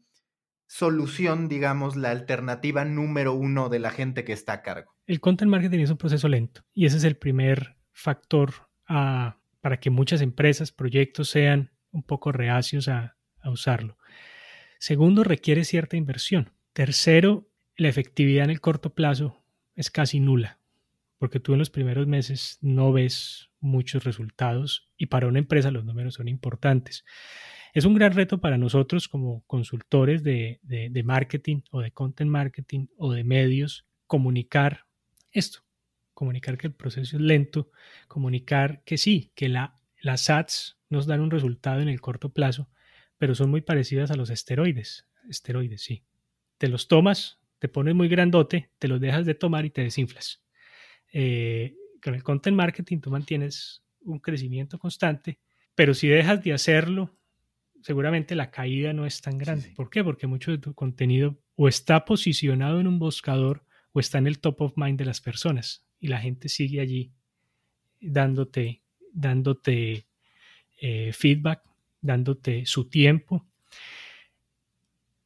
solución, 0.67 1.49
digamos, 1.49 1.97
la 1.97 2.11
alternativa 2.11 2.85
número 2.85 3.35
uno 3.35 3.69
de 3.69 3.79
la 3.79 3.91
gente 3.91 4.25
que 4.25 4.33
está 4.33 4.55
a 4.55 4.63
cargo? 4.63 4.95
El 5.07 5.21
content 5.21 5.51
marketing 5.51 5.81
es 5.81 5.91
un 5.91 5.99
proceso 5.99 6.29
lento 6.29 6.63
y 6.75 6.87
ese 6.87 6.97
es 6.97 7.05
el 7.05 7.17
primer 7.17 7.77
factor 7.93 8.69
ah, 8.89 9.39
para 9.61 9.79
que 9.79 9.91
muchas 9.91 10.21
empresas, 10.21 10.73
proyectos 10.73 11.29
sean 11.29 11.73
un 11.91 12.03
poco 12.03 12.33
reacios 12.33 12.89
a, 12.89 13.17
a 13.41 13.51
usarlo. 13.51 13.99
Segundo, 14.79 15.25
requiere 15.25 15.65
cierta 15.65 15.97
inversión. 15.97 16.53
Tercero, 16.73 17.49
la 17.77 17.89
efectividad 17.89 18.45
en 18.45 18.51
el 18.51 18.61
corto 18.61 18.95
plazo 18.95 19.43
es 19.75 19.91
casi 19.91 20.21
nula, 20.21 20.59
porque 21.19 21.41
tú 21.41 21.53
en 21.53 21.59
los 21.59 21.71
primeros 21.71 22.07
meses 22.07 22.59
no 22.61 22.93
ves 22.93 23.51
muchos 23.61 24.05
resultados 24.05 24.91
y 24.97 25.07
para 25.07 25.27
una 25.27 25.39
empresa 25.39 25.71
los 25.71 25.85
números 25.85 26.15
son 26.15 26.29
importantes. 26.29 27.05
Es 27.77 27.85
un 27.85 27.93
gran 27.93 28.15
reto 28.15 28.41
para 28.41 28.57
nosotros 28.57 29.07
como 29.07 29.45
consultores 29.47 30.23
de, 30.23 31.03
marketing 31.05 31.61
o 31.71 31.83
de 31.83 31.91
content 31.91 32.31
marketing 32.31 32.87
o 32.97 33.13
de 33.13 33.23
medios 33.23 33.85
comunicar 34.07 34.87
esto, 35.31 35.59
comunicar 36.15 36.57
que 36.57 36.69
el 36.69 36.73
proceso 36.73 37.19
es 37.19 37.23
lento, 37.23 37.71
comunicar 38.09 38.83
que 38.85 38.97
sí, 38.97 39.31
que 39.35 39.51
la, 39.51 39.79
las 40.01 40.31
ads 40.31 40.79
nos 40.89 41.05
dan 41.05 41.21
un 41.21 41.31
resultado 41.31 41.83
en 41.83 41.91
el 41.91 42.01
corto 42.01 42.31
plazo, 42.33 42.71
pero 43.19 43.35
son 43.35 43.51
muy 43.51 43.61
parecidas 43.61 44.11
a 44.11 44.17
los 44.17 44.31
esteroides. 44.31 45.07
Esteroides, 45.29 45.83
sí. 45.83 46.03
Te 46.57 46.69
los 46.69 46.89
tomas, 46.89 47.41
te 47.59 47.69
pones 47.69 47.95
muy 47.95 48.09
grandote, 48.09 48.71
te 48.79 48.89
los 48.89 49.03
dejas 49.03 49.27
de 49.27 49.35
tomar 49.35 49.67
y 49.67 49.71
te 49.71 49.83
desinflas. 49.83 50.43
Eh, 51.13 51.77
con 52.03 52.15
el 52.15 52.23
content 52.23 52.57
marketing 52.57 53.01
tú 53.01 53.11
mantienes 53.11 53.83
un 54.01 54.19
crecimiento 54.19 54.79
constante, 54.79 55.41
pero 55.75 55.93
si 55.93 56.09
dejas 56.09 56.43
de 56.43 56.55
hacerlo 56.55 57.16
seguramente 57.83 58.35
la 58.35 58.51
caída 58.51 58.93
no 58.93 59.07
es 59.07 59.21
tan 59.21 59.39
grande. 59.39 59.73
¿Por 59.77 59.91
qué? 59.91 60.03
Porque 60.03 60.27
mucho 60.27 60.51
de 60.51 60.59
tu 60.59 60.75
contenido 60.75 61.39
o 61.55 61.69
está 61.69 62.05
posicionado 62.05 62.81
en 62.81 62.87
un 62.87 62.99
buscador 62.99 63.65
o 63.93 64.01
está 64.01 64.19
en 64.19 64.27
el 64.27 64.39
top 64.39 64.61
of 64.61 64.77
mind 64.77 64.99
de 64.99 65.05
las 65.05 65.21
personas 65.21 65.85
y 66.01 66.09
la 66.09 66.19
gente 66.19 66.49
sigue 66.49 66.81
allí 66.81 67.13
dándote, 68.01 68.83
dándote 69.13 70.07
eh, 70.81 71.13
feedback, 71.13 71.63
dándote 72.01 72.67
su 72.67 72.89
tiempo. 72.89 73.47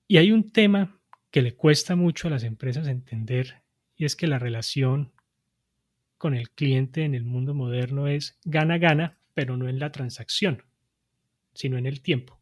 Y 0.06 0.18
hay 0.18 0.32
un 0.32 0.50
tema 0.50 1.00
que 1.30 1.42
le 1.42 1.54
cuesta 1.54 1.96
mucho 1.96 2.28
a 2.28 2.30
las 2.30 2.44
empresas 2.44 2.88
entender 2.88 3.62
y 3.96 4.04
es 4.04 4.16
que 4.16 4.26
la 4.26 4.38
relación 4.38 5.12
con 6.18 6.34
el 6.34 6.50
cliente 6.50 7.04
en 7.04 7.14
el 7.14 7.24
mundo 7.24 7.54
moderno 7.54 8.06
es 8.06 8.38
gana-gana, 8.44 9.18
pero 9.32 9.56
no 9.56 9.68
en 9.68 9.78
la 9.78 9.92
transacción, 9.92 10.64
sino 11.54 11.78
en 11.78 11.86
el 11.86 12.02
tiempo 12.02 12.39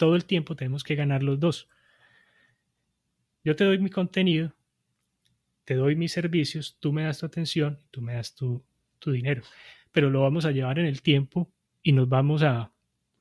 todo 0.00 0.16
el 0.16 0.24
tiempo 0.24 0.56
tenemos 0.56 0.82
que 0.82 0.94
ganar 0.94 1.22
los 1.22 1.38
dos. 1.38 1.68
Yo 3.44 3.54
te 3.54 3.64
doy 3.64 3.78
mi 3.80 3.90
contenido, 3.90 4.56
te 5.66 5.74
doy 5.74 5.94
mis 5.94 6.10
servicios, 6.10 6.78
tú 6.80 6.90
me 6.90 7.02
das 7.02 7.18
tu 7.18 7.26
atención, 7.26 7.78
tú 7.90 8.00
me 8.00 8.14
das 8.14 8.34
tu, 8.34 8.64
dinero, 9.04 9.42
pero 9.92 10.08
lo 10.08 10.22
vamos 10.22 10.46
a 10.46 10.52
llevar 10.52 10.78
en 10.78 10.86
el 10.86 11.02
tiempo 11.02 11.52
y 11.82 11.92
nos 11.92 12.08
vamos 12.08 12.42
a 12.42 12.72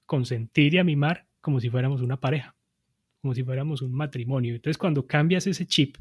consentir 0.06 0.74
y 0.74 0.78
a 0.78 0.86
mimar 0.86 1.28
como 1.42 1.60
si 1.60 1.70
fuéramos 1.70 2.00
una 2.02 2.18
pareja, 2.18 2.56
como 3.22 3.36
si 3.36 3.44
fuéramos 3.44 3.82
un 3.82 3.92
matrimonio. 3.92 4.56
Entonces 4.56 4.78
cuando 4.78 5.06
cambias 5.06 5.48
ese 5.48 5.68
chip 5.68 5.98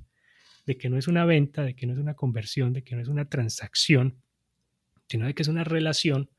de 0.64 0.78
que 0.78 0.88
no 0.88 0.96
es 0.96 1.08
una 1.08 1.24
venta, 1.24 1.64
de 1.64 1.74
que 1.74 1.88
no 1.88 1.92
es 1.92 1.98
una 1.98 2.14
conversión, 2.14 2.72
de 2.72 2.84
que 2.84 2.94
no 2.94 3.02
es 3.02 3.08
una 3.08 3.28
transacción, 3.28 4.22
sino 5.08 5.26
de 5.26 5.34
que 5.34 5.42
es 5.42 5.48
una 5.48 5.64
relación, 5.64 6.30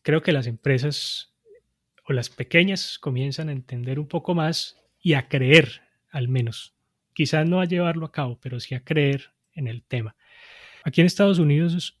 creo 0.00 0.22
que 0.22 0.32
las 0.32 0.46
empresas 0.46 1.27
o 2.08 2.12
las 2.14 2.30
pequeñas 2.30 2.98
comienzan 2.98 3.50
a 3.50 3.52
entender 3.52 3.98
un 3.98 4.08
poco 4.08 4.34
más 4.34 4.78
y 5.00 5.12
a 5.12 5.28
creer 5.28 5.82
al 6.10 6.28
menos. 6.28 6.74
Quizás 7.12 7.46
no 7.46 7.60
a 7.60 7.66
llevarlo 7.66 8.06
a 8.06 8.12
cabo, 8.12 8.38
pero 8.40 8.58
sí 8.60 8.74
a 8.74 8.82
creer 8.82 9.34
en 9.52 9.68
el 9.68 9.82
tema. 9.82 10.16
Aquí 10.84 11.02
en 11.02 11.06
Estados 11.06 11.38
Unidos 11.38 11.98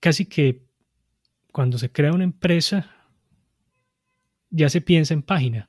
casi 0.00 0.24
que 0.24 0.64
cuando 1.52 1.76
se 1.76 1.92
crea 1.92 2.12
una 2.12 2.24
empresa 2.24 3.08
ya 4.48 4.70
se 4.70 4.80
piensa 4.80 5.12
en 5.12 5.22
página, 5.22 5.68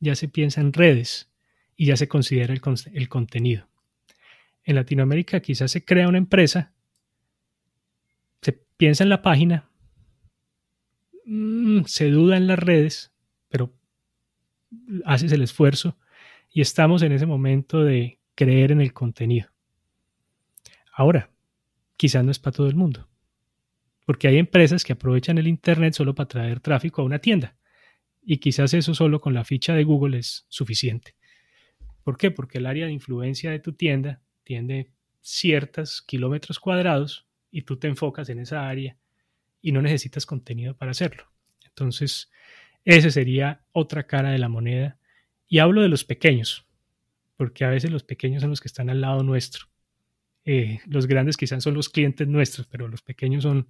ya 0.00 0.14
se 0.14 0.28
piensa 0.28 0.60
en 0.60 0.74
redes 0.74 1.30
y 1.74 1.86
ya 1.86 1.96
se 1.96 2.06
considera 2.06 2.52
el, 2.52 2.60
el 2.92 3.08
contenido. 3.08 3.66
En 4.64 4.74
Latinoamérica 4.76 5.40
quizás 5.40 5.70
se 5.70 5.84
crea 5.84 6.08
una 6.08 6.18
empresa, 6.18 6.74
se 8.42 8.52
piensa 8.52 9.04
en 9.04 9.10
la 9.10 9.22
página, 9.22 9.70
Mm, 11.26 11.82
se 11.86 12.08
duda 12.10 12.36
en 12.36 12.46
las 12.46 12.58
redes, 12.58 13.12
pero 13.48 13.74
haces 15.04 15.32
el 15.32 15.42
esfuerzo 15.42 15.98
y 16.50 16.60
estamos 16.60 17.02
en 17.02 17.10
ese 17.10 17.26
momento 17.26 17.82
de 17.82 18.20
creer 18.36 18.70
en 18.70 18.80
el 18.80 18.92
contenido. 18.92 19.48
Ahora, 20.92 21.30
quizás 21.96 22.24
no 22.24 22.30
es 22.30 22.38
para 22.38 22.54
todo 22.54 22.68
el 22.68 22.76
mundo, 22.76 23.08
porque 24.04 24.28
hay 24.28 24.38
empresas 24.38 24.84
que 24.84 24.92
aprovechan 24.92 25.36
el 25.38 25.48
Internet 25.48 25.94
solo 25.94 26.14
para 26.14 26.28
traer 26.28 26.60
tráfico 26.60 27.02
a 27.02 27.04
una 27.04 27.18
tienda 27.18 27.56
y 28.22 28.38
quizás 28.38 28.72
eso 28.72 28.94
solo 28.94 29.20
con 29.20 29.34
la 29.34 29.44
ficha 29.44 29.74
de 29.74 29.82
Google 29.82 30.18
es 30.18 30.46
suficiente. 30.48 31.16
¿Por 32.04 32.16
qué? 32.16 32.30
Porque 32.30 32.58
el 32.58 32.66
área 32.66 32.86
de 32.86 32.92
influencia 32.92 33.50
de 33.50 33.58
tu 33.58 33.72
tienda 33.72 34.22
tiene 34.44 34.92
ciertos 35.20 36.02
kilómetros 36.02 36.60
cuadrados 36.60 37.26
y 37.50 37.62
tú 37.62 37.78
te 37.78 37.88
enfocas 37.88 38.28
en 38.28 38.38
esa 38.38 38.68
área 38.68 38.96
y 39.66 39.72
no 39.72 39.82
necesitas 39.82 40.26
contenido 40.26 40.76
para 40.76 40.92
hacerlo. 40.92 41.24
Entonces, 41.66 42.30
esa 42.84 43.10
sería 43.10 43.66
otra 43.72 44.06
cara 44.06 44.30
de 44.30 44.38
la 44.38 44.48
moneda. 44.48 44.96
Y 45.48 45.58
hablo 45.58 45.82
de 45.82 45.88
los 45.88 46.04
pequeños, 46.04 46.68
porque 47.36 47.64
a 47.64 47.68
veces 47.68 47.90
los 47.90 48.04
pequeños 48.04 48.42
son 48.42 48.50
los 48.50 48.60
que 48.60 48.68
están 48.68 48.90
al 48.90 49.00
lado 49.00 49.24
nuestro. 49.24 49.66
Eh, 50.44 50.78
los 50.86 51.08
grandes 51.08 51.36
quizás 51.36 51.64
son 51.64 51.74
los 51.74 51.88
clientes 51.88 52.28
nuestros, 52.28 52.68
pero 52.68 52.86
los 52.86 53.02
pequeños 53.02 53.42
son 53.42 53.66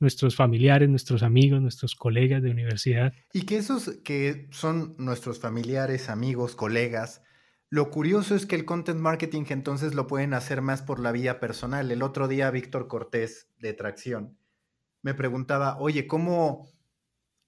nuestros 0.00 0.36
familiares, 0.36 0.90
nuestros 0.90 1.22
amigos, 1.22 1.62
nuestros 1.62 1.96
colegas 1.96 2.42
de 2.42 2.50
universidad. 2.50 3.14
Y 3.32 3.46
que 3.46 3.56
esos 3.56 3.88
que 4.04 4.48
son 4.50 4.94
nuestros 4.98 5.40
familiares, 5.40 6.10
amigos, 6.10 6.54
colegas, 6.54 7.22
lo 7.70 7.88
curioso 7.88 8.34
es 8.34 8.44
que 8.44 8.56
el 8.56 8.66
content 8.66 9.00
marketing 9.00 9.44
entonces 9.48 9.94
lo 9.94 10.06
pueden 10.06 10.34
hacer 10.34 10.60
más 10.60 10.82
por 10.82 11.00
la 11.00 11.10
vía 11.10 11.40
personal. 11.40 11.90
El 11.90 12.02
otro 12.02 12.28
día 12.28 12.50
Víctor 12.50 12.86
Cortés 12.86 13.48
de 13.58 13.72
Tracción 13.72 14.36
me 15.02 15.14
preguntaba, 15.14 15.78
oye, 15.78 16.06
¿cómo 16.06 16.68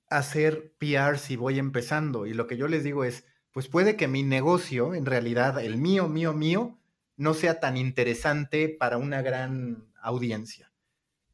hacer 0.08 0.74
PR 0.78 1.18
si 1.18 1.36
voy 1.36 1.58
empezando? 1.58 2.26
Y 2.26 2.34
lo 2.34 2.46
que 2.46 2.56
yo 2.56 2.68
les 2.68 2.84
digo 2.84 3.04
es, 3.04 3.24
pues 3.52 3.68
puede 3.68 3.96
que 3.96 4.08
mi 4.08 4.22
negocio, 4.22 4.94
en 4.94 5.06
realidad 5.06 5.62
el 5.64 5.76
mío, 5.76 6.08
mío, 6.08 6.32
mío, 6.34 6.78
no 7.16 7.34
sea 7.34 7.60
tan 7.60 7.76
interesante 7.76 8.68
para 8.68 8.98
una 8.98 9.22
gran 9.22 9.92
audiencia. 10.02 10.72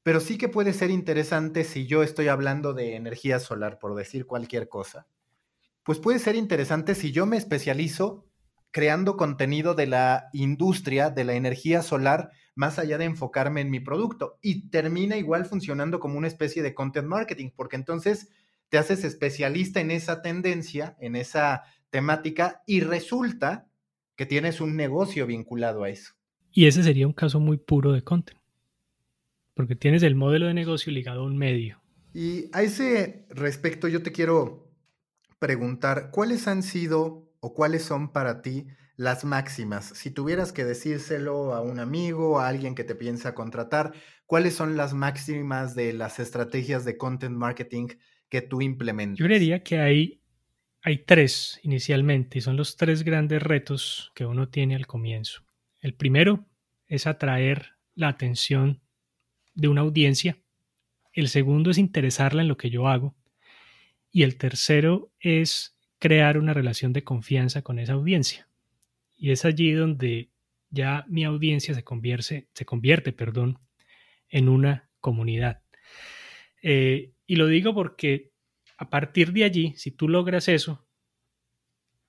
Pero 0.03 0.21
sí 0.21 0.39
que 0.39 0.49
puede 0.49 0.73
ser 0.73 0.91
interesante 0.91 1.65
si 1.65 1.87
yo 1.87 2.03
estoy 2.03 2.29
hablando 2.29 2.75
de 2.75 2.97
energía 2.97 3.39
solar, 3.39 3.79
por 3.79 3.95
decir 3.95 4.27
cualquier 4.27 4.69
cosa. 4.69 5.07
Pues 5.83 5.99
puede 5.99 6.19
ser 6.19 6.37
interesante 6.37 6.95
si 6.95 7.13
yo 7.13 7.27
me 7.27 7.37
especializo 7.37 8.30
creando 8.71 9.17
contenido 9.17 9.75
de 9.75 9.87
la 9.87 10.29
industria 10.33 11.11
de 11.11 11.25
la 11.25 11.35
energía 11.35 11.83
solar 11.83 12.31
más 12.55 12.79
allá 12.79 12.99
de 12.99 13.07
enfocarme 13.07 13.61
en 13.61 13.71
mi 13.71 13.81
producto 13.81 14.39
y 14.43 14.69
termina 14.69 15.17
igual 15.17 15.47
funcionando 15.47 15.99
como 15.99 16.19
una 16.19 16.29
especie 16.29 16.63
de 16.63 16.75
content 16.75 17.07
marketing, 17.07 17.51
porque 17.57 17.77
entonces 17.77 18.29
te 18.69 18.79
haces 18.79 19.05
especialista 19.05 19.81
en 19.81 19.91
esa 19.91 20.23
tendencia, 20.23 20.97
en 21.01 21.17
esa 21.17 21.65
temática 21.91 22.63
y 22.67 22.81
resulta 22.81 23.69
que 24.15 24.27
tienes 24.27 24.61
un 24.61 24.77
negocio 24.77 25.27
vinculado 25.27 25.85
a 25.85 25.91
eso. 25.91 26.13
Y 26.53 26.67
ese 26.67 26.83
sería 26.83 27.07
un 27.07 27.13
caso 27.13 27.41
muy 27.41 27.57
puro 27.57 27.93
de 27.93 28.03
content, 28.03 28.39
porque 29.55 29.77
tienes 29.77 30.03
el 30.03 30.15
modelo 30.15 30.47
de 30.47 30.55
negocio 30.55 30.93
ligado 30.93 31.23
a 31.23 31.25
un 31.25 31.37
medio. 31.37 31.81
Y 32.13 32.51
a 32.53 32.63
ese 32.63 33.27
respecto 33.31 33.89
yo 33.89 34.03
te 34.03 34.13
quiero 34.13 34.69
preguntar, 35.39 36.11
¿cuáles 36.11 36.47
han 36.49 36.63
sido 36.63 37.30
o 37.41 37.55
cuáles 37.55 37.83
son 37.83 38.13
para 38.13 38.43
ti 38.43 38.67
las 38.97 39.25
máximas. 39.25 39.87
Si 39.95 40.11
tuvieras 40.11 40.53
que 40.53 40.65
decírselo 40.65 41.55
a 41.55 41.63
un 41.63 41.81
amigo, 41.81 42.39
a 42.39 42.49
alguien 42.49 42.75
que 42.75 42.85
te 42.85 42.95
piensa 42.95 43.35
contratar, 43.35 43.95
¿cuáles 44.27 44.55
son 44.55 44.77
las 44.77 44.93
máximas 44.93 45.75
de 45.75 45.95
las 45.95 46.19
estrategias 46.19 46.85
de 46.85 46.99
content 46.99 47.35
marketing 47.35 47.89
que 48.29 48.43
tú 48.43 48.61
implementas? 48.61 49.19
Yo 49.19 49.27
diría 49.27 49.63
que 49.63 49.79
hay, 49.79 50.21
hay 50.83 50.99
tres 50.99 51.59
inicialmente 51.63 52.39
y 52.39 52.41
son 52.43 52.59
los 52.59 52.77
tres 52.77 53.03
grandes 53.03 53.43
retos 53.43 54.13
que 54.15 54.27
uno 54.27 54.51
tiene 54.51 54.77
al 54.77 54.87
comienzo. 54.87 55.45
El 55.81 55.95
primero 55.95 56.45
es 56.87 57.07
atraer 57.07 57.71
la 57.95 58.09
atención 58.09 58.83
de 59.55 59.69
una 59.69 59.81
audiencia. 59.81 60.39
El 61.13 61.29
segundo 61.29 61.71
es 61.71 61.79
interesarla 61.79 62.43
en 62.43 62.49
lo 62.49 62.59
que 62.59 62.69
yo 62.69 62.87
hago. 62.87 63.17
Y 64.13 64.25
el 64.25 64.37
tercero 64.37 65.11
es 65.21 65.77
crear 66.01 66.39
una 66.39 66.55
relación 66.55 66.93
de 66.93 67.05
confianza 67.05 67.63
con 67.63 67.79
esa 67.79 67.93
audiencia. 67.93 68.49
Y 69.17 69.31
es 69.31 69.45
allí 69.45 69.71
donde 69.73 70.31
ya 70.71 71.05
mi 71.09 71.25
audiencia 71.25 71.75
se 71.75 71.85
convierte, 71.85 72.49
se 72.55 72.65
convierte 72.65 73.13
perdón, 73.13 73.59
en 74.29 74.49
una 74.49 74.89
comunidad. 74.99 75.63
Eh, 76.63 77.13
y 77.27 77.37
lo 77.37 77.47
digo 77.47 77.75
porque 77.75 78.33
a 78.79 78.89
partir 78.89 79.33
de 79.33 79.45
allí, 79.45 79.75
si 79.77 79.91
tú 79.91 80.09
logras 80.09 80.49
eso, 80.49 80.89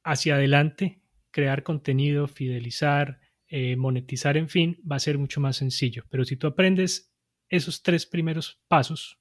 hacia 0.04 0.36
adelante, 0.36 1.02
crear 1.30 1.64
contenido, 1.64 2.28
fidelizar, 2.28 3.20
eh, 3.48 3.76
monetizar, 3.76 4.38
en 4.38 4.48
fin, 4.48 4.82
va 4.90 4.96
a 4.96 5.00
ser 5.00 5.18
mucho 5.18 5.42
más 5.42 5.58
sencillo. 5.58 6.06
Pero 6.10 6.24
si 6.24 6.38
tú 6.38 6.48
aprendes 6.48 7.14
esos 7.50 7.84
tres 7.84 8.06
primeros 8.06 8.62
pasos, 8.68 9.21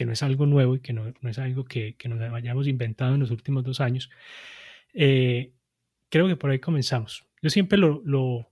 que 0.00 0.06
no 0.06 0.12
es 0.12 0.22
algo 0.22 0.46
nuevo 0.46 0.76
y 0.76 0.80
que 0.80 0.94
no, 0.94 1.12
es 1.28 1.38
algo 1.38 1.66
que, 1.66 1.94
nos 2.08 2.18
hayamos 2.32 2.66
inventado 2.66 3.12
en 3.12 3.20
los 3.20 3.30
últimos 3.30 3.64
dos 3.64 3.82
años, 3.82 4.08
eh, 4.94 5.52
creo 6.08 6.26
que 6.26 6.36
por 6.36 6.48
ahí 6.48 6.58
comenzamos. 6.58 7.26
Yo 7.42 7.50
siempre 7.50 7.76
lo, 7.76 8.00
lo, 8.02 8.48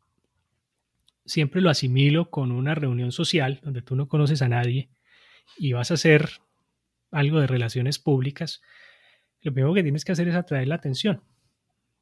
siempre 1.24 1.62
lo 1.62 1.70
asimilo 1.70 2.28
con 2.28 2.52
una 2.52 2.74
reunión 2.74 3.12
social 3.12 3.60
donde 3.62 3.80
tú 3.80 3.96
no 3.96 4.08
conoces 4.08 4.42
a 4.42 4.50
nadie 4.50 4.90
y 5.56 5.72
vas 5.72 5.90
a 5.90 5.94
hacer 5.94 6.28
algo 7.12 7.40
de 7.40 7.46
relaciones 7.46 7.98
públicas. 7.98 8.60
Lo 9.40 9.54
primero 9.54 9.72
que 9.72 9.82
tienes 9.82 10.04
que 10.04 10.12
hacer 10.12 10.28
es 10.28 10.34
atraer 10.34 10.68
la 10.68 10.74
atención 10.74 11.22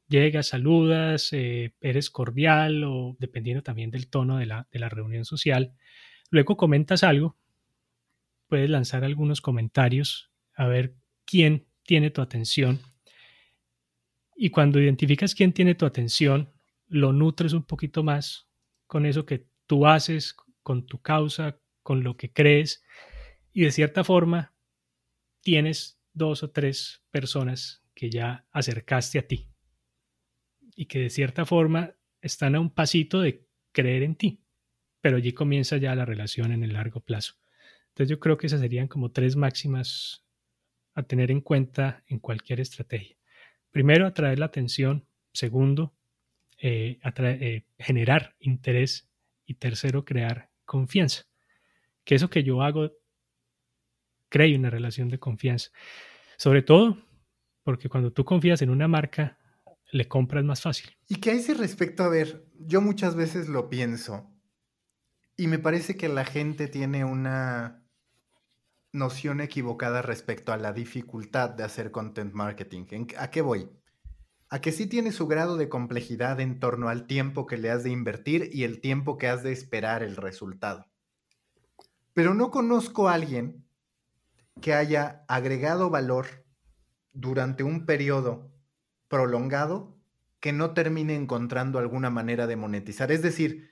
llegas, 0.09 0.47
saludas, 0.47 1.31
eh, 1.33 1.73
eres 1.81 2.09
cordial 2.09 2.83
o 2.83 3.15
dependiendo 3.19 3.63
también 3.63 3.91
del 3.91 4.07
tono 4.07 4.37
de 4.37 4.45
la, 4.45 4.67
de 4.71 4.79
la 4.79 4.89
reunión 4.89 5.25
social. 5.25 5.73
Luego 6.31 6.57
comentas 6.57 7.03
algo, 7.03 7.37
puedes 8.47 8.69
lanzar 8.69 9.03
algunos 9.03 9.41
comentarios 9.41 10.31
a 10.55 10.67
ver 10.67 10.95
quién 11.25 11.67
tiene 11.83 12.09
tu 12.09 12.21
atención. 12.21 12.79
Y 14.35 14.49
cuando 14.49 14.79
identificas 14.79 15.35
quién 15.35 15.53
tiene 15.53 15.75
tu 15.75 15.85
atención, 15.85 16.53
lo 16.87 17.13
nutres 17.13 17.53
un 17.53 17.63
poquito 17.63 18.03
más 18.03 18.47
con 18.85 19.05
eso 19.05 19.25
que 19.25 19.47
tú 19.65 19.85
haces, 19.85 20.35
con 20.63 20.85
tu 20.85 21.01
causa, 21.01 21.59
con 21.83 22.03
lo 22.03 22.17
que 22.17 22.31
crees. 22.31 22.83
Y 23.51 23.63
de 23.63 23.71
cierta 23.71 24.03
forma, 24.03 24.53
tienes 25.41 25.99
dos 26.13 26.43
o 26.43 26.51
tres 26.51 27.03
personas 27.11 27.83
que 27.93 28.09
ya 28.09 28.47
acercaste 28.51 29.19
a 29.19 29.27
ti 29.27 29.49
y 30.75 30.85
que 30.85 30.99
de 30.99 31.09
cierta 31.09 31.45
forma 31.45 31.95
están 32.21 32.55
a 32.55 32.59
un 32.59 32.69
pasito 32.73 33.21
de 33.21 33.47
creer 33.71 34.03
en 34.03 34.15
ti, 34.15 34.43
pero 35.01 35.17
allí 35.17 35.33
comienza 35.33 35.77
ya 35.77 35.95
la 35.95 36.05
relación 36.05 36.51
en 36.51 36.63
el 36.63 36.73
largo 36.73 36.99
plazo. 36.99 37.35
Entonces 37.97 38.11
yo 38.11 38.19
creo 38.19 38.37
que 38.37 38.45
esas 38.45 38.61
serían 38.61 38.87
como 38.87 39.09
tres 39.09 39.35
máximas 39.35 40.23
a 40.93 41.01
tener 41.01 41.31
en 41.31 41.41
cuenta 41.41 42.03
en 42.05 42.19
cualquier 42.19 42.59
estrategia. 42.59 43.17
Primero, 43.71 44.05
atraer 44.05 44.37
la 44.37 44.45
atención. 44.45 45.07
Segundo, 45.33 45.95
eh, 46.61 46.99
eh, 47.01 47.65
generar 47.79 48.35
interés. 48.39 49.09
Y 49.47 49.55
tercero, 49.55 50.05
crear 50.05 50.51
confianza. 50.63 51.23
Que 52.03 52.13
eso 52.13 52.29
que 52.29 52.43
yo 52.43 52.61
hago 52.61 52.91
cree 54.29 54.55
una 54.55 54.69
relación 54.69 55.09
de 55.09 55.17
confianza. 55.17 55.71
Sobre 56.37 56.61
todo 56.61 57.03
porque 57.63 57.89
cuando 57.89 58.13
tú 58.13 58.23
confías 58.25 58.61
en 58.61 58.69
una 58.69 58.87
marca, 58.87 59.39
le 59.91 60.07
compras 60.07 60.43
más 60.43 60.61
fácil. 60.61 60.95
Y 61.07 61.27
a 61.27 61.33
ese 61.33 61.55
respecto, 61.55 62.03
a 62.03 62.09
ver, 62.09 62.45
yo 62.59 62.79
muchas 62.79 63.15
veces 63.15 63.49
lo 63.49 63.69
pienso 63.69 64.31
y 65.35 65.47
me 65.47 65.57
parece 65.57 65.97
que 65.97 66.09
la 66.09 66.25
gente 66.25 66.67
tiene 66.67 67.03
una 67.03 67.86
noción 68.97 69.39
equivocada 69.39 70.01
respecto 70.01 70.51
a 70.51 70.57
la 70.57 70.73
dificultad 70.73 71.51
de 71.51 71.63
hacer 71.63 71.91
content 71.91 72.33
marketing. 72.33 73.07
¿A 73.17 73.29
qué 73.31 73.41
voy? 73.41 73.69
A 74.49 74.59
que 74.59 74.71
sí 74.71 74.87
tiene 74.87 75.11
su 75.11 75.27
grado 75.27 75.57
de 75.57 75.69
complejidad 75.69 76.39
en 76.39 76.59
torno 76.59 76.89
al 76.89 77.07
tiempo 77.07 77.45
que 77.45 77.57
le 77.57 77.69
has 77.69 77.83
de 77.83 77.91
invertir 77.91 78.49
y 78.51 78.63
el 78.63 78.81
tiempo 78.81 79.17
que 79.17 79.27
has 79.27 79.43
de 79.43 79.51
esperar 79.51 80.03
el 80.03 80.15
resultado. 80.15 80.87
Pero 82.13 82.33
no 82.33 82.51
conozco 82.51 83.07
a 83.07 83.13
alguien 83.13 83.65
que 84.61 84.73
haya 84.73 85.23
agregado 85.27 85.89
valor 85.89 86.45
durante 87.13 87.63
un 87.63 87.85
periodo 87.85 88.51
prolongado 89.07 89.97
que 90.39 90.53
no 90.53 90.73
termine 90.73 91.15
encontrando 91.15 91.79
alguna 91.79 92.09
manera 92.09 92.47
de 92.47 92.55
monetizar. 92.55 93.11
Es 93.11 93.21
decir, 93.21 93.71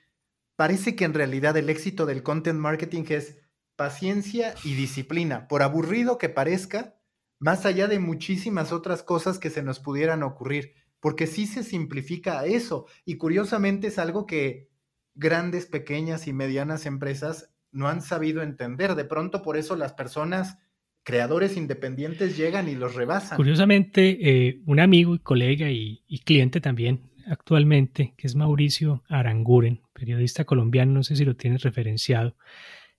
parece 0.56 0.96
que 0.96 1.04
en 1.04 1.14
realidad 1.14 1.56
el 1.56 1.70
éxito 1.70 2.06
del 2.06 2.22
content 2.22 2.58
marketing 2.58 3.04
es 3.08 3.38
paciencia 3.76 4.54
y 4.64 4.74
disciplina, 4.74 5.48
por 5.48 5.62
aburrido 5.62 6.18
que 6.18 6.28
parezca, 6.28 6.96
más 7.38 7.66
allá 7.66 7.86
de 7.86 7.98
muchísimas 7.98 8.72
otras 8.72 9.02
cosas 9.02 9.38
que 9.38 9.50
se 9.50 9.62
nos 9.62 9.78
pudieran 9.78 10.22
ocurrir, 10.22 10.74
porque 11.00 11.26
sí 11.26 11.46
se 11.46 11.62
simplifica 11.62 12.44
eso 12.46 12.86
y 13.04 13.16
curiosamente 13.16 13.88
es 13.88 13.98
algo 13.98 14.26
que 14.26 14.70
grandes, 15.14 15.66
pequeñas 15.66 16.26
y 16.26 16.32
medianas 16.32 16.86
empresas 16.86 17.50
no 17.72 17.88
han 17.88 18.02
sabido 18.02 18.42
entender. 18.42 18.94
De 18.94 19.04
pronto 19.04 19.42
por 19.42 19.56
eso 19.56 19.76
las 19.76 19.92
personas 19.92 20.58
creadores 21.02 21.56
independientes 21.56 22.36
llegan 22.36 22.68
y 22.68 22.74
los 22.74 22.94
rebasan. 22.94 23.36
Curiosamente, 23.36 24.18
eh, 24.20 24.60
un 24.66 24.80
amigo 24.80 25.14
y 25.14 25.20
colega 25.20 25.70
y, 25.70 26.02
cliente 26.24 26.60
también 26.60 27.02
actualmente, 27.28 28.14
que 28.16 28.26
es 28.26 28.34
Mauricio 28.34 29.04
Aranguren, 29.08 29.82
periodista 29.92 30.44
colombiano, 30.44 30.92
no 30.92 31.02
sé 31.04 31.16
si 31.16 31.24
lo 31.24 31.36
tienes 31.36 31.62
referenciado, 31.62 32.36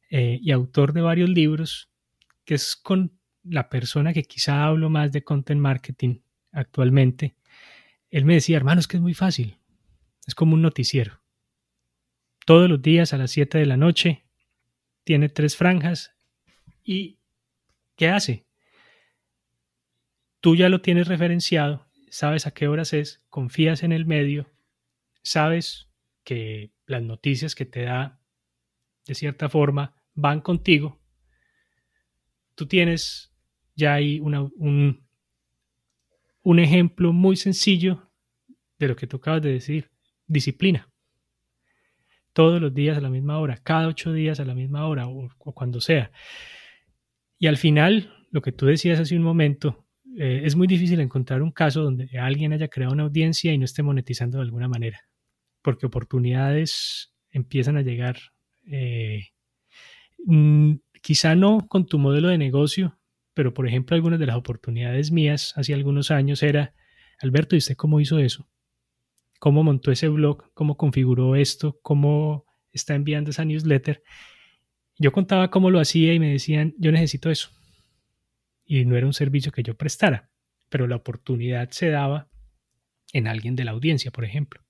eh, 0.10 0.40
y 0.42 0.52
autor 0.52 0.94
de 0.94 1.02
varios 1.02 1.30
libros, 1.30 1.90
que 2.46 2.56
es 2.56 2.76
con 2.76 3.20
la 3.44 3.70
persona 3.70 4.14
que 4.14 4.24
quizá 4.24 4.66
hablo 4.66 4.90
más 4.90 5.12
de 5.12 5.24
content 5.24 5.62
marketing 5.62 6.20
actualmente. 6.52 7.36
Él 8.10 8.26
me 8.26 8.36
decía, 8.36 8.58
hermano, 8.58 8.80
es 8.80 8.88
que 8.88 8.98
es 8.98 9.04
muy 9.04 9.14
fácil, 9.14 9.58
es 10.26 10.36
como 10.36 10.54
un 10.54 10.62
noticiero. 10.62 11.22
Todos 12.46 12.70
los 12.70 12.82
días 12.82 13.14
a 13.14 13.18
las 13.18 13.32
7 13.32 13.58
de 13.58 13.66
la 13.66 13.78
noche 13.78 14.26
tiene 15.04 15.30
tres 15.30 15.56
franjas 15.56 16.14
y 16.84 17.18
¿Qué 17.98 18.10
hace? 18.10 18.46
Tú 20.40 20.56
ya 20.56 20.70
lo 20.70 20.82
tienes 20.82 21.08
referenciado, 21.08 21.88
sabes 22.10 22.46
a 22.46 22.52
qué 22.52 22.68
horas 22.68 22.94
es, 22.94 23.24
confías 23.28 23.82
en 23.82 23.92
el 23.92 24.06
medio, 24.06 24.52
sabes 25.24 25.90
que 26.24 26.72
las 26.86 27.02
noticias 27.02 27.56
que 27.56 27.66
te 27.66 27.82
da, 27.82 28.22
de 29.08 29.16
cierta 29.16 29.50
forma, 29.50 29.96
van 30.18 30.42
contigo. 30.42 31.00
Tú 32.56 32.68
tienes 32.68 33.32
ya 33.76 33.94
ahí 33.94 34.20
un, 34.20 35.08
un 36.42 36.60
ejemplo 36.60 37.14
muy 37.14 37.38
sencillo 37.38 38.12
de 38.80 38.90
lo 38.90 38.96
que 38.96 39.08
tú 39.08 39.18
acabas 39.18 39.42
de 39.42 39.54
decir, 39.54 39.90
disciplina. 40.26 40.90
Todos 42.34 42.62
los 42.62 42.74
días 42.74 42.98
a 42.98 43.02
la 43.02 43.10
misma 43.10 43.40
hora, 43.40 43.58
cada 43.58 43.88
ocho 43.88 44.12
días 44.12 44.40
a 44.42 44.46
la 44.46 44.54
misma 44.54 44.86
hora 44.88 45.08
o 45.08 45.54
cuando 45.54 45.80
sea. 45.80 46.12
Y 47.40 47.48
al 47.48 47.58
final, 47.58 48.28
lo 48.32 48.42
que 48.42 48.52
tú 48.52 48.66
decías 48.66 49.00
hace 49.00 49.16
un 49.16 49.24
momento, 49.24 49.88
eh, 50.18 50.42
es 50.44 50.56
muy 50.56 50.68
difícil 50.68 51.00
encontrar 51.00 51.44
un 51.44 51.52
caso 51.52 51.84
donde 51.84 52.10
alguien 52.20 52.54
haya 52.54 52.68
creado 52.68 52.94
una 52.94 53.04
audiencia 53.04 53.54
y 53.54 53.58
no 53.60 53.66
esté 53.66 53.84
monetizando 53.84 54.38
de 54.38 54.44
alguna 54.44 54.68
manera, 54.68 55.02
porque 55.62 55.86
oportunidades 55.86 57.14
empiezan 57.30 57.78
a 57.78 57.84
llegar, 57.84 58.18
eh, 58.66 59.28
mm, 60.26 60.74
quizá 61.02 61.36
no 61.36 61.68
con 61.68 61.86
tu 61.86 62.00
modelo 62.00 62.30
de 62.30 62.38
negocio, 62.38 63.00
pero 63.34 63.54
por 63.54 63.68
ejemplo 63.68 63.96
algunas 63.96 64.20
de 64.20 64.26
las 64.26 64.36
oportunidades 64.36 65.12
mías 65.12 65.54
hace 65.58 65.74
algunos 65.74 66.12
años 66.12 66.44
era, 66.44 66.74
Alberto, 67.20 67.56
¿y 67.56 67.60
usted 67.60 67.76
cómo 67.76 68.00
hizo 68.00 68.20
eso? 68.20 68.48
¿Cómo 69.40 69.64
montó 69.64 69.92
ese 69.92 70.08
blog? 70.08 70.52
¿Cómo 70.54 70.78
configuró 70.78 71.36
esto? 71.36 71.80
¿Cómo 71.82 72.46
está 72.72 72.96
enviando 72.96 73.30
esa 73.30 73.46
newsletter? 73.46 74.04
Yo 74.98 75.12
contaba 75.12 75.52
cómo 75.52 75.70
lo 75.70 75.80
hacía 75.80 76.14
y 76.14 76.20
me 76.20 76.32
decían, 76.32 76.74
yo 76.80 76.92
necesito 76.92 77.30
eso. 77.30 77.52
Y 78.66 78.86
no 78.86 78.98
era 78.98 79.06
un 79.06 79.14
servicio 79.14 79.52
que 79.52 79.64
yo 79.64 79.78
prestara, 79.78 80.32
pero 80.70 80.88
la 80.88 80.96
oportunidad 80.96 81.70
se 81.70 81.90
daba 81.90 82.30
en 83.14 83.28
alguien 83.28 83.56
de 83.56 83.66
la 83.66 83.72
audiencia, 83.72 84.12
por 84.12 84.26
ejemplo. 84.26 84.62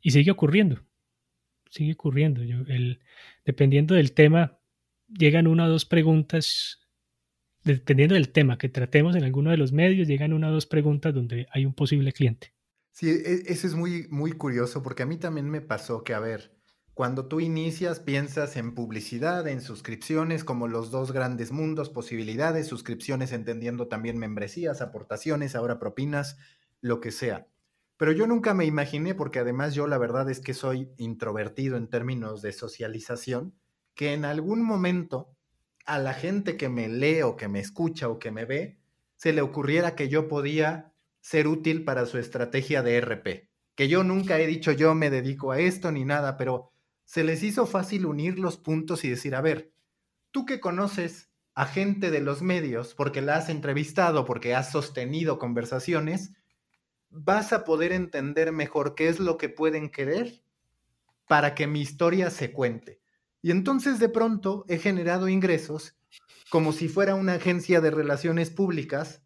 Y 0.00 0.10
sigue 0.10 0.32
ocurriendo, 0.32 0.82
sigue 1.70 1.92
ocurriendo. 1.92 2.42
Dependiendo 3.44 3.94
del 3.94 4.12
tema, 4.12 4.58
llegan 5.16 5.46
una 5.46 5.66
o 5.66 5.68
dos 5.68 5.84
preguntas, 5.84 6.80
dependiendo 7.64 8.14
del 8.14 8.30
tema 8.30 8.58
que 8.58 8.68
tratemos 8.68 9.16
en 9.16 9.24
alguno 9.24 9.50
de 9.50 9.56
los 9.56 9.72
medios, 9.72 10.08
llegan 10.08 10.32
una 10.32 10.48
o 10.48 10.52
dos 10.52 10.66
preguntas 10.66 11.14
donde 11.14 11.46
hay 11.52 11.66
un 11.66 11.74
posible 11.74 12.12
cliente. 12.12 12.54
Sí, 12.90 13.08
e, 13.10 13.44
eso 13.46 13.66
es 13.66 13.74
muy, 13.74 14.06
muy 14.10 14.32
curioso 14.32 14.82
porque 14.82 15.02
a 15.02 15.06
mí 15.06 15.16
también 15.16 15.48
me 15.48 15.60
pasó 15.60 16.04
que, 16.04 16.14
a 16.14 16.20
ver, 16.20 16.52
cuando 16.94 17.26
tú 17.26 17.40
inicias 17.40 18.00
piensas 18.00 18.56
en 18.56 18.74
publicidad, 18.74 19.48
en 19.48 19.62
suscripciones, 19.62 20.44
como 20.44 20.68
los 20.68 20.90
dos 20.90 21.12
grandes 21.12 21.50
mundos, 21.50 21.88
posibilidades, 21.88 22.66
suscripciones 22.66 23.32
entendiendo 23.32 23.88
también 23.88 24.18
membresías, 24.18 24.82
aportaciones, 24.82 25.56
ahora 25.56 25.78
propinas, 25.78 26.36
lo 26.82 27.00
que 27.00 27.10
sea. 27.10 27.48
Pero 27.96 28.12
yo 28.12 28.26
nunca 28.26 28.52
me 28.52 28.66
imaginé, 28.66 29.14
porque 29.14 29.38
además 29.38 29.74
yo 29.74 29.86
la 29.86 29.96
verdad 29.96 30.28
es 30.28 30.40
que 30.40 30.52
soy 30.52 30.92
introvertido 30.98 31.78
en 31.78 31.88
términos 31.88 32.42
de 32.42 32.52
socialización, 32.52 33.54
que 33.94 34.12
en 34.12 34.24
algún 34.24 34.62
momento 34.62 35.36
a 35.84 35.98
la 35.98 36.14
gente 36.14 36.56
que 36.56 36.68
me 36.68 36.88
lee 36.88 37.22
o 37.22 37.36
que 37.36 37.48
me 37.48 37.60
escucha 37.60 38.08
o 38.08 38.18
que 38.18 38.30
me 38.30 38.44
ve, 38.44 38.78
se 39.16 39.32
le 39.32 39.42
ocurriera 39.42 39.94
que 39.94 40.08
yo 40.08 40.28
podía 40.28 40.92
ser 41.20 41.46
útil 41.46 41.84
para 41.84 42.06
su 42.06 42.18
estrategia 42.18 42.82
de 42.82 43.00
RP. 43.00 43.48
Que 43.74 43.88
yo 43.88 44.04
nunca 44.04 44.38
he 44.38 44.46
dicho 44.46 44.72
yo 44.72 44.94
me 44.94 45.10
dedico 45.10 45.52
a 45.52 45.60
esto 45.60 45.92
ni 45.92 46.04
nada, 46.04 46.36
pero 46.36 46.72
se 47.04 47.24
les 47.24 47.42
hizo 47.42 47.66
fácil 47.66 48.06
unir 48.06 48.38
los 48.38 48.56
puntos 48.56 49.04
y 49.04 49.10
decir, 49.10 49.34
a 49.34 49.40
ver, 49.40 49.72
tú 50.30 50.46
que 50.46 50.60
conoces 50.60 51.30
a 51.54 51.66
gente 51.66 52.10
de 52.10 52.20
los 52.20 52.42
medios, 52.42 52.94
porque 52.94 53.20
la 53.20 53.36
has 53.36 53.48
entrevistado, 53.48 54.24
porque 54.24 54.54
has 54.54 54.72
sostenido 54.72 55.38
conversaciones, 55.38 56.32
vas 57.10 57.52
a 57.52 57.64
poder 57.64 57.92
entender 57.92 58.52
mejor 58.52 58.94
qué 58.94 59.08
es 59.08 59.20
lo 59.20 59.36
que 59.36 59.50
pueden 59.50 59.90
querer 59.90 60.42
para 61.28 61.54
que 61.54 61.66
mi 61.66 61.82
historia 61.82 62.30
se 62.30 62.52
cuente. 62.52 63.01
Y 63.42 63.50
entonces 63.50 63.98
de 63.98 64.08
pronto 64.08 64.64
he 64.68 64.78
generado 64.78 65.28
ingresos 65.28 65.96
como 66.48 66.72
si 66.72 66.88
fuera 66.88 67.14
una 67.14 67.34
agencia 67.34 67.80
de 67.80 67.90
relaciones 67.90 68.50
públicas 68.50 69.22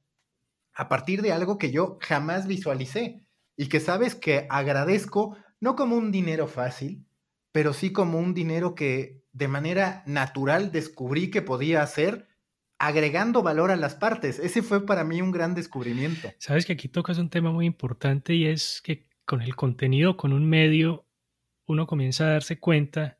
a 0.73 0.89
partir 0.89 1.23
de 1.23 1.33
algo 1.33 1.59
que 1.59 1.71
yo 1.71 1.99
jamás 2.01 2.47
visualicé 2.47 3.23
y 3.57 3.69
que 3.69 3.81
sabes 3.81 4.15
que 4.15 4.47
agradezco 4.49 5.37
no 5.61 5.77
como 5.77 5.97
un 5.97 6.13
dinero 6.13 6.47
fácil, 6.47 7.05
pero 7.53 7.73
sí 7.73 7.93
como 7.93 8.19
un 8.19 8.35
dinero 8.35 8.75
que 8.75 9.23
de 9.33 9.49
manera 9.49 10.03
natural 10.07 10.73
descubrí 10.73 11.31
que 11.31 11.43
podía 11.43 11.83
hacer 11.83 12.29
agregando 12.79 13.43
valor 13.43 13.71
a 13.71 13.77
las 13.77 13.95
partes. 13.95 14.39
Ese 14.39 14.63
fue 14.63 14.85
para 14.85 15.05
mí 15.05 15.23
un 15.23 15.31
gran 15.31 15.55
descubrimiento. 15.55 16.31
Sabes 16.39 16.67
que 16.67 16.75
aquí 16.75 16.89
tocas 16.89 17.19
un 17.19 17.31
tema 17.31 17.51
muy 17.51 17.67
importante 17.67 18.35
y 18.35 18.47
es 18.47 18.81
que 18.83 19.09
con 19.25 19.43
el 19.43 19.57
contenido, 19.57 20.17
con 20.17 20.33
un 20.33 20.49
medio, 20.49 21.07
uno 21.67 21.87
comienza 21.87 22.25
a 22.25 22.33
darse 22.33 22.61
cuenta 22.61 23.16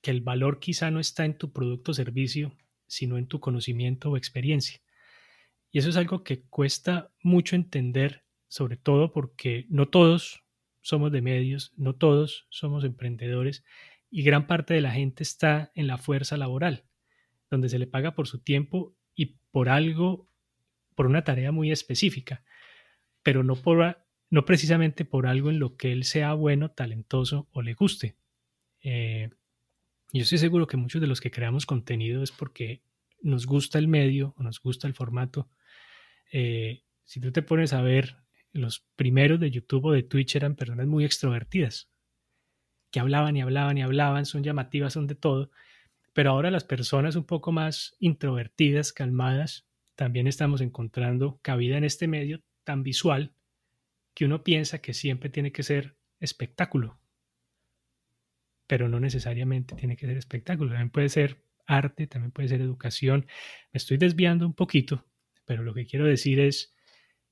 que 0.00 0.10
el 0.10 0.20
valor 0.20 0.60
quizá 0.60 0.90
no 0.90 1.00
está 1.00 1.24
en 1.24 1.36
tu 1.36 1.52
producto 1.52 1.90
o 1.90 1.94
servicio, 1.94 2.56
sino 2.86 3.18
en 3.18 3.26
tu 3.26 3.40
conocimiento 3.40 4.10
o 4.10 4.16
experiencia. 4.16 4.80
Y 5.70 5.78
eso 5.78 5.90
es 5.90 5.96
algo 5.96 6.24
que 6.24 6.42
cuesta 6.42 7.12
mucho 7.22 7.54
entender, 7.54 8.24
sobre 8.48 8.76
todo 8.76 9.12
porque 9.12 9.66
no 9.68 9.88
todos 9.88 10.42
somos 10.80 11.12
de 11.12 11.22
medios, 11.22 11.72
no 11.76 11.94
todos 11.94 12.46
somos 12.50 12.84
emprendedores 12.84 13.64
y 14.10 14.22
gran 14.22 14.46
parte 14.46 14.74
de 14.74 14.80
la 14.80 14.90
gente 14.90 15.22
está 15.22 15.70
en 15.74 15.86
la 15.86 15.98
fuerza 15.98 16.36
laboral, 16.36 16.84
donde 17.50 17.68
se 17.68 17.78
le 17.78 17.86
paga 17.86 18.14
por 18.14 18.26
su 18.26 18.40
tiempo 18.40 18.96
y 19.14 19.36
por 19.52 19.68
algo, 19.68 20.28
por 20.96 21.06
una 21.06 21.22
tarea 21.22 21.52
muy 21.52 21.70
específica, 21.70 22.42
pero 23.22 23.44
no, 23.44 23.54
por, 23.54 23.98
no 24.30 24.44
precisamente 24.44 25.04
por 25.04 25.26
algo 25.26 25.50
en 25.50 25.60
lo 25.60 25.76
que 25.76 25.92
él 25.92 26.04
sea 26.04 26.32
bueno, 26.34 26.72
talentoso 26.72 27.48
o 27.52 27.62
le 27.62 27.74
guste. 27.74 28.16
Eh, 28.82 29.30
yo 30.12 30.22
estoy 30.22 30.38
seguro 30.38 30.66
que 30.66 30.76
muchos 30.76 31.00
de 31.00 31.06
los 31.06 31.20
que 31.20 31.30
creamos 31.30 31.66
contenido 31.66 32.22
es 32.22 32.32
porque 32.32 32.82
nos 33.22 33.46
gusta 33.46 33.78
el 33.78 33.88
medio 33.88 34.34
o 34.36 34.42
nos 34.42 34.60
gusta 34.60 34.88
el 34.88 34.94
formato. 34.94 35.48
Eh, 36.32 36.82
si 37.04 37.20
tú 37.20 37.32
te 37.32 37.42
pones 37.42 37.72
a 37.72 37.82
ver, 37.82 38.16
los 38.52 38.86
primeros 38.96 39.38
de 39.38 39.50
YouTube 39.50 39.86
o 39.86 39.92
de 39.92 40.02
Twitch 40.02 40.36
eran 40.36 40.56
personas 40.56 40.86
muy 40.86 41.04
extrovertidas, 41.04 41.90
que 42.90 42.98
hablaban 42.98 43.36
y 43.36 43.42
hablaban 43.42 43.78
y 43.78 43.82
hablaban, 43.82 44.26
son 44.26 44.42
llamativas, 44.42 44.94
son 44.94 45.06
de 45.06 45.14
todo. 45.14 45.50
Pero 46.12 46.30
ahora 46.30 46.50
las 46.50 46.64
personas 46.64 47.14
un 47.14 47.24
poco 47.24 47.52
más 47.52 47.94
introvertidas, 48.00 48.92
calmadas, 48.92 49.68
también 49.94 50.26
estamos 50.26 50.60
encontrando 50.60 51.38
cabida 51.42 51.76
en 51.76 51.84
este 51.84 52.08
medio 52.08 52.42
tan 52.64 52.82
visual 52.82 53.32
que 54.14 54.24
uno 54.24 54.42
piensa 54.42 54.80
que 54.80 54.92
siempre 54.92 55.30
tiene 55.30 55.52
que 55.52 55.62
ser 55.62 55.96
espectáculo 56.18 56.99
pero 58.70 58.88
no 58.88 59.00
necesariamente 59.00 59.74
tiene 59.74 59.96
que 59.96 60.06
ser 60.06 60.16
espectáculo, 60.16 60.70
también 60.70 60.90
puede 60.90 61.08
ser 61.08 61.44
arte, 61.66 62.06
también 62.06 62.30
puede 62.30 62.46
ser 62.46 62.60
educación. 62.60 63.26
Me 63.72 63.78
estoy 63.78 63.96
desviando 63.96 64.46
un 64.46 64.54
poquito, 64.54 65.04
pero 65.44 65.64
lo 65.64 65.74
que 65.74 65.86
quiero 65.86 66.06
decir 66.06 66.38
es 66.38 66.72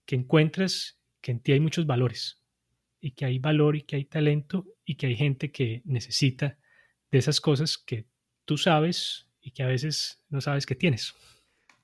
que 0.04 0.16
encuentras 0.16 1.00
que 1.20 1.30
en 1.30 1.38
ti 1.38 1.52
hay 1.52 1.60
muchos 1.60 1.86
valores 1.86 2.42
y 3.00 3.12
que 3.12 3.24
hay 3.24 3.38
valor 3.38 3.76
y 3.76 3.82
que 3.82 3.94
hay 3.94 4.04
talento 4.06 4.66
y 4.84 4.96
que 4.96 5.06
hay 5.06 5.14
gente 5.14 5.52
que 5.52 5.80
necesita 5.84 6.58
de 7.12 7.18
esas 7.18 7.40
cosas 7.40 7.78
que 7.78 8.08
tú 8.44 8.58
sabes 8.58 9.28
y 9.40 9.52
que 9.52 9.62
a 9.62 9.68
veces 9.68 10.24
no 10.30 10.40
sabes 10.40 10.66
que 10.66 10.74
tienes. 10.74 11.14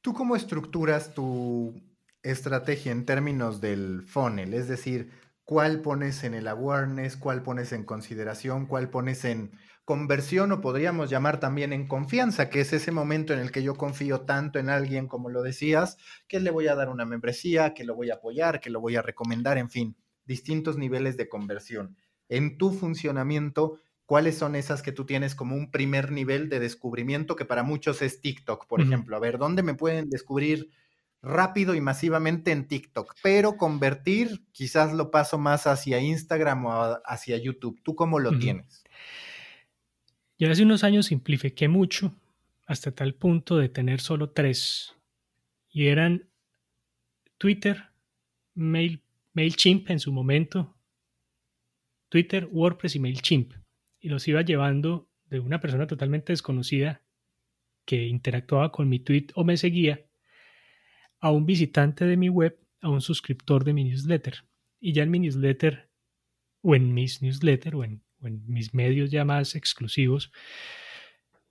¿Tú 0.01 0.15
cómo 0.15 0.35
estructuras 0.35 1.15
tu 1.15 1.81
estrategia 2.25 2.91
en 2.91 3.07
términos 3.07 3.61
del 3.61 4.03
funnel? 4.03 4.53
Es 4.53 4.67
decir, 4.67 5.13
cuál 5.45 5.83
pones 5.83 6.25
en 6.25 6.35
el 6.35 6.49
awareness, 6.49 7.17
cuál 7.17 7.43
pones 7.43 7.73
en 7.73 7.85
consideración, 7.85 8.67
cuál 8.67 8.91
pones 8.91 9.25
en 9.25 9.53
conversión 9.85 10.51
o 10.53 10.61
podríamos 10.61 11.11
llamar 11.11 11.41
también 11.41 11.73
en 11.73 11.87
confianza, 11.87 12.49
que 12.49 12.61
es 12.61 12.73
ese 12.73 12.91
momento 12.91 13.35
en 13.35 13.41
el 13.41 13.53
que 13.53 13.63
yo 13.63 13.75
confío 13.75 14.23
tanto 14.23 14.59
en 14.59 14.71
alguien 14.71 15.07
como 15.09 15.29
lo 15.29 15.43
decías, 15.43 15.99
que 16.27 16.41
le 16.41 16.51
voy 16.51 16.69
a 16.69 16.75
dar 16.75 16.89
una 16.89 17.05
membresía, 17.05 17.75
que 17.75 17.85
lo 17.85 17.95
voy 17.95 18.11
a 18.11 18.15
apoyar, 18.15 18.61
que 18.61 18.71
lo 18.71 18.81
voy 18.81 18.97
a 18.97 19.03
recomendar, 19.03 19.59
en 19.59 19.69
fin, 19.71 19.97
distintos 20.25 20.79
niveles 20.79 21.17
de 21.19 21.29
conversión. 21.29 21.97
En 22.31 22.57
tu 22.57 22.73
funcionamiento, 22.73 23.79
¿cuáles 24.07 24.39
son 24.39 24.57
esas 24.57 24.81
que 24.81 24.93
tú 24.93 25.05
tienes 25.05 25.35
como 25.35 25.55
un 25.55 25.71
primer 25.71 26.11
nivel 26.11 26.49
de 26.49 26.61
descubrimiento 26.61 27.37
que 27.37 27.45
para 27.45 27.63
muchos 27.63 28.01
es 28.01 28.23
TikTok, 28.23 28.67
por 28.67 28.81
ejemplo? 28.81 29.17
A 29.17 29.21
ver, 29.21 29.37
¿dónde 29.37 29.63
me 29.63 29.75
pueden 29.75 30.09
descubrir? 30.09 30.71
Rápido 31.25 31.75
y 31.75 31.81
masivamente 31.81 32.53
en 32.53 32.69
TikTok, 32.69 33.15
pero 33.23 33.57
convertir 33.57 34.45
quizás 34.53 34.93
lo 34.93 35.11
paso 35.11 35.39
más 35.39 35.67
hacia 35.67 36.01
Instagram 36.01 36.67
o 36.67 36.99
hacia 37.05 37.39
YouTube. 37.39 37.81
¿Tú 37.83 37.95
cómo 37.95 38.21
lo 38.21 38.39
tienes? 38.39 38.85
Yo 40.39 40.51
hace 40.51 40.63
unos 40.63 40.85
años 40.85 41.07
simplifiqué 41.07 41.69
mucho 41.69 42.15
hasta 42.67 42.93
tal 42.93 43.15
punto 43.15 43.57
de 43.57 43.69
tener 43.69 44.01
solo 44.01 44.31
tres 44.31 44.95
y 45.71 45.87
eran 45.87 46.29
Twitter, 47.39 47.91
Mail, 48.55 49.03
MailChimp 49.33 49.91
en 49.91 50.01
su 50.01 50.13
momento, 50.13 50.77
Twitter, 52.09 52.49
WordPress 52.51 52.97
y 52.97 53.01
MailChimp. 53.01 53.55
Y 54.01 54.09
los 54.09 54.29
iba 54.29 54.43
llevando 54.43 55.09
de 55.31 55.41
una 55.41 55.61
persona 55.61 55.87
totalmente 55.87 56.33
desconocida 56.33 57.03
que 57.85 58.07
interactuaba 58.07 58.71
con 58.71 58.89
mi 58.89 58.99
tweet 58.99 59.29
o 59.35 59.45
me 59.45 59.57
seguía 59.57 60.05
a 61.25 61.31
un 61.31 61.47
visitante 61.47 62.05
de 62.05 62.19
mi 62.19 62.29
web, 62.29 62.55
a 62.83 62.91
un 62.91 63.01
suscriptor 63.01 63.65
de 63.65 63.73
mi 63.73 63.83
newsletter. 63.83 64.45
Y 64.79 64.93
ya 64.93 65.05
en 65.05 65.11
mi 65.11 65.19
newsletter, 65.19 65.89
o 66.61 66.75
en 66.75 66.93
mis 66.93 67.23
newsletters, 67.23 67.75
o 67.75 67.83
en, 67.83 68.03
mis 68.47 68.75
medios 68.75 69.11
ya 69.11 69.25
más 69.25 69.55
exclusivos, 69.55 70.31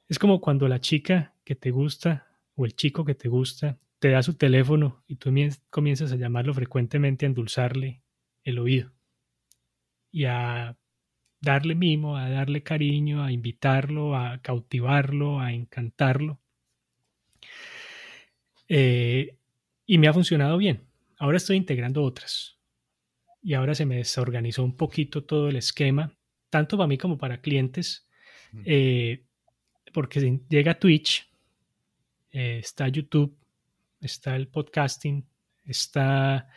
es 0.08 0.20
como 0.20 0.42
cuando 0.42 0.68
la 0.68 0.80
chica 0.80 1.34
que 1.44 1.56
te 1.56 1.72
gusta 1.72 2.28
o 2.54 2.66
el 2.66 2.76
chico 2.76 3.04
que 3.04 3.16
te 3.16 3.30
gusta 3.30 3.80
te 3.98 4.10
da 4.10 4.22
su 4.22 4.36
teléfono 4.36 5.04
y 5.08 5.16
tú 5.16 5.34
comienzas 5.72 6.12
a 6.12 6.18
llamarlo 6.18 6.54
frecuentemente 6.54 7.26
a 7.26 7.30
endulzarle 7.30 8.04
el 8.44 8.60
oído 8.60 8.92
y 10.12 10.26
a 10.26 10.78
darle 11.42 11.74
mimo, 11.74 12.16
a 12.18 12.30
darle 12.30 12.62
cariño, 12.62 13.24
a 13.24 13.32
invitarlo, 13.32 14.16
a 14.16 14.40
cautivarlo, 14.40 15.40
a 15.40 15.52
encantarlo. 15.52 16.40
Eh, 18.68 19.38
y 19.94 20.00
me 20.00 20.08
ha 20.08 20.14
funcionado 20.14 20.58
bien. 20.58 20.88
Ahora 21.20 21.38
estoy 21.38 21.56
integrando 21.56 22.02
otras. 22.02 22.58
Y 23.44 23.54
ahora 23.54 23.76
se 23.76 23.86
me 23.86 23.98
desorganizó 23.98 24.64
un 24.64 24.76
poquito 24.76 25.24
todo 25.24 25.50
el 25.50 25.56
esquema, 25.56 26.12
tanto 26.50 26.78
para 26.78 26.88
mí 26.88 26.98
como 26.98 27.16
para 27.16 27.42
clientes, 27.42 28.08
eh, 28.66 29.24
porque 29.94 30.42
llega 30.50 30.80
Twitch, 30.80 31.30
eh, 32.32 32.58
está 32.58 32.88
YouTube, 32.88 33.38
está 34.02 34.36
el 34.36 34.48
podcasting, 34.48 35.28
está 35.64 36.50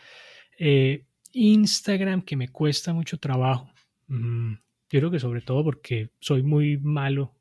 eh, 0.59 1.05
Instagram, 1.35 2.23
que 2.23 2.37
me 2.37 2.49
cuesta 2.49 2.95
mucho 2.95 3.19
trabajo. 3.19 3.71
Mm, 4.07 4.55
yo 4.89 5.01
creo 5.01 5.11
que 5.11 5.21
sobre 5.21 5.43
todo 5.43 5.63
porque 5.63 6.09
soy 6.21 6.43
muy 6.43 6.79
malo 6.79 7.35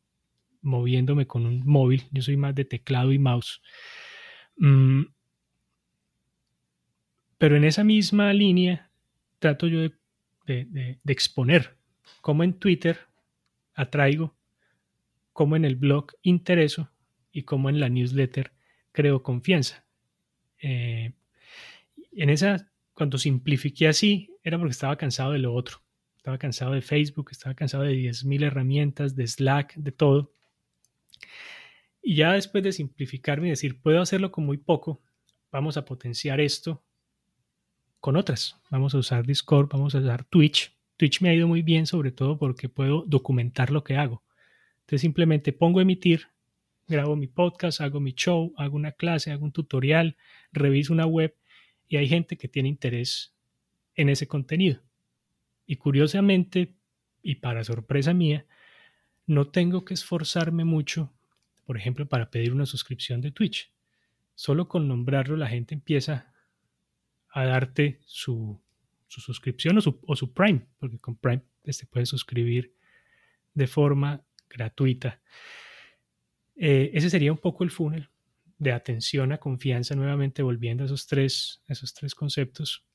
moviéndome 0.62 1.26
con 1.26 1.46
un 1.46 1.66
móvil, 1.66 2.04
yo 2.12 2.22
soy 2.22 2.36
más 2.36 2.54
de 2.54 2.66
teclado 2.66 3.14
y 3.14 3.18
mouse. 3.18 3.62
Mm, 4.58 5.15
pero 7.38 7.56
en 7.56 7.64
esa 7.64 7.84
misma 7.84 8.32
línea 8.34 8.90
trato 9.40 9.68
yo 9.68 9.90
de, 10.46 11.00
exponer 11.06 11.76
cómo 12.22 12.44
en 12.44 12.54
Twitter 12.54 13.00
atraigo, 13.74 14.36
cómo 15.34 15.56
en 15.56 15.66
el 15.66 15.76
blog 15.76 16.14
intereso 16.22 16.92
y 17.32 17.44
cómo 17.44 17.70
en 17.70 17.80
la 17.80 17.90
newsletter 17.90 18.52
creo 18.92 19.22
confianza. 19.22 19.86
Eh, 20.62 21.14
en 22.14 22.30
esa 22.30 22.72
cuando 22.96 23.18
simplifiqué 23.18 23.90
así, 23.90 24.32
era 24.42 24.58
porque 24.58 24.72
estaba 24.72 24.96
cansado 24.96 25.34
de 25.34 25.40
lo 25.40 25.54
otro. 25.54 25.82
Estaba 26.16 26.38
cansado 26.38 26.72
de 26.72 26.82
Facebook, 26.82 27.28
estaba 27.30 27.54
cansado 27.54 27.84
de 27.84 27.94
10.000 27.94 28.46
herramientas, 28.46 29.16
de 29.16 29.28
Slack, 29.28 29.76
de 29.76 29.92
todo. 29.92 30.32
Y 32.02 32.16
ya 32.16 32.32
después 32.32 32.64
de 32.64 32.72
simplificarme 32.72 33.48
y 33.48 33.50
decir, 33.50 33.82
puedo 33.82 34.02
hacerlo 34.02 34.32
con 34.32 34.46
muy 34.46 34.58
poco, 34.58 35.02
vamos 35.52 35.76
a 35.76 35.84
potenciar 35.84 36.40
esto 36.40 36.85
con 38.06 38.18
otras. 38.18 38.62
Vamos 38.70 38.94
a 38.94 39.00
usar 39.00 39.26
Discord, 39.26 39.68
vamos 39.68 39.96
a 39.96 39.98
usar 39.98 40.26
Twitch. 40.26 40.78
Twitch 40.96 41.22
me 41.22 41.30
ha 41.30 41.34
ido 41.34 41.48
muy 41.48 41.64
bien, 41.64 41.88
sobre 41.88 42.12
todo 42.12 42.38
porque 42.38 42.70
puedo 42.70 43.04
documentar 43.08 43.72
lo 43.72 43.84
que 43.84 43.98
hago. 43.98 44.22
Entonces 44.82 45.02
simplemente 45.02 45.52
pongo 45.54 45.82
emitir, 45.82 46.28
grabo 46.88 47.16
mi 47.16 47.26
podcast, 47.26 47.82
hago 47.82 48.00
mi 48.00 48.12
show, 48.14 48.54
hago 48.58 48.76
una 48.76 48.92
clase, 48.92 49.32
hago 49.32 49.44
un 49.44 49.52
tutorial, 49.52 50.18
reviso 50.52 50.94
una 50.94 51.08
web 51.08 51.36
y 51.88 51.98
hay 51.98 52.08
gente 52.08 52.38
que 52.38 52.48
tiene 52.48 52.70
interés 52.70 53.34
en 53.96 54.10
ese 54.10 54.28
contenido. 54.28 54.84
Y 55.66 55.78
curiosamente, 55.78 56.76
y 57.24 57.34
para 57.34 57.64
sorpresa 57.64 58.14
mía, 58.14 58.46
no 59.26 59.48
tengo 59.48 59.84
que 59.84 59.96
esforzarme 59.96 60.64
mucho, 60.64 61.12
por 61.66 61.76
ejemplo, 61.76 62.08
para 62.08 62.30
pedir 62.30 62.54
una 62.54 62.68
suscripción 62.68 63.22
de 63.22 63.32
Twitch. 63.32 63.72
Solo 64.36 64.68
con 64.68 64.88
nombrarlo 64.88 65.38
la 65.38 65.48
gente 65.48 65.74
empieza 65.74 66.35
a 67.36 67.46
darte 67.46 68.00
su, 68.06 68.58
suscripción 69.08 69.78
o 69.78 69.82
su, 69.82 70.00
o 70.08 70.16
su, 70.16 70.34
Prime, 70.34 70.66
porque 70.80 70.98
con 71.00 71.18
Prime 71.18 71.44
te 71.62 71.72
este, 71.72 71.86
puedes 71.86 72.08
suscribir 72.08 72.74
de 73.54 73.68
forma 73.68 74.24
gratuita. 74.50 75.20
Eh, 76.56 76.92
ese 76.94 77.10
sería 77.10 77.34
un 77.34 77.38
poco 77.38 77.66
el 77.66 77.72
funnel 77.72 78.10
de 78.58 78.72
atención 78.72 79.34
a 79.34 79.38
confianza, 79.38 79.96
nuevamente 79.96 80.44
volviendo 80.44 80.84
a 80.84 80.86
esos 80.86 81.08
tres, 81.08 81.62
esos 81.68 81.94
tres 81.94 82.16
conceptos. 82.16 82.86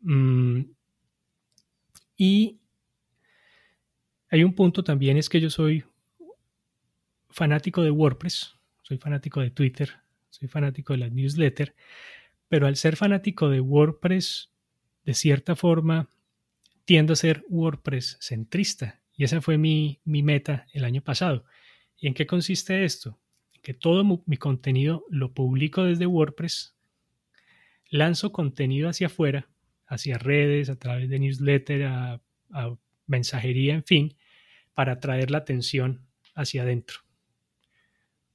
Mm, 0.00 0.62
y 2.16 2.58
hay 4.30 4.44
un 4.44 4.54
punto 4.54 4.82
también, 4.82 5.18
es 5.18 5.28
que 5.28 5.42
yo 5.42 5.50
soy 5.50 5.84
fanático 7.28 7.82
de 7.82 7.90
WordPress, 7.90 8.54
soy 8.80 8.96
fanático 8.96 9.40
de 9.42 9.50
Twitter, 9.50 9.92
soy 10.30 10.48
fanático 10.48 10.94
de 10.94 11.00
la 11.00 11.10
newsletter, 11.10 11.74
pero 12.50 12.66
al 12.66 12.76
ser 12.76 12.96
fanático 12.96 13.48
de 13.48 13.62
WordPress, 13.62 14.50
de 15.06 15.14
cierta 15.14 15.56
forma, 15.56 16.10
tiendo 16.84 17.14
a 17.14 17.16
ser 17.16 17.42
WordPress 17.48 18.18
centrista. 18.20 19.00
Y 19.16 19.24
esa 19.24 19.40
fue 19.40 19.56
mi, 19.56 20.00
mi 20.04 20.22
meta 20.22 20.66
el 20.74 20.84
año 20.84 21.00
pasado. 21.00 21.46
¿Y 21.96 22.08
en 22.08 22.12
qué 22.12 22.26
consiste 22.26 22.84
esto? 22.84 23.18
que 23.62 23.74
todo 23.74 24.22
mi 24.24 24.36
contenido 24.38 25.04
lo 25.10 25.34
publico 25.34 25.84
desde 25.84 26.06
WordPress, 26.06 26.74
lanzo 27.90 28.32
contenido 28.32 28.88
hacia 28.88 29.08
afuera 29.08 29.50
hacia 29.90 30.18
redes, 30.18 30.70
a 30.70 30.78
través 30.78 31.10
de 31.10 31.18
newsletter, 31.18 31.84
a, 31.84 32.22
mensajería, 33.06 33.74
en 33.74 33.84
fin, 33.84 34.16
para 34.72 34.92
atraer 34.92 35.32
la 35.32 35.38
atención 35.38 36.06
hacia 36.36 36.62
adentro. 36.62 37.00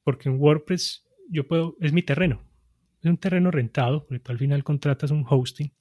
Porque 0.04 0.28
en 0.28 0.38
WordPress 0.38 1.08
yo 1.30 1.48
puedo, 1.48 1.78
es 1.80 1.94
mi 1.94 2.02
terreno, 2.02 2.45
es 3.06 3.12
un 3.12 3.18
terreno 3.18 3.52
rentado, 3.52 4.06
porque 4.06 4.20
tú 4.20 4.32
al 4.32 4.40
final 4.40 4.64
contratas 4.64 5.12
un 5.12 5.26
hosting, 5.28 5.72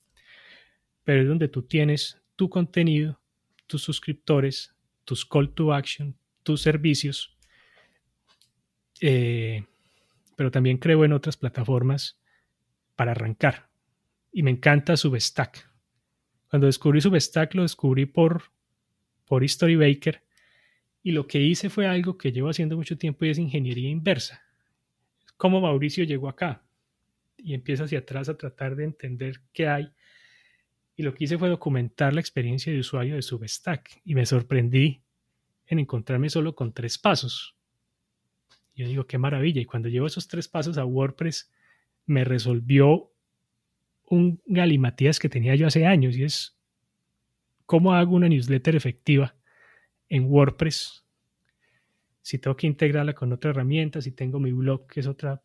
pero 1.05 1.23
es 1.23 1.29
donde 1.29 1.49
tú 1.49 1.63
tienes 1.63 2.23
tu 2.37 2.51
contenido, 2.51 3.19
tus 3.67 3.83
suscriptores, 3.83 4.75
tus 5.05 5.25
call 5.25 5.55
to 5.55 5.73
action, 5.73 6.15
tus 6.43 6.61
servicios, 6.61 7.35
eh, 9.01 9.65
pero 10.37 10.51
también 10.51 10.77
creo 10.77 11.05
en 11.05 11.15
otras 11.15 11.39
plataformas 11.39 12.21
para 12.95 13.13
arrancar 13.13 13.71
y 14.31 14.43
me 14.43 14.51
encanta 14.51 14.97
Substack. 14.97 15.71
Cuando 16.51 16.67
descubrí 16.67 17.01
Substack 17.01 17.55
lo 17.55 17.63
descubrí 17.63 18.05
por, 18.05 18.43
por 19.25 19.43
History 19.43 19.77
Baker 19.77 20.23
y 21.03 21.13
lo 21.13 21.27
que 21.27 21.41
hice 21.41 21.71
fue 21.71 21.87
algo 21.87 22.19
que 22.19 22.33
llevo 22.33 22.51
haciendo 22.51 22.77
mucho 22.77 22.99
tiempo 22.99 23.25
y 23.25 23.31
es 23.31 23.39
ingeniería 23.39 23.89
inversa. 23.89 24.43
Cómo 25.39 25.63
Mauricio 25.63 26.05
llegó 26.05 26.29
acá 26.29 26.65
y 27.37 27.55
empieza 27.55 27.85
hacia 27.85 28.01
atrás 28.01 28.29
a 28.29 28.37
tratar 28.37 28.77
de 28.77 28.85
entender 28.85 29.41
qué 29.53 29.69
hay. 29.69 29.93
Y 30.97 31.03
lo 31.03 31.15
que 31.15 31.25
hice 31.25 31.39
fue 31.39 31.49
documentar 31.49 32.15
la 32.15 32.21
experiencia 32.21 32.73
de 32.73 32.79
usuario 32.79 33.17
de 33.17 33.23
Substack 33.23 34.01
y 34.05 34.15
me 34.15 34.27
sorprendí 34.27 35.03
en 35.67 35.79
encontrarme 35.79 36.31
solo 36.31 36.55
con 36.55 36.73
tres 36.73 36.99
pasos. 36.99 37.57
Yo 38.75 38.87
digo, 38.87 39.07
qué 39.07 39.19
maravilla. 39.19 39.61
Y 39.61 39.67
cuando 39.67 39.89
llevo 39.89 40.07
esos 40.07 40.29
tres 40.29 40.49
pasos 40.49 40.79
a 40.79 40.85
WordPress, 40.85 41.51
me 42.07 42.25
resolvió 42.25 43.11
un 44.07 44.41
galimatías 44.47 45.19
que 45.19 45.29
tenía 45.29 45.55
yo 45.55 45.67
hace 45.67 45.87
años 45.87 46.17
y 46.17 46.25
es 46.25 46.59
cómo 47.67 47.95
hago 47.95 48.15
una 48.15 48.29
newsletter 48.29 48.77
efectiva 48.77 49.35
en 50.09 50.31
WordPress. 50.31 51.05
Si 52.21 52.39
tengo 52.39 52.57
que 52.57 52.67
integrarla 52.67 53.15
con 53.15 53.33
otra 53.33 53.51
herramienta, 53.51 54.01
si 54.01 54.13
tengo 54.13 54.41
mi 54.41 54.53
blog, 54.53 54.87
que 54.87 55.01
es 55.01 55.07
otra. 55.07 55.43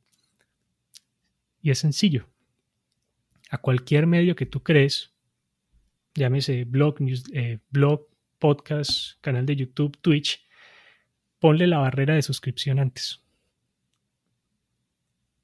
Y 1.61 1.71
es 1.71 1.79
sencillo. 1.79 2.27
A 3.49 3.57
cualquier 3.57 4.07
medio 4.07 4.35
que 4.35 4.45
tú 4.45 4.63
crees, 4.63 5.13
llámese 6.13 6.65
blog, 6.65 7.01
news, 7.01 7.23
eh, 7.33 7.59
blog, 7.69 8.07
podcast, 8.37 9.19
canal 9.21 9.45
de 9.45 9.55
YouTube, 9.55 9.97
Twitch, 10.01 10.47
ponle 11.39 11.67
la 11.67 11.79
barrera 11.79 12.15
de 12.15 12.21
suscripción 12.21 12.79
antes. 12.79 13.23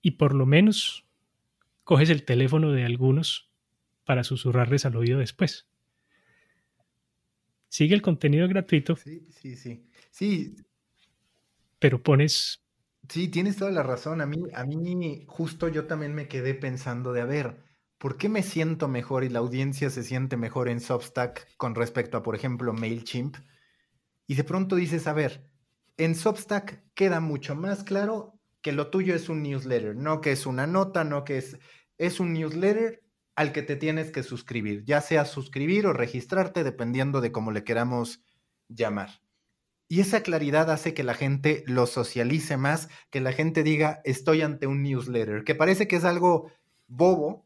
Y 0.01 0.11
por 0.11 0.33
lo 0.33 0.45
menos 0.45 1.05
coges 1.83 2.09
el 2.09 2.23
teléfono 2.23 2.71
de 2.71 2.85
algunos 2.85 3.49
para 4.05 4.23
susurrarles 4.23 4.85
al 4.85 4.95
oído 4.95 5.19
después. 5.19 5.67
Sigue 7.69 7.95
el 7.95 8.01
contenido 8.01 8.47
gratuito. 8.47 8.95
Sí, 8.95 9.27
sí, 9.31 9.55
sí. 9.55 9.83
Sí. 10.11 10.55
Pero 11.79 12.01
pones. 12.01 12.61
Sí, 13.09 13.27
tienes 13.27 13.57
toda 13.57 13.71
la 13.71 13.83
razón. 13.83 14.21
A 14.21 14.25
mí, 14.25 14.43
a 14.53 14.63
mí, 14.63 15.25
justo 15.27 15.67
yo 15.67 15.85
también 15.87 16.13
me 16.13 16.27
quedé 16.27 16.53
pensando 16.53 17.13
de, 17.13 17.21
a 17.21 17.25
ver, 17.25 17.63
¿por 17.97 18.17
qué 18.17 18.29
me 18.29 18.43
siento 18.43 18.87
mejor 18.87 19.23
y 19.23 19.29
la 19.29 19.39
audiencia 19.39 19.89
se 19.89 20.03
siente 20.03 20.37
mejor 20.37 20.69
en 20.69 20.79
Substack 20.79 21.55
con 21.57 21.75
respecto 21.75 22.17
a, 22.17 22.23
por 22.23 22.35
ejemplo, 22.35 22.73
MailChimp? 22.73 23.37
Y 24.27 24.35
de 24.35 24.43
pronto 24.43 24.75
dices, 24.75 25.07
a 25.07 25.13
ver, 25.13 25.51
en 25.97 26.15
Substack 26.15 26.83
queda 26.93 27.19
mucho 27.19 27.55
más 27.55 27.83
claro 27.83 28.39
que 28.61 28.71
lo 28.71 28.89
tuyo 28.89 29.13
es 29.15 29.29
un 29.29 29.43
newsletter, 29.43 29.95
no 29.95 30.21
que 30.21 30.31
es 30.31 30.45
una 30.45 30.65
nota, 30.65 31.03
no 31.03 31.23
que 31.23 31.37
es, 31.37 31.59
es 31.97 32.19
un 32.19 32.33
newsletter 32.33 33.03
al 33.35 33.51
que 33.51 33.61
te 33.61 33.75
tienes 33.75 34.11
que 34.11 34.23
suscribir, 34.23 34.83
ya 34.85 35.01
sea 35.01 35.25
suscribir 35.25 35.85
o 35.85 35.93
registrarte, 35.93 36.63
dependiendo 36.63 37.21
de 37.21 37.31
cómo 37.31 37.51
le 37.51 37.63
queramos 37.63 38.23
llamar. 38.67 39.24
Y 39.87 39.99
esa 39.99 40.21
claridad 40.21 40.71
hace 40.71 40.93
que 40.93 41.03
la 41.03 41.13
gente 41.13 41.63
lo 41.67 41.85
socialice 41.85 42.57
más, 42.57 42.89
que 43.11 43.21
la 43.21 43.31
gente 43.31 43.63
diga, 43.63 44.01
estoy 44.03 44.41
ante 44.41 44.65
un 44.65 44.81
newsletter, 44.81 45.43
que 45.43 45.53
parece 45.53 45.87
que 45.87 45.97
es 45.97 46.03
algo 46.03 46.51
bobo, 46.87 47.45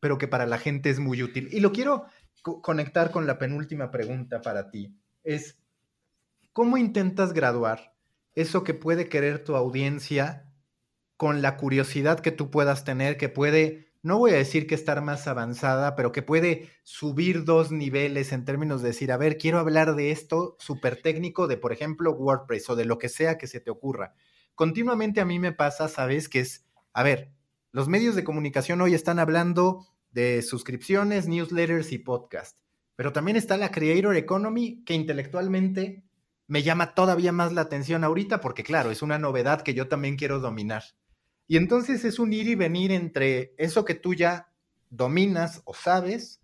pero 0.00 0.18
que 0.18 0.28
para 0.28 0.46
la 0.46 0.58
gente 0.58 0.90
es 0.90 0.98
muy 0.98 1.22
útil. 1.22 1.48
Y 1.50 1.60
lo 1.60 1.72
quiero 1.72 2.04
conectar 2.42 3.10
con 3.10 3.26
la 3.26 3.38
penúltima 3.38 3.90
pregunta 3.90 4.42
para 4.42 4.70
ti. 4.70 4.94
Es, 5.24 5.58
¿cómo 6.52 6.76
intentas 6.76 7.32
graduar 7.32 7.94
eso 8.34 8.62
que 8.64 8.74
puede 8.74 9.08
querer 9.08 9.42
tu 9.42 9.56
audiencia 9.56 10.48
con 11.16 11.42
la 11.42 11.56
curiosidad 11.56 12.20
que 12.20 12.30
tú 12.30 12.50
puedas 12.50 12.84
tener, 12.84 13.16
que 13.16 13.28
puede, 13.28 13.87
no 14.02 14.18
voy 14.18 14.30
a 14.30 14.36
decir 14.36 14.66
que 14.66 14.74
estar 14.74 15.02
más 15.02 15.26
avanzada, 15.26 15.96
pero 15.96 16.12
que 16.12 16.22
puede 16.22 16.70
subir 16.84 17.44
dos 17.44 17.72
niveles 17.72 18.32
en 18.32 18.44
términos 18.44 18.80
de 18.80 18.88
decir, 18.88 19.10
a 19.10 19.16
ver, 19.16 19.38
quiero 19.38 19.58
hablar 19.58 19.96
de 19.96 20.10
esto 20.12 20.56
súper 20.58 21.02
técnico, 21.02 21.48
de 21.48 21.56
por 21.56 21.72
ejemplo 21.72 22.12
WordPress 22.12 22.70
o 22.70 22.76
de 22.76 22.84
lo 22.84 22.98
que 22.98 23.08
sea 23.08 23.38
que 23.38 23.46
se 23.46 23.60
te 23.60 23.70
ocurra. 23.70 24.14
Continuamente 24.54 25.20
a 25.20 25.24
mí 25.24 25.38
me 25.38 25.52
pasa, 25.52 25.88
sabes, 25.88 26.28
que 26.28 26.40
es, 26.40 26.66
a 26.92 27.02
ver, 27.02 27.32
los 27.72 27.88
medios 27.88 28.14
de 28.14 28.24
comunicación 28.24 28.80
hoy 28.80 28.94
están 28.94 29.18
hablando 29.18 29.86
de 30.10 30.42
suscripciones, 30.42 31.28
newsletters 31.28 31.92
y 31.92 31.98
podcast, 31.98 32.58
pero 32.96 33.12
también 33.12 33.36
está 33.36 33.56
la 33.56 33.70
Creator 33.70 34.16
Economy 34.16 34.82
que 34.84 34.94
intelectualmente 34.94 36.04
me 36.46 36.62
llama 36.62 36.94
todavía 36.94 37.30
más 37.30 37.52
la 37.52 37.60
atención 37.60 38.04
ahorita 38.04 38.40
porque 38.40 38.64
claro, 38.64 38.90
es 38.90 39.02
una 39.02 39.18
novedad 39.18 39.62
que 39.62 39.74
yo 39.74 39.86
también 39.86 40.16
quiero 40.16 40.40
dominar. 40.40 40.82
Y 41.48 41.56
entonces 41.56 42.04
es 42.04 42.18
un 42.18 42.32
ir 42.32 42.46
y 42.46 42.54
venir 42.54 42.92
entre 42.92 43.54
eso 43.56 43.84
que 43.84 43.94
tú 43.94 44.14
ya 44.14 44.52
dominas 44.90 45.62
o 45.64 45.74
sabes, 45.74 46.40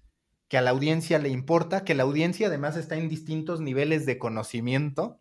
que 0.48 0.56
a 0.58 0.62
la 0.62 0.70
audiencia 0.70 1.18
le 1.18 1.28
importa, 1.28 1.84
que 1.84 1.94
la 1.94 2.02
audiencia 2.02 2.48
además 2.48 2.76
está 2.76 2.96
en 2.96 3.08
distintos 3.08 3.60
niveles 3.60 4.06
de 4.06 4.18
conocimiento. 4.18 5.20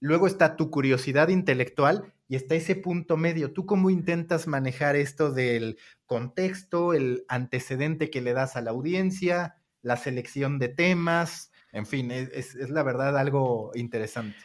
Luego 0.00 0.26
está 0.26 0.56
tu 0.56 0.70
curiosidad 0.70 1.28
intelectual 1.28 2.12
y 2.28 2.36
está 2.36 2.54
ese 2.54 2.74
punto 2.74 3.16
medio. 3.16 3.52
¿Tú 3.52 3.66
cómo 3.66 3.90
intentas 3.90 4.46
manejar 4.46 4.96
esto 4.96 5.32
del 5.32 5.78
contexto, 6.06 6.92
el 6.94 7.24
antecedente 7.28 8.10
que 8.10 8.20
le 8.20 8.32
das 8.32 8.56
a 8.56 8.62
la 8.62 8.70
audiencia, 8.70 9.56
la 9.80 9.96
selección 9.96 10.58
de 10.58 10.68
temas? 10.68 11.52
En 11.72 11.86
fin, 11.86 12.10
es, 12.10 12.54
la 12.54 12.82
verdad 12.82 13.16
algo 13.16 13.70
interesante. 13.74 14.36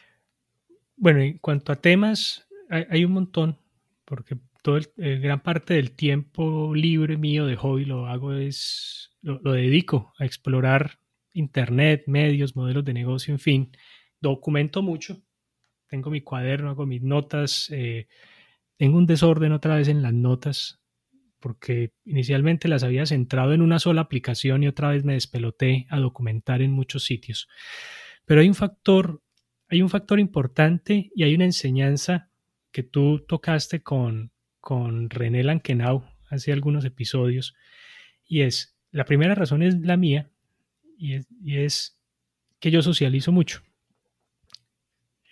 Bueno, 0.96 1.20
en 1.20 1.38
cuanto 1.38 1.72
a 1.72 1.76
temas, 1.76 2.46
hay, 2.70 2.86
hay 2.90 3.04
un 3.04 3.12
montón, 3.12 3.58
porque 4.04 4.36
todo 4.62 4.76
el, 4.76 4.88
eh, 4.96 5.18
gran 5.18 5.42
parte 5.42 5.74
del 5.74 5.92
tiempo 5.92 6.74
libre 6.74 7.16
mío 7.16 7.46
de 7.46 7.56
hobby 7.56 7.84
lo 7.84 8.06
hago 8.06 8.34
es 8.34 9.16
lo, 9.22 9.52
dedico 9.52 10.12
a 10.18 10.24
explorar 10.24 10.98
Internet, 11.32 12.04
medios, 12.06 12.56
modelos 12.56 12.84
de 12.84 12.94
negocio, 12.94 13.32
en 13.32 13.38
fin. 13.38 13.70
Documento 14.20 14.82
mucho. 14.82 15.22
Tengo 15.86 16.10
mi 16.10 16.22
cuaderno, 16.22 16.70
hago 16.70 16.84
mis 16.84 17.02
notas. 17.02 17.68
Eh, 17.70 18.08
tengo 18.76 18.98
un 18.98 19.06
desorden 19.06 19.52
otra 19.52 19.76
vez 19.76 19.88
en 19.88 20.02
las 20.02 20.12
notas 20.12 20.80
porque 21.40 21.92
inicialmente 22.04 22.68
las 22.68 22.82
había 22.82 23.06
centrado 23.06 23.52
en 23.52 23.62
una 23.62 23.78
sola 23.78 24.02
aplicación 24.02 24.62
y 24.62 24.68
otra 24.68 24.90
vez 24.90 25.04
me 25.04 25.14
despeloté 25.14 25.86
a 25.90 25.98
documentar 25.98 26.62
en 26.62 26.72
muchos 26.72 27.04
sitios. 27.04 27.48
Pero 28.24 28.40
hay 28.40 28.48
un 28.48 28.54
factor, 28.54 29.22
hay 29.68 29.82
un 29.82 29.88
factor 29.88 30.18
importante 30.18 31.10
y 31.14 31.22
hay 31.22 31.34
una 31.34 31.44
enseñanza 31.44 32.30
que 32.72 32.82
tú 32.82 33.24
tocaste 33.26 33.82
con, 33.82 34.32
con 34.68 35.08
René 35.08 35.42
Lankenau 35.42 36.04
hace 36.28 36.52
algunos 36.52 36.84
episodios 36.84 37.54
y 38.26 38.42
es, 38.42 38.76
la 38.90 39.06
primera 39.06 39.34
razón 39.34 39.62
es 39.62 39.80
la 39.80 39.96
mía 39.96 40.30
y 40.98 41.14
es, 41.56 41.98
que 42.60 42.70
yo 42.70 42.82
socializo 42.82 43.32
mucho. 43.32 43.62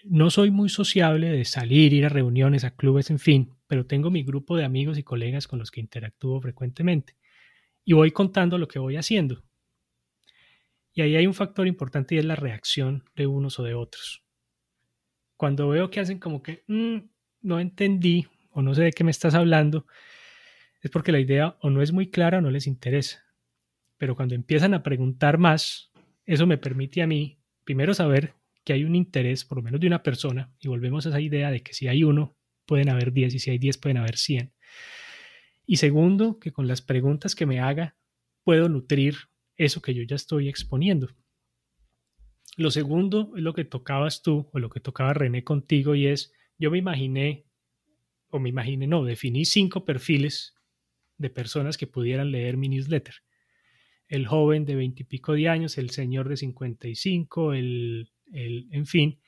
No 0.05 0.31
soy 0.31 0.51
muy 0.51 0.71
sociable 0.71 1.29
de 1.29 1.45
salir, 1.45 1.93
ir 1.93 2.07
a 2.07 2.09
reuniones, 2.09 2.65
a 2.65 2.75
clubes, 2.75 3.11
en 3.11 3.19
fin, 3.19 3.53
pero 3.67 3.85
tengo 3.85 4.11
mi 4.11 4.23
grupo 4.23 4.57
de 4.57 4.65
amigos 4.65 4.97
y 4.97 5.03
colegas 5.03 5.47
con 5.47 5.59
los 5.59 5.71
que 5.71 5.81
interactúo 5.81 6.41
frecuentemente 6.41 7.15
y 7.85 7.93
voy 7.93 8.13
contando 8.13 8.57
lo 8.57 8.69
que 8.69 8.79
voy 8.79 8.97
haciendo. 8.97 9.45
Y 10.95 11.03
ahí 11.03 11.15
hay 11.15 11.27
un 11.27 11.35
factor 11.35 11.67
importante 11.67 12.15
y 12.15 12.19
es 12.19 12.25
la 12.25 12.37
reacción 12.37 13.05
de 13.15 13.27
unos 13.27 13.59
o 13.59 13.65
de 13.65 13.75
otros. 13.75 14.25
Cuando 15.37 15.69
veo 15.69 15.91
que 15.91 16.01
hacen 16.01 16.21
como 16.21 16.43
que 16.43 16.65
mm, 16.69 17.01
no 17.43 17.61
entendí 17.61 18.29
o 18.57 18.63
no 18.63 18.75
sé 18.75 18.85
de 18.85 18.93
qué 18.93 19.05
me 19.05 19.11
estás 19.11 19.35
hablando, 19.35 19.87
es 20.81 20.91
porque 20.91 21.13
la 21.13 21.21
idea 21.21 21.59
o 21.61 21.69
no 21.69 21.83
es 21.83 21.93
muy 21.93 22.09
clara 22.09 22.39
o 22.39 22.41
no 22.41 22.51
les 22.51 22.67
interesa. 22.67 23.23
Pero 23.99 24.17
cuando 24.17 24.35
empiezan 24.35 24.73
a 24.73 24.83
preguntar 24.83 25.37
más, 25.37 25.93
eso 26.25 26.47
me 26.47 26.57
permite 26.57 27.03
a 27.03 27.07
mí 27.07 27.39
primero 27.65 27.93
saber 27.93 28.33
que 28.65 28.73
hay 28.73 28.85
un 28.85 28.95
interés, 28.95 29.45
por 29.45 29.59
lo 29.59 29.63
menos 29.63 29.79
de 29.79 29.87
una 29.87 30.03
persona, 30.03 30.51
y 30.59 30.69
volvemos 30.69 31.05
a 31.05 31.11
esa 31.11 31.21
idea 31.21 31.51
de 31.51 31.63
que 31.63 31.75
si 31.75 31.87
hay 31.87 32.03
uno, 32.03 32.35
pueden 32.65 32.89
haber 32.89 33.13
10 33.13 33.35
y 33.35 33.39
si 33.41 33.51
hay 33.51 33.59
10 33.59 33.77
pueden 33.77 33.99
haber 33.99 34.17
100. 34.17 34.55
Y 35.67 35.77
segundo, 35.77 36.39
que 36.39 36.51
con 36.51 36.67
las 36.67 36.81
preguntas 36.81 37.35
que 37.35 37.45
me 37.45 37.61
haga 37.61 37.95
puedo 38.43 38.71
nutrir 38.71 39.17
eso 39.57 39.83
que 39.83 39.93
yo 39.93 40.03
ya 40.03 40.17
estoy 40.17 40.49
exponiendo. 40.49 41.11
Lo 42.57 42.71
segundo 42.71 43.33
es 43.37 43.43
lo 43.43 43.53
que 43.53 43.67
tocabas 43.67 44.23
tú 44.23 44.49
o 44.51 44.59
lo 44.59 44.71
que 44.71 44.81
tocaba 44.81 45.13
René 45.13 45.45
contigo 45.45 45.95
y 45.95 46.07
es, 46.07 46.33
yo 46.59 46.71
me 46.71 46.79
imaginé, 46.79 47.45
o 48.37 48.41
me 48.41 48.49
imaginé, 48.49 48.87
no, 48.87 49.05
definí 49.05 49.45
cinco 49.45 49.85
perfiles 49.85 50.55
de 51.19 51.31
personas 51.31 51.77
que 51.77 51.87
pudieran 51.87 52.31
leer 52.31 52.57
mi 52.57 52.69
newsletter. 52.69 53.15
El 54.09 54.27
joven 54.27 54.65
de 54.65 54.77
veintipico 54.77 55.33
de 55.33 55.49
años, 55.49 55.79
el 55.79 55.91
señor 55.91 56.29
de 56.29 56.37
55, 56.37 57.55
el, 57.55 58.11
el, 58.33 58.69
en 58.71 58.87
fin, 58.87 59.21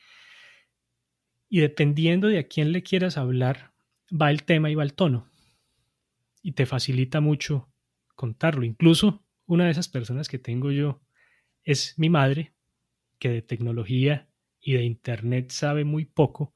y 1.48 1.60
dependiendo 1.60 2.28
de 2.28 2.38
a 2.38 2.46
quién 2.46 2.72
le 2.72 2.82
quieras 2.82 3.16
hablar, 3.16 3.72
va 4.10 4.30
el 4.30 4.44
tema 4.44 4.70
y 4.70 4.74
va 4.74 4.82
el 4.82 4.94
tono. 4.94 5.28
Y 6.42 6.52
te 6.52 6.66
facilita 6.66 7.20
mucho 7.20 7.68
contarlo. 8.14 8.64
Incluso 8.64 9.24
una 9.46 9.64
de 9.64 9.70
esas 9.70 9.88
personas 9.88 10.28
que 10.28 10.38
tengo 10.38 10.70
yo 10.70 11.00
es 11.64 11.98
mi 11.98 12.10
madre, 12.10 12.52
que 13.18 13.30
de 13.30 13.42
tecnología 13.42 14.28
y 14.60 14.74
de 14.74 14.84
Internet 14.84 15.50
sabe 15.50 15.84
muy 15.84 16.04
poco. 16.04 16.54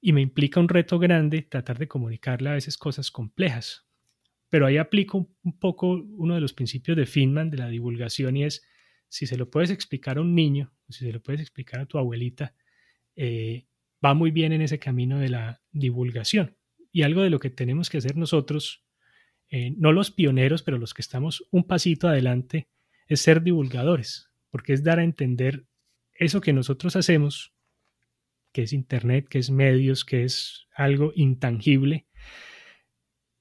Y 0.00 0.12
me 0.12 0.20
implica 0.20 0.60
un 0.60 0.68
reto 0.68 0.98
grande 0.98 1.42
tratar 1.42 1.78
de 1.78 1.88
comunicarle 1.88 2.50
a 2.50 2.54
veces 2.54 2.78
cosas 2.78 3.10
complejas. 3.10 3.86
Pero 4.48 4.66
ahí 4.66 4.78
aplico 4.78 5.30
un 5.42 5.58
poco 5.58 5.92
uno 5.92 6.34
de 6.34 6.40
los 6.40 6.52
principios 6.52 6.96
de 6.96 7.06
Feynman 7.06 7.50
de 7.50 7.58
la 7.58 7.68
divulgación 7.68 8.36
y 8.36 8.44
es, 8.44 8.66
si 9.08 9.26
se 9.26 9.36
lo 9.36 9.50
puedes 9.50 9.70
explicar 9.70 10.18
a 10.18 10.20
un 10.20 10.34
niño, 10.34 10.72
si 10.88 11.04
se 11.04 11.12
lo 11.12 11.22
puedes 11.22 11.40
explicar 11.40 11.80
a 11.80 11.86
tu 11.86 11.98
abuelita, 11.98 12.54
eh, 13.14 13.66
va 14.04 14.14
muy 14.14 14.30
bien 14.30 14.52
en 14.52 14.62
ese 14.62 14.78
camino 14.78 15.18
de 15.18 15.28
la 15.28 15.62
divulgación. 15.70 16.56
Y 16.92 17.02
algo 17.02 17.22
de 17.22 17.30
lo 17.30 17.38
que 17.38 17.50
tenemos 17.50 17.90
que 17.90 17.98
hacer 17.98 18.16
nosotros, 18.16 18.84
eh, 19.48 19.74
no 19.76 19.92
los 19.92 20.10
pioneros, 20.10 20.62
pero 20.62 20.78
los 20.78 20.94
que 20.94 21.02
estamos 21.02 21.46
un 21.50 21.64
pasito 21.64 22.08
adelante, 22.08 22.68
es 23.06 23.20
ser 23.20 23.42
divulgadores, 23.42 24.30
porque 24.50 24.72
es 24.72 24.84
dar 24.84 25.00
a 25.00 25.04
entender 25.04 25.66
eso 26.12 26.40
que 26.40 26.52
nosotros 26.52 26.96
hacemos, 26.96 27.54
que 28.52 28.62
es 28.62 28.72
Internet, 28.72 29.28
que 29.28 29.38
es 29.38 29.50
medios, 29.50 30.04
que 30.04 30.24
es 30.24 30.66
algo 30.74 31.12
intangible, 31.14 32.06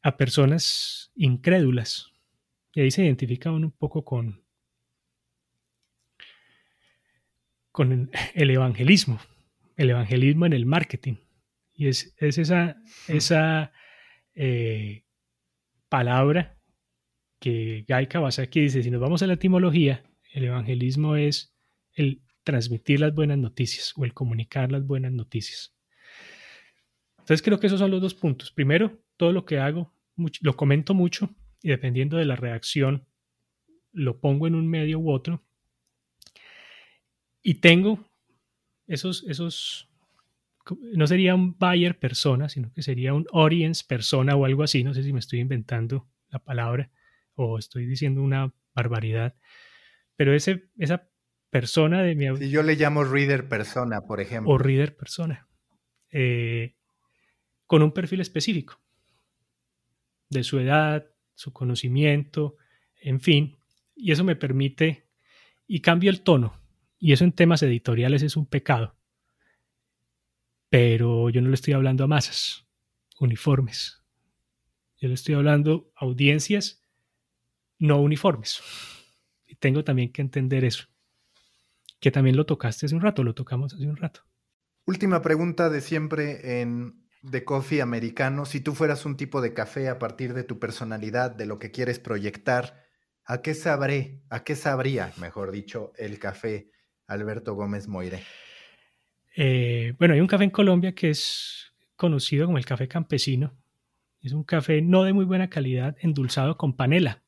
a 0.01 0.17
personas 0.17 1.11
incrédulas. 1.15 2.11
Y 2.73 2.81
ahí 2.81 2.91
se 2.91 3.03
identifica 3.03 3.51
un 3.51 3.71
poco 3.71 4.05
con, 4.05 4.43
con 7.71 8.11
el 8.33 8.49
evangelismo 8.49 9.19
el 9.79 9.91
evangelismo 9.91 10.45
en 10.45 10.51
el 10.51 10.65
marketing. 10.65 11.15
Y 11.73 11.87
es, 11.87 12.13
esa, 12.19 12.75
esa 13.07 13.71
eh, 14.35 15.05
palabra 15.87 16.57
que 17.39 17.85
Guy 17.87 18.07
Kawasaki 18.07 18.59
dice, 18.59 18.83
si 18.83 18.91
nos 18.91 18.99
vamos 18.99 19.23
a 19.23 19.27
la 19.27 19.35
etimología, 19.35 20.03
el 20.33 20.43
evangelismo 20.43 21.15
es 21.15 21.55
el 21.93 22.21
transmitir 22.43 22.99
las 22.99 23.13
buenas 23.13 23.37
noticias 23.37 23.93
o 23.95 24.05
el 24.05 24.13
comunicar 24.13 24.71
las 24.71 24.85
buenas 24.85 25.11
noticias. 25.11 25.75
Entonces 27.19 27.41
creo 27.41 27.59
que 27.59 27.67
esos 27.67 27.79
son 27.79 27.91
los 27.91 28.01
dos 28.01 28.15
puntos. 28.15 28.51
Primero, 28.51 29.03
todo 29.17 29.31
lo 29.31 29.45
que 29.45 29.59
hago, 29.59 29.93
lo 30.41 30.55
comento 30.55 30.93
mucho 30.93 31.29
y 31.61 31.69
dependiendo 31.69 32.17
de 32.17 32.25
la 32.25 32.35
reacción, 32.35 33.05
lo 33.91 34.19
pongo 34.19 34.47
en 34.47 34.55
un 34.55 34.67
medio 34.67 34.99
u 34.99 35.11
otro. 35.11 35.43
Y 37.41 37.55
tengo 37.55 38.03
esos, 38.87 39.23
esos, 39.27 39.89
no 40.93 41.07
sería 41.07 41.35
un 41.35 41.57
buyer 41.57 41.97
persona, 41.99 42.49
sino 42.49 42.71
que 42.73 42.81
sería 42.81 43.13
un 43.13 43.27
audience 43.31 43.83
persona 43.87 44.35
o 44.35 44.45
algo 44.45 44.63
así. 44.63 44.83
No 44.83 44.93
sé 44.93 45.03
si 45.03 45.13
me 45.13 45.19
estoy 45.19 45.39
inventando 45.39 46.07
la 46.29 46.39
palabra 46.39 46.89
o 47.35 47.57
estoy 47.57 47.85
diciendo 47.85 48.21
una 48.21 48.53
barbaridad. 48.73 49.35
Pero 50.15 50.33
ese, 50.33 50.69
esa 50.77 51.08
persona 51.49 52.01
de 52.03 52.15
mi... 52.15 52.37
Si 52.37 52.49
yo 52.49 52.63
le 52.63 52.75
llamo 52.75 53.03
reader 53.03 53.47
persona, 53.47 54.01
por 54.01 54.21
ejemplo. 54.21 54.53
O 54.53 54.57
reader 54.57 54.95
persona. 54.95 55.47
Eh, 56.11 56.75
con 57.65 57.83
un 57.83 57.91
perfil 57.91 58.21
específico 58.21 58.79
de 60.29 60.43
su 60.43 60.59
edad, 60.59 61.07
su 61.35 61.53
conocimiento, 61.53 62.57
en 63.01 63.19
fin. 63.19 63.57
Y 63.95 64.11
eso 64.11 64.23
me 64.23 64.35
permite, 64.35 65.07
y 65.67 65.81
cambio 65.81 66.09
el 66.09 66.21
tono, 66.21 66.59
y 66.99 67.13
eso 67.13 67.23
en 67.23 67.31
temas 67.31 67.63
editoriales 67.63 68.23
es 68.23 68.37
un 68.37 68.45
pecado. 68.45 68.95
Pero 70.69 71.29
yo 71.29 71.41
no 71.41 71.49
le 71.49 71.55
estoy 71.55 71.73
hablando 71.73 72.03
a 72.03 72.07
masas, 72.07 72.65
uniformes. 73.19 74.03
Yo 74.97 75.07
le 75.07 75.15
estoy 75.15 75.35
hablando 75.35 75.91
a 75.95 76.05
audiencias 76.05 76.83
no 77.79 78.01
uniformes. 78.01 78.61
Y 79.47 79.55
tengo 79.55 79.83
también 79.83 80.11
que 80.11 80.21
entender 80.21 80.65
eso. 80.65 80.85
Que 81.99 82.11
también 82.11 82.37
lo 82.37 82.45
tocaste 82.45 82.85
hace 82.85 82.95
un 82.95 83.01
rato, 83.01 83.23
lo 83.23 83.33
tocamos 83.33 83.73
hace 83.73 83.87
un 83.87 83.97
rato. 83.97 84.21
Última 84.85 85.21
pregunta 85.21 85.69
de 85.69 85.81
siempre 85.81 86.61
en 86.61 87.07
The 87.29 87.43
Coffee 87.43 87.81
Americano. 87.81 88.45
Si 88.45 88.61
tú 88.61 88.73
fueras 88.73 89.05
un 89.05 89.17
tipo 89.17 89.41
de 89.41 89.53
café 89.53 89.89
a 89.89 89.99
partir 89.99 90.33
de 90.33 90.43
tu 90.43 90.59
personalidad, 90.59 91.31
de 91.31 91.45
lo 91.45 91.59
que 91.59 91.71
quieres 91.71 91.99
proyectar, 91.99 92.85
¿a 93.25 93.41
qué 93.41 93.53
sabré, 93.53 94.21
a 94.29 94.43
qué 94.43 94.55
sabría, 94.55 95.11
mejor 95.17 95.51
dicho, 95.51 95.91
el 95.97 96.17
café 96.19 96.71
Alberto 97.07 97.53
Gómez 97.53 97.87
Moire? 97.87 98.23
Eh, 99.35 99.93
bueno, 99.99 100.13
hay 100.13 100.21
un 100.21 100.27
café 100.27 100.43
en 100.43 100.49
Colombia 100.49 100.93
que 100.93 101.11
es 101.11 101.73
conocido 101.95 102.45
como 102.45 102.57
el 102.57 102.65
café 102.65 102.87
campesino. 102.87 103.57
Es 104.21 104.33
un 104.33 104.43
café 104.43 104.81
no 104.81 105.03
de 105.03 105.13
muy 105.13 105.25
buena 105.25 105.49
calidad, 105.49 105.95
endulzado 106.01 106.57
con 106.57 106.75
panela. 106.75 107.23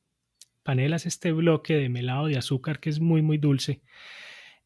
Panela 0.62 0.96
es 0.96 1.06
este 1.06 1.32
bloque 1.32 1.74
de 1.74 1.88
melado 1.88 2.26
de 2.26 2.36
azúcar 2.36 2.80
que 2.80 2.90
es 2.90 3.00
muy, 3.00 3.22
muy 3.22 3.38
dulce. 3.38 3.82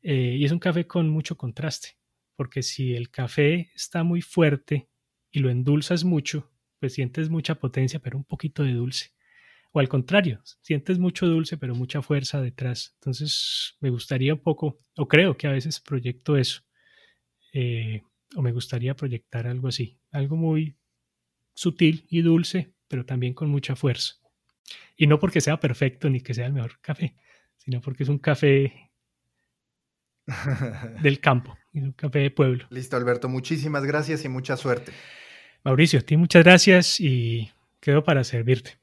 Eh, 0.09 0.37
y 0.39 0.45
es 0.45 0.53
un 0.53 0.61
café 0.61 0.87
con 0.87 1.09
mucho 1.09 1.37
contraste, 1.37 1.99
porque 2.37 2.63
si 2.63 2.95
el 2.95 3.11
café 3.11 3.73
está 3.75 4.05
muy 4.05 4.23
fuerte 4.23 4.89
y 5.33 5.41
lo 5.41 5.51
endulzas 5.51 6.05
mucho, 6.05 6.53
pues 6.79 6.95
sientes 6.95 7.29
mucha 7.29 7.57
potencia, 7.57 7.99
pero 7.99 8.17
un 8.17 8.25
poquito 8.25 8.63
de 8.63 8.73
dulce 8.73 9.17
o 9.77 9.79
al 9.79 9.91
contrario, 9.91 10.41
sientes 10.63 10.99
mucho 10.99 11.27
dulce 11.27 11.59
pero 11.59 11.75
mucha 11.75 12.01
fuerza 12.01 12.41
detrás. 12.41 12.95
Entonces 12.95 13.77
me 13.81 13.91
gustaría 13.91 14.33
un 14.33 14.41
poco, 14.41 14.79
o 14.97 15.07
creo 15.07 15.37
que 15.37 15.49
a 15.49 15.51
veces 15.51 15.81
proyecto 15.81 16.39
eso, 16.39 16.63
eh, 17.53 18.01
o 18.35 18.41
me 18.41 18.53
gustaría 18.53 18.97
proyectar 18.97 19.47
algo 19.47 19.69
así, 19.69 19.99
algo 20.13 20.37
muy 20.37 20.79
sutil 21.53 22.07
y 22.09 22.23
dulce, 22.23 22.73
pero 22.89 23.05
también 23.05 23.35
con 23.35 23.51
mucha 23.51 23.77
fuerza. 23.77 24.15
Y 24.97 25.09
no 25.09 25.19
porque 25.19 25.43
sea 25.43 25.61
perfecto 25.61 26.09
ni 26.09 26.23
que 26.23 26.33
sea 26.33 26.47
el 26.47 26.55
mejor 26.55 26.81
café, 26.81 27.15
sino 27.59 27.83
porque 27.83 28.05
es 28.05 28.09
un 28.09 28.19
café 28.19 28.86
del 31.03 31.21
campo, 31.21 31.57
un 31.75 31.93
café 31.93 32.21
de 32.21 32.31
pueblo. 32.31 32.67
Listo, 32.71 32.97
Alberto, 32.97 33.29
muchísimas 33.29 33.85
gracias 33.85 34.25
y 34.25 34.29
mucha 34.29 34.57
suerte. 34.57 34.93
Mauricio, 35.65 35.99
a 35.99 36.03
ti 36.03 36.17
muchas 36.17 36.45
gracias 36.45 37.01
y 37.01 37.51
quedo 37.81 38.05
para 38.05 38.25
servirte. 38.25 38.79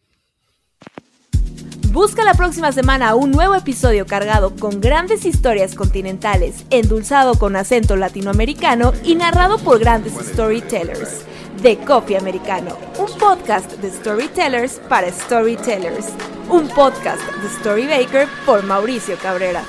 Busca 1.94 2.24
la 2.24 2.34
próxima 2.34 2.72
semana 2.72 3.14
un 3.14 3.30
nuevo 3.30 3.54
episodio 3.54 4.08
cargado 4.08 4.56
con 4.56 4.82
grandes 4.82 5.26
historias 5.26 5.76
continentales, 5.76 6.66
endulzado 6.72 7.36
con 7.36 7.56
acento 7.56 7.96
latinoamericano 7.96 8.94
y 9.04 9.14
narrado 9.14 9.60
por 9.60 9.80
grandes 9.80 10.14
storytellers. 10.14 11.24
De 11.62 11.78
Coffee 11.78 12.18
Americano, 12.18 12.76
un 12.98 13.16
podcast 13.20 13.72
de 13.74 13.92
storytellers 13.92 14.82
para 14.90 15.12
storytellers. 15.12 16.08
Un 16.50 16.68
podcast 16.70 17.22
de 17.22 17.50
Storybaker 17.60 18.28
por 18.46 18.64
Mauricio 18.64 19.16
Cabrera. 19.18 19.64